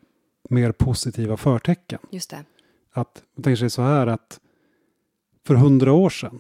mer 0.50 0.72
positiva 0.72 1.38
förtecken. 1.38 2.00
just 2.12 2.30
det. 2.30 2.44
Att 2.92 3.24
man 3.36 3.44
tänker 3.44 3.56
sig 3.58 3.70
så 3.70 3.82
här 3.82 4.08
att 4.08 4.40
för 5.46 5.56
hundra 5.56 5.94
år 5.94 6.10
sedan 6.10 6.40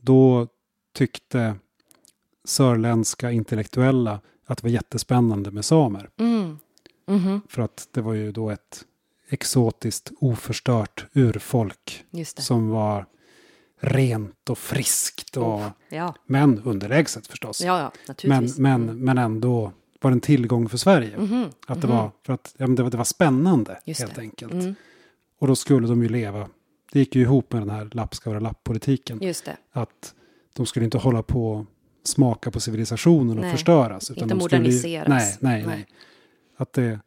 då 0.00 0.46
tyckte 0.94 1.54
sörländska 2.44 3.30
intellektuella 3.32 4.20
att 4.46 4.58
det 4.58 4.62
var 4.64 4.70
jättespännande 4.70 5.50
med 5.50 5.64
samer. 5.64 6.10
Mm. 6.18 6.58
Mhm, 7.08 7.40
För 7.48 7.62
att 7.62 7.88
det 7.92 8.00
var 8.00 8.12
ju 8.14 8.32
då 8.32 8.50
ett 8.50 8.84
exotiskt 9.28 10.12
oförstört 10.20 11.06
urfolk 11.12 12.04
som 12.38 12.68
var 12.68 13.06
rent 13.80 14.50
och 14.50 14.58
friskt. 14.58 15.36
Och, 15.36 15.60
Ja, 15.88 16.14
Men 16.26 16.62
underlägset 16.64 17.26
förstås. 17.26 17.60
ja, 17.60 17.92
ja 18.06 18.14
men, 18.24 18.48
men, 18.58 18.82
Mm. 18.82 18.98
men 19.04 19.18
ändå 19.18 19.72
var 20.00 20.10
det 20.10 20.14
en 20.14 20.20
tillgång 20.20 20.68
för 20.68 20.76
Sverige. 20.78 21.18
Mhm, 21.18 21.44
Att 21.66 21.80
det 21.80 21.86
mhm. 21.86 21.96
var, 21.96 22.10
för 22.26 22.32
att, 22.32 22.54
ja, 22.58 22.66
men 22.66 22.76
det, 22.76 22.82
var, 22.82 22.90
det 22.90 22.96
var 22.96 23.04
spännande 23.04 23.80
Just 23.84 24.00
helt 24.00 24.14
det. 24.14 24.20
enkelt. 24.20 24.52
Mm, 24.52 24.74
Och 25.40 25.46
då 25.46 25.56
skulle 25.56 25.86
de 25.88 26.02
ju 26.02 26.08
leva. 26.08 26.48
Det 26.92 26.98
gick 26.98 27.14
ju 27.16 27.22
ihop 27.22 27.52
med 27.52 27.62
den 27.62 27.70
här 27.70 27.88
lapp 27.92 28.14
ska 28.14 28.30
vara 28.30 28.40
lapp-politiken. 28.40 29.34
Att 29.72 30.14
de 30.56 30.66
skulle 30.66 30.84
inte 30.84 30.98
hålla 30.98 31.22
på 31.22 31.66
smaka 32.06 32.50
på 32.50 32.60
civilisationen 32.60 33.36
och 33.38 33.42
Nej, 33.42 33.52
förstöras. 33.52 34.10
inte 34.10 34.20
de 34.24 34.40
skulle 34.40 34.56
ju- 34.56 34.62
moderniseras. 34.62 35.08
Nej, 35.08 35.36
nej, 35.40 35.66
Nej. 35.66 35.76
nej. 35.76 35.86
Att, 36.56 36.72
det, 36.72 37.00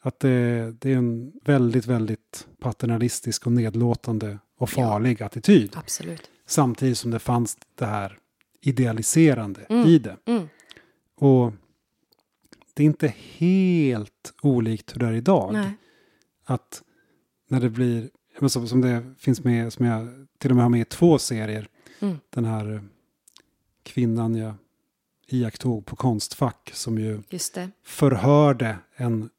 att 0.00 0.20
det, 0.20 0.70
det 0.80 0.92
är 0.92 0.96
en 0.96 1.32
väldigt, 1.44 1.86
väldigt 1.86 2.46
paternalistisk 2.60 3.46
och 3.46 3.52
nedlåtande 3.52 4.38
och 4.58 4.70
farlig 4.70 5.22
attityd. 5.22 5.72
Absolut. 5.76 6.30
Samtidigt 6.46 6.98
som 6.98 7.10
det 7.10 7.18
fanns 7.18 7.56
det 7.74 7.86
här 7.86 8.18
idealiserande 8.60 9.60
Mm. 9.68 9.88
i 9.88 9.98
det. 9.98 10.16
Mm. 10.24 10.48
Och 11.16 11.52
det 12.74 12.82
är 12.82 12.86
inte 12.86 13.14
helt 13.36 14.32
olikt 14.42 14.94
hur 14.94 15.00
det 15.00 15.06
är 15.06 15.12
idag. 15.12 15.52
Nej. 15.52 15.72
Att 16.44 16.82
när 17.48 17.60
det 17.60 17.70
blir, 17.70 18.10
som, 18.48 18.80
det 18.80 19.14
finns 19.18 19.44
med, 19.44 19.72
som 19.72 19.86
jag 19.86 20.26
till 20.38 20.50
och 20.50 20.56
med 20.56 20.64
har 20.64 20.70
med 20.70 20.80
i 20.80 20.84
två 20.84 21.18
serier. 21.18 21.68
Mm. 22.00 22.16
Den 22.30 22.44
här 22.44 22.82
kvinnan 23.82 24.34
jag 24.34 24.54
iakttog 25.28 25.86
på 25.86 25.96
Konstfack 25.96 26.70
som 26.74 26.98
ju 26.98 27.22
förhörde 27.84 28.76
en 28.96 29.30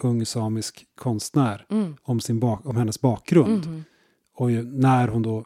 ung 0.00 0.26
samisk 0.26 0.86
konstnär 0.94 1.66
Mm. 1.70 1.96
om, 2.02 2.20
sin 2.20 2.40
bak, 2.40 2.66
om 2.66 2.76
hennes 2.76 3.00
bakgrund. 3.00 3.66
Mhm. 3.66 3.84
Och 4.34 4.50
ju, 4.50 4.62
när 4.62 5.08
hon 5.08 5.22
då 5.22 5.44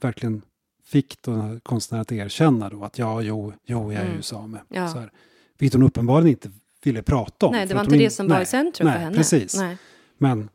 verkligen 0.00 0.42
fick 0.84 1.22
den 1.22 1.40
här 1.40 1.60
konstnären 1.60 2.02
att 2.02 2.12
erkänna 2.12 2.68
då 2.68 2.84
att 2.84 2.98
ja, 2.98 3.20
jo, 3.22 3.52
jo 3.66 3.92
jag 3.92 4.00
är 4.02 4.06
ju 4.06 4.10
Mm. 4.10 4.22
same. 4.22 4.58
Ja. 4.68 4.88
Så 4.88 4.98
här, 4.98 5.12
vilket 5.58 5.74
hon 5.80 5.86
uppenbarligen 5.88 6.30
inte 6.30 6.50
ville 6.82 7.02
prata 7.02 7.46
om. 7.46 7.52
Nej, 7.52 7.66
det 7.66 7.74
var 7.74 7.84
inte 7.84 7.96
det 7.96 8.10
som 8.10 8.26
nej, 8.26 8.34
var 8.36 8.42
i 8.42 8.46
centrum 8.46 8.86
nej, 8.86 8.94
för 8.94 9.00
henne. 9.00 9.16
Precis. 9.16 9.56
Nej. 9.56 9.76
Men 10.18 10.48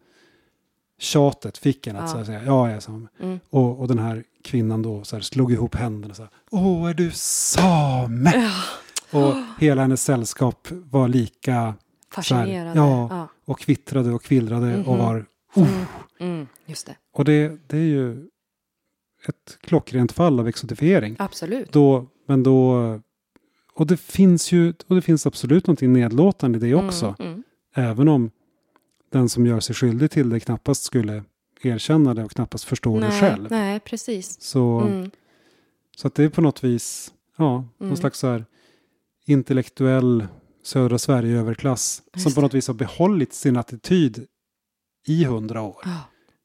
tjatet 1.00 1.58
fick 1.58 1.88
henne 1.88 2.00
att 2.00 2.18
Ja. 2.18 2.26
säga 2.26 2.44
ja, 2.44 2.68
jag 2.70 2.76
är 2.76 2.80
same. 2.80 3.08
Mm. 3.20 3.40
Och, 3.50 3.80
och 3.80 3.88
den 3.88 4.00
här 4.00 4.24
kvinnan 4.44 4.82
då 4.82 5.04
så 5.04 5.16
här, 5.16 5.22
slog 5.24 5.52
ihop 5.52 5.76
händerna 5.76 6.12
och 6.12 6.16
sa 6.18 6.28
Åh, 6.52 6.90
är 6.90 6.94
du 6.94 7.12
same? 7.14 8.32
Ja, 9.12 9.20
Och 9.20 9.36
hela 9.60 9.82
hennes 9.82 10.04
sällskap 10.04 10.68
var 10.72 11.08
lika 11.08 11.74
fascinerande. 12.12 12.80
ja. 12.80 13.08
ja. 13.10 13.28
och 13.46 13.60
kvittrade 13.60 14.12
och 14.12 14.24
kvillrade 14.24 14.78
och 14.84 14.96
Mhm. 14.96 14.98
var 15.06 15.26
Mm. 15.56 15.70
Mm. 16.20 16.48
Just 16.66 16.86
det. 16.86 16.96
Och 17.14 17.26
det, 17.26 17.58
det 17.68 17.78
är 17.78 17.82
ju 17.82 18.28
ett 19.28 19.58
klockrent 19.62 20.12
fall 20.12 20.40
av 20.40 20.48
exotifiering. 20.48 21.16
Absolut. 21.20 21.72
Då, 21.74 22.06
men 22.28 22.44
då, 22.44 22.74
och 23.74 23.88
det 23.88 23.98
finns 23.98 24.52
ju, 24.52 24.74
och 24.88 24.96
det 24.96 25.02
finns 25.02 25.26
absolut 25.28 25.68
någonting 25.68 25.94
nedlåtande 25.94 26.58
i 26.58 26.62
det 26.62 26.76
också. 26.76 27.16
Mm. 27.20 27.32
Mm. 27.32 27.44
Även 27.76 28.08
om 28.08 28.32
den 29.12 29.30
som 29.30 29.46
gör 29.46 29.60
sig 29.60 29.76
skyldig 29.76 30.12
till 30.12 30.30
det 30.30 30.40
knappast 30.40 30.84
skulle 30.84 31.24
erkänna 31.66 32.14
det 32.14 32.24
och 32.24 32.32
knappast 32.32 32.64
förstå 32.64 33.00
det 33.00 33.08
Nej, 33.10 33.20
själv. 33.22 33.48
nej, 33.52 33.80
precis. 33.80 34.42
Så, 34.42 34.80
Mm. 34.80 35.12
så 35.98 36.08
att 36.08 36.16
det 36.16 36.24
är 36.24 36.30
på 36.30 36.42
något 36.42 36.64
vis, 36.64 37.14
ja, 37.38 37.56
Mm. 37.56 37.68
någon 37.78 37.98
slags 37.98 38.20
så 38.20 38.28
här 38.28 38.46
intellektuell 39.26 40.28
södra 40.64 40.98
Sverige-överklass 40.98 42.04
som 42.18 42.34
på 42.34 42.40
det. 42.40 42.46
något 42.46 42.54
vis 42.54 42.68
har 42.68 42.74
behållit 42.76 43.34
sin 43.34 43.58
attityd 43.58 44.26
i 45.08 45.24
hundra 45.24 45.62
år. 45.62 45.82
Ja, 45.86 45.98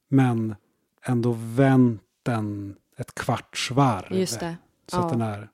Men 0.08 0.54
ändå 1.02 1.36
vänt 1.38 2.02
den 2.22 2.76
ett 2.96 3.14
kvarts 3.14 3.70
varv. 3.70 4.12
just 4.18 4.40
det. 4.40 4.56
Så 4.86 4.96
Ja. 4.96 5.04
att 5.04 5.10
den 5.12 5.20
är 5.22 5.38
mer, 5.38 5.48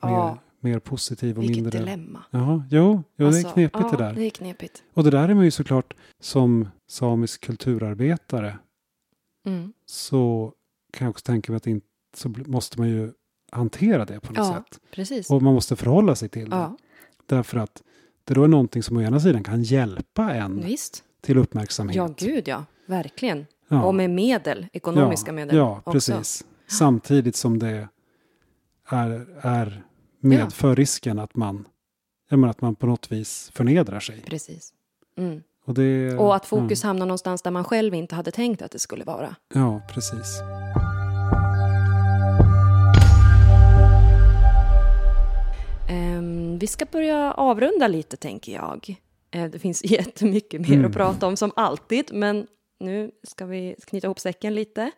Ja. 0.00 0.38
mer 0.60 0.78
positiv 0.78 1.36
och 1.36 1.42
Vilket 1.42 1.56
mindre... 1.56 1.78
dilemma. 1.78 2.22
Ja, 2.30 2.64
jo, 2.70 3.02
jo 3.16 3.26
Alltså, 3.26 3.42
det 3.42 3.48
är 3.48 3.52
knepigt 3.52 3.78
ja, 3.82 3.96
det 3.96 4.04
där. 4.04 4.12
det 4.14 4.22
är 4.26 4.30
knepigt. 4.30 4.82
Och 4.94 5.04
det 5.04 5.10
där 5.10 5.28
är 5.28 5.34
man 5.34 5.44
ju 5.44 5.50
såklart 5.50 5.94
som 6.20 6.68
samisk 6.88 7.40
kulturarbetare 7.40 8.58
Mm. 9.46 9.72
så 9.86 10.52
kan 10.92 11.04
jag 11.04 11.10
också 11.10 11.24
tänka 11.24 11.52
mig 11.52 11.56
att 11.56 11.66
inte, 11.66 11.86
så 12.16 12.28
måste 12.28 12.78
man 12.80 12.88
ju 12.88 13.12
hantera 13.52 14.04
det 14.04 14.20
på 14.20 14.32
något 14.32 14.36
Ja, 14.46 14.64
sätt. 14.70 14.80
precis. 14.90 15.30
Och 15.30 15.42
man 15.42 15.54
måste 15.54 15.76
förhålla 15.76 16.14
sig 16.14 16.28
till 16.28 16.50
det. 16.50 16.56
Ja, 16.56 16.76
Därför 17.26 17.58
att 17.58 17.82
det 18.24 18.34
då 18.34 18.44
är 18.44 18.48
någonting 18.48 18.82
som 18.82 18.96
å 18.96 19.00
ena 19.02 19.20
sidan 19.20 19.44
kan 19.44 19.62
hjälpa 19.62 20.34
en 20.34 20.62
visst. 20.64 21.04
till 21.20 21.38
uppmärksamhet. 21.38 21.96
Ja, 21.96 22.14
gud 22.18 22.48
ja. 22.48 22.64
Verkligen. 22.86 23.46
Ja. 23.68 23.84
Och 23.84 23.94
med 23.94 24.10
medel, 24.10 24.66
ekonomiska 24.72 25.32
medel. 25.32 25.56
Ja, 25.56 25.82
precis. 25.86 26.44
Samtidigt 26.66 27.36
som 27.36 27.58
det 27.58 27.88
är, 28.88 29.26
är 29.40 29.82
medför 30.20 30.76
risken 30.76 31.18
att 31.18 31.36
man, 31.36 31.68
jag 32.28 32.38
menar, 32.38 32.50
att 32.50 32.60
man 32.60 32.74
på 32.74 32.86
något 32.86 33.12
vis 33.12 33.50
förnedrar 33.54 34.00
sig. 34.00 34.20
Precis. 34.26 34.72
Mm. 35.18 35.42
Och, 35.66 35.74
det, 35.74 36.14
Och 36.16 36.36
att 36.36 36.46
fokus 36.46 36.82
hamnar 36.82 37.06
någonstans 37.06 37.42
där 37.42 37.50
man 37.50 37.64
själv 37.64 37.94
inte 37.94 38.14
hade 38.14 38.30
tänkt 38.30 38.62
att 38.62 38.70
det 38.70 38.78
skulle 38.78 39.04
vara. 39.04 39.34
Ja, 39.54 39.60
ja, 39.60 39.80
precis. 39.94 40.40
Ehm, 45.88 46.58
vi 46.58 46.66
ska 46.66 46.84
börja 46.84 47.32
avrunda 47.32 47.88
lite, 47.88 48.16
tänker 48.16 48.52
jag. 48.52 48.96
Eh, 49.30 49.44
det 49.50 49.58
finns 49.58 49.84
jättemycket 49.90 50.60
mer 50.60 50.72
Mm. 50.72 50.86
att 50.86 50.92
prata 50.92 51.26
om, 51.26 51.36
som 51.36 51.52
alltid, 51.56 52.10
men 52.12 52.46
nu 52.80 53.10
ska 53.22 53.46
vi 53.46 53.76
knyta 53.86 54.06
ihop 54.06 54.20
säcken 54.20 54.54
lite. 54.54 54.90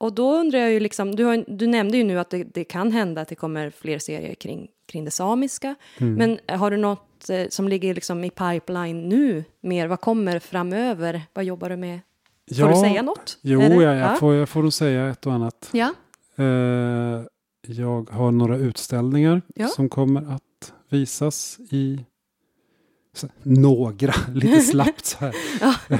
Och 0.00 0.12
då 0.12 0.34
undrar 0.36 0.58
jag 0.58 0.72
ju 0.72 0.80
liksom, 0.80 1.14
du, 1.16 1.24
har, 1.24 1.44
du 1.48 1.66
nämnde 1.66 1.96
ju 1.96 2.04
nu 2.04 2.18
att 2.18 2.30
det, 2.30 2.44
det 2.44 2.64
kan 2.64 2.92
hända 2.92 3.20
att 3.20 3.28
det 3.28 3.34
kommer 3.34 3.70
fler 3.70 3.98
serier 3.98 4.34
kring, 4.34 4.68
kring 4.86 5.04
det 5.04 5.10
samiska. 5.10 5.74
Mm. 5.98 6.14
Men 6.14 6.58
har 6.58 6.70
du 6.70 6.76
något 6.76 7.30
eh, 7.30 7.48
som 7.48 7.68
ligger 7.68 7.94
liksom 7.94 8.24
i 8.24 8.30
pipeline 8.30 9.08
nu 9.08 9.44
mer? 9.60 9.86
Vad 9.86 10.00
kommer 10.00 10.38
framöver? 10.38 11.22
Vad 11.32 11.44
jobbar 11.44 11.70
du 11.70 11.76
med? 11.76 12.00
Får 12.56 12.68
du 12.68 12.76
säga 12.76 13.02
något? 13.02 13.38
Jo, 13.42 13.60
Eller? 13.60 13.80
ja, 13.82 13.94
jag, 13.94 14.18
får, 14.18 14.34
jag 14.34 14.48
får 14.48 14.62
nog 14.62 14.72
säga 14.72 15.08
ett 15.08 15.26
och 15.26 15.32
annat. 15.32 15.70
Ja. 15.72 15.94
Eh, 16.36 16.44
jag 17.66 18.10
har 18.10 18.30
några 18.30 18.56
utställningar 18.56 19.42
Ja. 19.54 19.68
som 19.68 19.88
kommer 19.88 20.34
att 20.34 20.72
visas 20.88 21.58
i 21.70 22.04
så, 23.14 23.28
några, 23.42 24.14
lite 24.34 24.60
slappt 24.60 25.04
så 25.04 25.18
här. 25.18 25.34
Ja. 25.60 25.74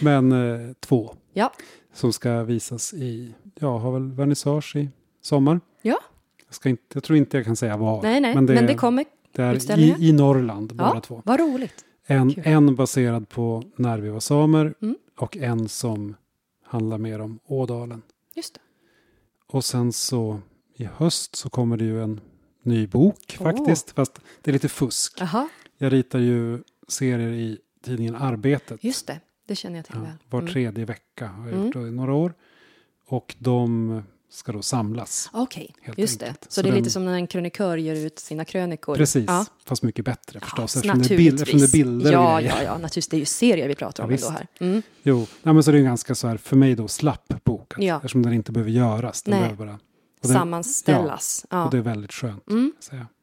Men 0.00 0.32
eh, 0.32 0.72
två 0.80 1.14
Ja. 1.32 1.52
Som 1.96 2.12
ska 2.12 2.42
visas 2.42 2.94
i, 2.94 3.34
ja, 3.54 3.78
har 3.78 3.92
väl 3.92 4.12
vernissage 4.12 4.76
i 4.76 4.88
sommar. 5.22 5.60
Ja. 5.82 5.98
Jag, 6.46 6.54
ska 6.54 6.68
inte, 6.68 6.82
jag 6.92 7.02
tror 7.04 7.16
inte 7.18 7.36
jag 7.36 7.46
kan 7.46 7.56
säga 7.56 7.76
var. 7.76 8.02
Nej, 8.02 8.20
nej, 8.20 8.34
men 8.34 8.46
det, 8.46 8.74
kommer. 8.74 9.04
det 9.32 9.42
är 9.42 9.78
i, 9.78 10.08
i 10.08 10.12
Norrland, 10.12 10.68
båda 10.76 10.90
Ja, 10.94 11.00
två. 11.00 11.22
vad 11.24 11.40
roligt. 11.40 11.84
En, 12.06 12.32
Kul. 12.34 12.42
en 12.46 12.74
baserad 12.74 13.28
på 13.28 13.62
När 13.76 13.98
vi 13.98 14.08
var 14.08 14.20
samer 14.20 14.74
Mm. 14.82 14.96
och 15.18 15.36
en 15.36 15.68
som 15.68 16.14
handlar 16.64 16.98
mer 16.98 17.20
om 17.20 17.38
Ådalen. 17.46 18.02
Just 18.34 18.54
det. 18.54 18.60
Och 19.46 19.64
sen 19.64 19.92
så 19.92 20.40
i 20.74 20.84
höst 20.84 21.36
så 21.36 21.50
kommer 21.50 21.76
det 21.76 21.84
ju 21.84 22.02
en 22.02 22.20
ny 22.62 22.86
bok 22.86 23.36
Åh. 23.40 23.44
faktiskt. 23.44 23.90
Fast 23.90 24.20
det 24.42 24.50
är 24.50 24.52
lite 24.52 24.68
fusk. 24.68 25.16
Jaha, 25.20 25.48
Jag 25.78 25.92
ritar 25.92 26.18
ju 26.18 26.62
serier 26.88 27.28
i 27.32 27.58
tidningen 27.84 28.16
Arbetet. 28.16 28.84
just 28.84 29.06
det. 29.06 29.20
Det 29.46 29.56
känner 29.56 29.76
jag 29.76 29.84
till 29.84 29.94
Ja, 29.96 30.00
väl. 30.02 30.12
var 30.30 30.40
Mm. 30.40 30.52
tredje 30.52 30.84
vecka 30.84 31.26
har 31.26 31.44
jag 31.44 31.52
Mm. 31.52 31.64
gjort 31.66 31.74
då 31.74 31.86
i 31.88 31.90
några 31.90 32.14
år. 32.14 32.34
Och 33.08 33.34
de 33.38 34.02
ska 34.30 34.52
då 34.52 34.62
samlas. 34.62 35.30
Okej, 35.32 35.74
helt 35.82 35.98
just 35.98 36.20
det. 36.20 36.26
enkelt. 36.26 36.44
Så, 36.44 36.50
Så 36.54 36.62
det 36.62 36.68
är 36.68 36.70
den- 36.70 36.78
lite 36.78 36.90
som 36.90 37.04
när 37.04 37.12
en 37.14 37.26
krönikör 37.26 37.76
ger 37.76 37.94
ut 37.94 38.18
sina 38.18 38.44
krönikor. 38.44 38.96
Precis, 38.96 39.24
Ja, 39.28 39.46
fast 39.64 39.82
mycket 39.82 40.04
bättre 40.04 40.38
ja 40.42 40.46
förstås. 40.46 40.76
eftersom, 40.76 40.98
det 41.02 41.14
är 41.14 41.16
bild, 41.18 41.40
eftersom 41.40 41.60
det 41.60 41.66
är 41.66 41.72
bilder 41.72 42.12
ja, 42.12 42.40
ja, 42.40 42.62
ja, 42.62 42.72
naturligtvis. 42.72 43.08
Det 43.08 43.16
är 43.16 43.18
ju 43.18 43.24
serier 43.24 43.68
vi 43.68 43.74
pratar 43.74 44.02
Ja, 44.02 44.06
om 44.06 44.12
ändå 44.14 44.28
här. 44.28 44.46
Mm. 44.60 44.82
Jo, 45.02 45.26
nej, 45.42 45.54
men 45.54 45.62
så 45.62 45.70
det 45.70 45.76
är 45.76 45.78
en 45.78 45.84
ganska 45.84 46.14
så 46.14 46.28
här, 46.28 46.36
för 46.36 46.56
mig 46.56 46.74
då 46.74 46.88
slapp 46.88 47.44
bok. 47.44 47.72
Alltså, 47.74 47.82
Ja. 47.82 47.96
Eftersom 47.96 48.22
den 48.22 48.32
inte 48.32 48.52
behöver 48.52 48.70
göras. 48.70 49.22
Den 49.22 49.30
Nej. 49.30 49.40
behöver 49.40 49.66
bara, 49.66 49.78
den, 50.20 50.32
Sammanställas. 50.32 51.46
Ja, 51.50 51.64
Och 51.64 51.70
det 51.70 51.76
är 51.78 51.82
väldigt 51.82 52.12
skönt. 52.12 52.48
Mm. 52.50 52.72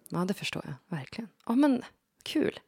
ja, 0.09 0.25
det 0.25 0.33
förstår 0.33 0.61
jag 0.65 0.97
verkligen. 0.97 1.29
Ja, 1.47 1.55
men 1.55 1.81
kul. 2.23 2.59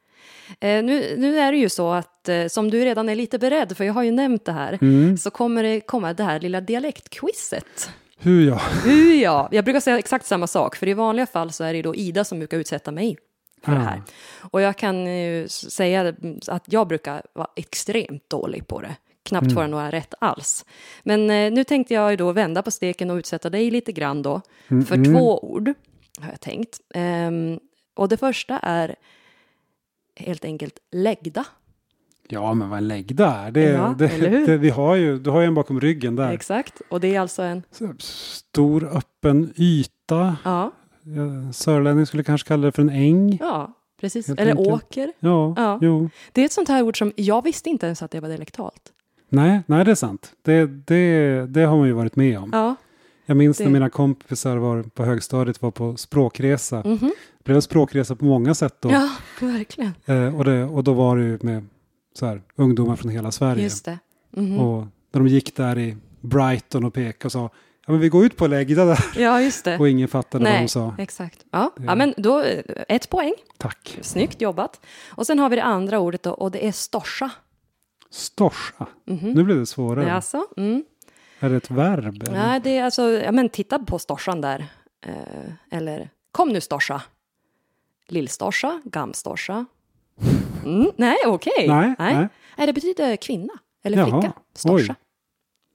Eh, 0.60 0.84
nu, 0.84 1.14
nu 1.18 1.38
är 1.38 1.52
det 1.52 1.58
ju 1.58 1.68
så 1.68 1.92
att, 1.92 2.28
eh, 2.28 2.46
som 2.46 2.70
du 2.70 2.84
redan 2.84 3.08
är 3.08 3.14
lite 3.14 3.38
beredd, 3.38 3.76
för 3.76 3.84
jag 3.84 3.94
har 3.94 4.02
ju 4.02 4.10
nämnt 4.10 4.44
det 4.44 4.52
här, 4.52 4.78
Mm. 4.80 5.16
så 5.18 5.30
kommer 5.30 5.62
det 5.62 5.80
komma 5.80 6.12
det 6.12 6.22
här 6.24 6.40
lilla 6.40 6.60
dialektquizet. 6.60 7.90
Hur 8.18 8.48
ja. 8.48 8.60
Uh, 8.86 9.14
ja, 9.22 9.48
jag 9.52 9.64
brukar 9.64 9.80
säga 9.80 9.98
exakt 9.98 10.26
samma 10.26 10.46
sak, 10.46 10.76
för 10.76 10.88
i 10.88 10.94
vanliga 10.94 11.26
fall 11.26 11.52
så 11.52 11.64
är 11.64 11.72
det 11.72 11.82
då 11.82 11.94
Ida 11.94 12.24
som 12.24 12.38
brukar 12.38 12.58
utsätta 12.58 12.90
mig 12.90 13.16
för 13.64 13.72
det 13.72 13.78
här. 13.80 14.02
Och 14.40 14.60
jag 14.60 14.76
kan 14.76 15.06
ju 15.06 15.48
säga 15.48 16.14
att 16.46 16.64
jag 16.66 16.88
brukar 16.88 17.22
vara 17.32 17.48
extremt 17.56 18.30
dålig 18.30 18.66
på 18.66 18.80
det. 18.80 18.96
Knappt 19.22 19.52
får 19.52 19.62
jag 19.62 19.70
några 19.70 19.90
rätt 19.90 20.14
alls. 20.20 20.64
Men 21.02 21.30
eh, 21.30 21.52
nu 21.52 21.64
tänkte 21.64 21.94
jag 21.94 22.10
ju 22.10 22.16
då 22.16 22.32
vända 22.32 22.62
på 22.62 22.70
steken 22.70 23.10
och 23.10 23.16
utsätta 23.16 23.50
dig 23.50 23.70
lite 23.70 23.92
grann 23.92 24.22
då. 24.22 24.40
För 24.68 25.04
två 25.04 25.44
ord, 25.44 25.72
har 26.20 26.30
jag 26.30 26.40
tänkt. 26.40 26.80
Ehm, 26.94 27.58
och 27.94 28.08
det 28.08 28.16
första 28.16 28.58
är 28.58 28.94
helt 30.16 30.44
enkelt 30.44 30.78
läggda. 30.92 31.44
Ja, 32.28 32.54
men 32.54 32.68
vad 32.70 32.78
en 32.78 32.88
läggda 32.88 33.34
är. 33.34 33.50
Det, 33.50 33.60
Ja, 33.62 33.94
det, 33.98 34.46
det, 34.46 34.56
vi 34.56 34.70
har 34.70 34.94
ju, 34.94 35.18
du 35.18 35.30
har 35.30 35.40
ju 35.40 35.46
en 35.46 35.54
bakom 35.54 35.80
ryggen 35.80 36.16
där. 36.16 36.32
Exakt. 36.32 36.82
Och 36.90 37.00
det 37.00 37.14
är 37.14 37.20
alltså 37.20 37.42
en, 37.42 37.62
Stor 37.98 38.84
öppen 38.96 39.52
yta. 39.56 40.36
Ja, 40.44 40.72
Sörlänning 41.52 42.06
skulle 42.06 42.22
kanske 42.24 42.48
kalla 42.48 42.66
det 42.66 42.72
för 42.72 42.82
en 42.82 42.88
äng. 42.90 43.38
ja, 43.40 43.72
precis. 44.00 44.28
Helt 44.28 44.40
Eller 44.40 44.50
enkelt. 44.50 44.68
åker. 44.74 45.12
Ja, 45.20 45.54
Ja. 45.56 45.78
jo. 45.82 46.10
Det 46.32 46.40
är 46.40 46.44
ett 46.44 46.52
sånt 46.52 46.68
här 46.68 46.82
ord 46.82 46.98
som 46.98 47.12
jag 47.16 47.44
visste 47.44 47.70
inte 47.70 47.86
ens 47.86 48.02
att 48.02 48.10
det 48.10 48.20
var 48.20 48.28
dialektalt. 48.28 48.92
Nej, 49.28 49.60
nej, 49.66 49.84
det 49.84 49.90
är 49.90 49.94
sant. 49.94 50.32
Det, 50.42 50.66
det, 50.66 51.46
det 51.46 51.62
har 51.62 51.76
man 51.76 51.86
ju 51.86 51.92
varit 51.92 52.16
med 52.16 52.38
om. 52.38 52.50
Ja. 52.52 52.74
Jag 53.26 53.36
minns 53.36 53.58
när 53.58 53.66
Det- 53.66 53.72
mina 53.72 53.90
kompisar 53.90 54.56
var 54.56 54.82
på 54.82 55.04
högstadiet 55.04 55.62
var 55.62 55.70
på 55.70 55.96
språkresa. 55.96 56.82
Mhm. 56.84 56.98
Det 57.38 57.44
blev 57.44 57.56
en 57.56 57.62
språkresa 57.62 58.16
på 58.16 58.24
många 58.24 58.54
sätt 58.54 58.76
då. 58.80 58.90
Ja, 58.90 59.10
verkligen. 59.46 59.92
Eh, 60.04 60.36
och, 60.38 60.44
det, 60.44 60.64
och 60.64 60.84
då 60.84 60.92
var 60.92 61.16
det 61.16 61.24
ju 61.24 61.38
med 61.42 61.66
så 62.14 62.26
här, 62.26 62.42
ungdomar 62.56 62.96
från 62.96 63.10
hela 63.10 63.32
Sverige. 63.32 63.62
Just 63.62 63.84
det. 63.84 63.98
Mhm. 64.30 64.58
Och 64.58 64.86
när 65.12 65.20
de 65.20 65.26
gick 65.28 65.56
där 65.56 65.78
i 65.78 65.96
Brighton 66.20 66.84
och 66.84 66.94
pekade 66.94 67.24
och 67.26 67.32
sa 67.32 67.50
ja 67.86 67.92
men 67.92 68.00
vi 68.00 68.08
går 68.08 68.24
ut 68.26 68.36
på 68.36 68.46
läggda 68.46 68.84
där. 68.84 69.04
Ja, 69.16 69.40
just 69.42 69.64
det. 69.64 69.78
Och 69.80 69.88
ingen 69.88 70.08
fattade 70.08 70.44
vad 70.44 70.52
Nej, 70.52 70.62
de 70.62 70.68
sa. 70.68 70.94
exakt. 70.98 71.44
Ja. 71.52 71.72
Det- 71.76 71.84
ja, 71.84 71.94
men 71.94 72.14
då 72.16 72.40
eh, 72.42 72.62
ett 72.88 73.10
poäng. 73.10 73.34
Tack. 73.58 73.98
Snyggt 74.02 74.40
jobbat. 74.40 74.80
Och 75.10 75.26
sen 75.26 75.38
har 75.38 75.48
vi 75.50 75.56
det 75.56 75.62
andra 75.62 75.98
ordet 75.98 76.22
då, 76.22 76.30
och 76.30 76.50
det 76.50 76.66
är 76.66 76.72
storsa. 76.72 77.30
Storsa. 78.10 78.86
Mhm. 79.06 79.30
Nu 79.32 79.42
blev 79.44 79.56
det 79.58 79.66
svårare. 79.66 80.12
Alltså, 80.14 80.46
mm. 80.56 80.84
Är 81.40 81.50
det 81.50 81.56
ett 81.56 81.70
verb? 81.70 82.22
Eller? 82.22 82.32
Nej, 82.32 82.60
det 82.60 82.78
är 82.78 82.84
alltså, 82.84 83.02
ja 83.10 83.32
men 83.32 83.48
titta 83.48 83.78
på 83.78 83.98
storsan 83.98 84.40
där. 84.40 84.66
Eh, 85.06 85.52
eller, 85.78 86.10
kom 86.32 86.48
nu 86.48 86.60
storsa. 86.60 87.02
Lillstorsa, 88.08 88.80
gamstorsa. 88.84 89.64
Mm, 90.64 90.90
nej, 90.96 91.16
okej. 91.26 91.52
Nej, 91.68 91.94
nej. 91.98 92.28
Nej, 92.56 92.66
det 92.66 92.72
betyder 92.72 93.16
kvinna 93.16 93.52
eller 93.84 93.98
Jaha, 93.98 94.20
flicka. 94.20 94.32
Storsa. 94.54 94.94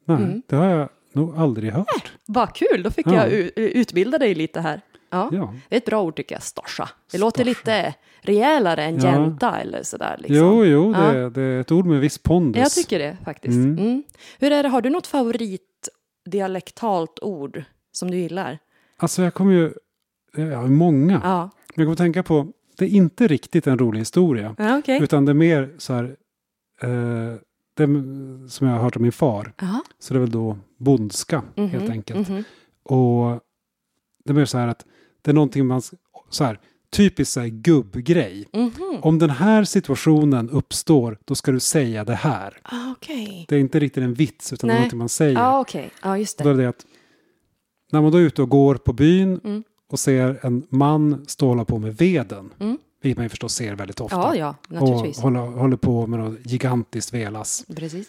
Nej, 0.06 0.18
Mm. 0.18 0.42
det 0.48 0.56
har 0.56 0.66
jag 0.66 0.90
nog 1.14 1.38
aldrig 1.38 1.72
hört. 1.74 2.12
Vad 2.26 2.56
kul, 2.56 2.84
då 2.84 2.92
fick 2.92 3.08
Ja. 3.08 3.14
jag 3.14 3.32
utbilda 3.58 4.18
dig 4.20 4.36
lite 4.36 4.62
här. 4.62 4.82
Ja. 5.12 5.30
Ja. 5.32 5.54
Det 5.70 5.76
är 5.76 5.78
ett 5.78 5.86
bra 5.86 6.02
ord 6.02 6.16
tycker 6.16 6.36
jag, 6.36 6.44
storsa. 6.44 6.90
Det 7.12 7.18
låter 7.18 7.44
Storsa. 7.44 7.60
lite 7.60 7.94
rejälare 8.22 8.84
än 8.84 8.96
Ja. 8.96 9.02
jänta 9.12 9.60
eller 9.62 9.84
sådär. 9.84 10.16
Liksom. 10.20 10.36
Jo, 10.38 10.66
jo, 10.66 10.94
det, 10.94 11.18
Ja. 11.20 11.30
det 11.30 11.42
är 11.42 11.62
ett 11.62 11.72
ord 11.72 11.86
med 11.86 12.00
viss 12.00 12.18
pondus. 12.18 12.60
Jag 12.62 12.72
tycker 12.72 13.00
det 13.00 13.18
faktiskt. 13.26 13.56
Mm. 13.56 13.78
Mm. 13.80 14.04
Hur 14.40 14.52
är 14.52 14.64
det, 14.64 14.70
har 14.70 14.82
du 14.82 14.90
något 14.90 15.08
favoritdialektalt 15.08 17.20
ord 17.22 17.64
som 17.92 18.12
du 18.12 18.18
gillar? 18.18 18.58
Alltså 18.98 19.22
jag 19.22 19.34
kommer 19.34 19.54
ju, 19.54 19.74
jag 20.36 20.58
har 20.58 20.68
många. 20.68 21.22
Ja, 21.24 21.40
Men 21.76 21.76
jag 21.76 21.86
kommer 21.86 21.96
tänka 21.96 22.24
på, 22.24 22.48
det 22.78 22.86
är 22.86 22.90
inte 22.90 23.28
riktigt 23.28 23.68
en 23.68 23.80
rolig 23.80 24.00
historia. 24.00 24.56
ja 24.58 24.78
okej. 24.78 25.04
Utan 25.04 25.26
det 25.26 25.32
är 25.32 25.34
mer 25.34 25.70
så 25.78 25.94
här, 25.94 26.04
eh, 26.82 26.90
det 27.74 27.86
som 28.50 28.68
jag 28.68 28.74
har 28.76 28.80
hört 28.84 28.96
av 28.96 29.02
min 29.02 29.12
far. 29.12 29.54
Ja. 29.62 29.82
Så 30.00 30.14
det 30.14 30.18
är 30.18 30.22
väl 30.22 30.32
då 30.32 30.58
bondska 30.78 31.44
Mhm, 31.56 31.70
helt 31.70 31.90
enkelt. 31.90 32.30
mhm. 32.30 32.44
Och 32.84 33.40
det 34.26 34.32
är 34.32 34.34
mer 34.34 34.46
så 34.46 34.58
här 34.58 34.68
att 34.68 34.86
det 35.22 35.32
är 35.32 35.34
någonting 35.34 35.66
man, 35.68 35.82
så 36.30 36.44
här, 36.44 36.60
typiskt 36.92 37.34
så 37.34 37.40
här 37.40 37.48
gubbgrej. 37.48 38.48
Mhm. 38.54 38.72
Om 39.02 39.20
den 39.20 39.30
här 39.30 39.64
situationen 39.64 40.50
uppstår, 40.50 41.18
då 41.26 41.36
ska 41.36 41.52
du 41.52 41.60
säga 41.60 42.04
det 42.04 42.16
här. 42.16 42.58
Ah, 42.64 42.92
Okej. 42.92 43.46
Det 43.50 43.56
är 43.56 43.60
inte 43.60 43.80
riktigt 43.80 44.04
en 44.04 44.14
vits, 44.14 44.54
utan 44.54 44.68
det 44.68 44.72
är 44.72 44.76
Nej. 44.76 44.80
någonting 44.82 45.00
man 45.00 45.10
säger. 45.10 45.34
Ja, 45.40 45.60
okej. 45.60 45.92
Ja, 46.04 46.18
just 46.18 46.38
Då 46.38 46.44
det. 46.44 46.50
är 46.50 46.54
det 46.58 46.70
att 46.70 46.86
när 47.92 48.02
man 48.02 48.12
då 48.12 48.18
är 48.18 48.22
ute 48.22 48.42
och 48.42 48.50
går 48.50 48.76
på 48.76 48.94
byn 48.94 49.40
Mm. 49.44 49.64
och 49.90 50.00
ser 50.00 50.40
en 50.46 50.64
man 50.70 51.26
stå 51.28 51.46
och 51.46 51.50
hålla 51.50 51.66
på 51.66 51.80
med 51.80 51.98
veden, 51.98 52.50
Mm. 52.60 52.78
vilket 53.02 53.18
man 53.18 53.26
ju 53.26 53.30
förstås 53.30 53.54
ser 53.54 53.76
väldigt 53.76 54.02
ofta, 54.02 54.16
Ja, 54.18 54.36
ja, 54.36 54.56
och 54.68 54.72
naturligtvis. 54.74 55.20
håller, 55.20 55.40
håller 55.40 55.78
på 55.78 56.08
med 56.08 56.20
något 56.20 56.40
gigantiskt 56.46 57.14
velas. 57.14 57.66
Precis. 57.76 58.08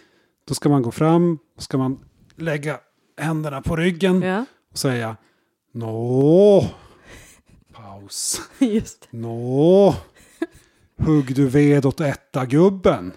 Då 0.48 0.54
ska 0.54 0.68
man 0.68 0.82
gå 0.82 0.90
fram 0.90 1.38
och 1.56 1.62
ska 1.62 1.78
man 1.78 1.98
lägga 2.36 2.78
händerna 3.20 3.62
på 3.62 3.76
ryggen 3.76 4.22
Ja, 4.22 4.44
och 4.72 4.78
säga 4.78 5.16
Nå, 5.74 6.64
paus, 8.02 8.40
just 8.58 9.08
nå, 9.10 9.94
hugg 10.98 11.34
du 11.34 11.46
ved 11.46 11.86
åt 11.86 12.00
etta-gubben? 12.00 13.12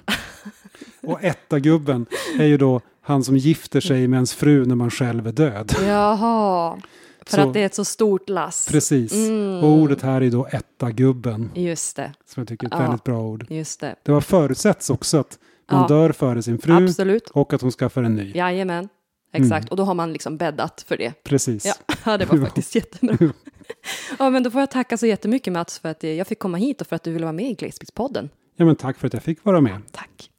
Och 1.03 1.23
etta-gubben 1.23 2.05
är 2.39 2.45
ju 2.45 2.57
då 2.57 2.81
han 3.01 3.23
som 3.23 3.37
gifter 3.37 3.81
sig 3.81 4.07
med 4.07 4.17
ens 4.17 4.33
fru 4.33 4.65
när 4.65 4.75
man 4.75 4.91
själv 4.91 5.27
är 5.27 5.31
död. 5.31 5.75
Jaha. 5.85 6.77
För 7.25 7.35
Så- 7.37 7.47
att 7.47 7.53
det 7.53 7.61
är 7.61 7.65
ett 7.65 7.75
så 7.75 7.85
stort 7.85 8.29
lass. 8.29 8.67
Precis. 8.71 9.13
Mm. 9.13 9.63
Och 9.63 9.69
ordet 9.69 10.01
här 10.01 10.21
är 10.21 10.31
då 10.31 10.47
etta-gubben, 10.51 11.51
Just 11.55 11.95
det, 11.95 12.13
som 12.25 12.41
jag 12.41 12.47
tycker 12.47 12.65
är 12.67 12.67
ett 12.67 12.73
Ja. 12.79 12.83
väldigt 12.83 13.03
bra 13.03 13.21
ord. 13.21 13.45
just 13.49 13.79
det. 13.79 13.95
Det 14.03 14.11
var 14.11 14.21
förutsätts 14.21 14.89
också 14.89 15.17
att 15.17 15.39
man 15.71 15.81
Ja. 15.81 15.87
dör 15.87 16.11
före 16.11 16.43
sin 16.43 16.59
fru 16.59 16.73
Absolut. 16.87 17.29
och 17.29 17.53
att 17.53 17.61
hon 17.61 17.71
skaffar 17.71 18.03
en 18.03 18.15
ny. 18.15 18.31
Jajamän. 18.35 18.89
Exakt, 19.33 19.69
och 19.69 19.77
då 19.77 19.83
har 19.83 19.93
man 19.93 20.13
liksom 20.13 20.37
bäddat 20.37 20.85
för 20.87 20.97
det. 20.97 21.23
Precis. 21.23 21.65
Ja 22.05 22.17
det 22.17 22.25
var 22.25 22.37
faktiskt 22.37 22.75
jättebra. 22.75 23.29
Ja, 24.19 24.29
men 24.29 24.43
då 24.43 24.51
får 24.51 24.61
jag 24.61 24.71
tacka 24.71 24.97
så 24.97 25.05
jättemycket 25.05 25.53
Mats 25.53 25.79
för 25.79 25.89
att 25.89 26.03
jag 26.03 26.27
fick 26.27 26.39
komma 26.39 26.57
hit 26.57 26.81
och 26.81 26.87
för 26.87 26.95
att 26.95 27.03
du 27.03 27.11
ville 27.11 27.25
vara 27.25 27.33
med 27.33 27.45
i 27.45 27.53
Glesbygdspodden. 27.53 28.29
Ja, 28.55 28.65
men 28.65 28.75
tack 28.75 28.97
för 28.97 29.07
att 29.07 29.13
jag 29.13 29.23
fick 29.23 29.45
vara 29.45 29.61
med. 29.61 29.81
Tack. 29.91 30.29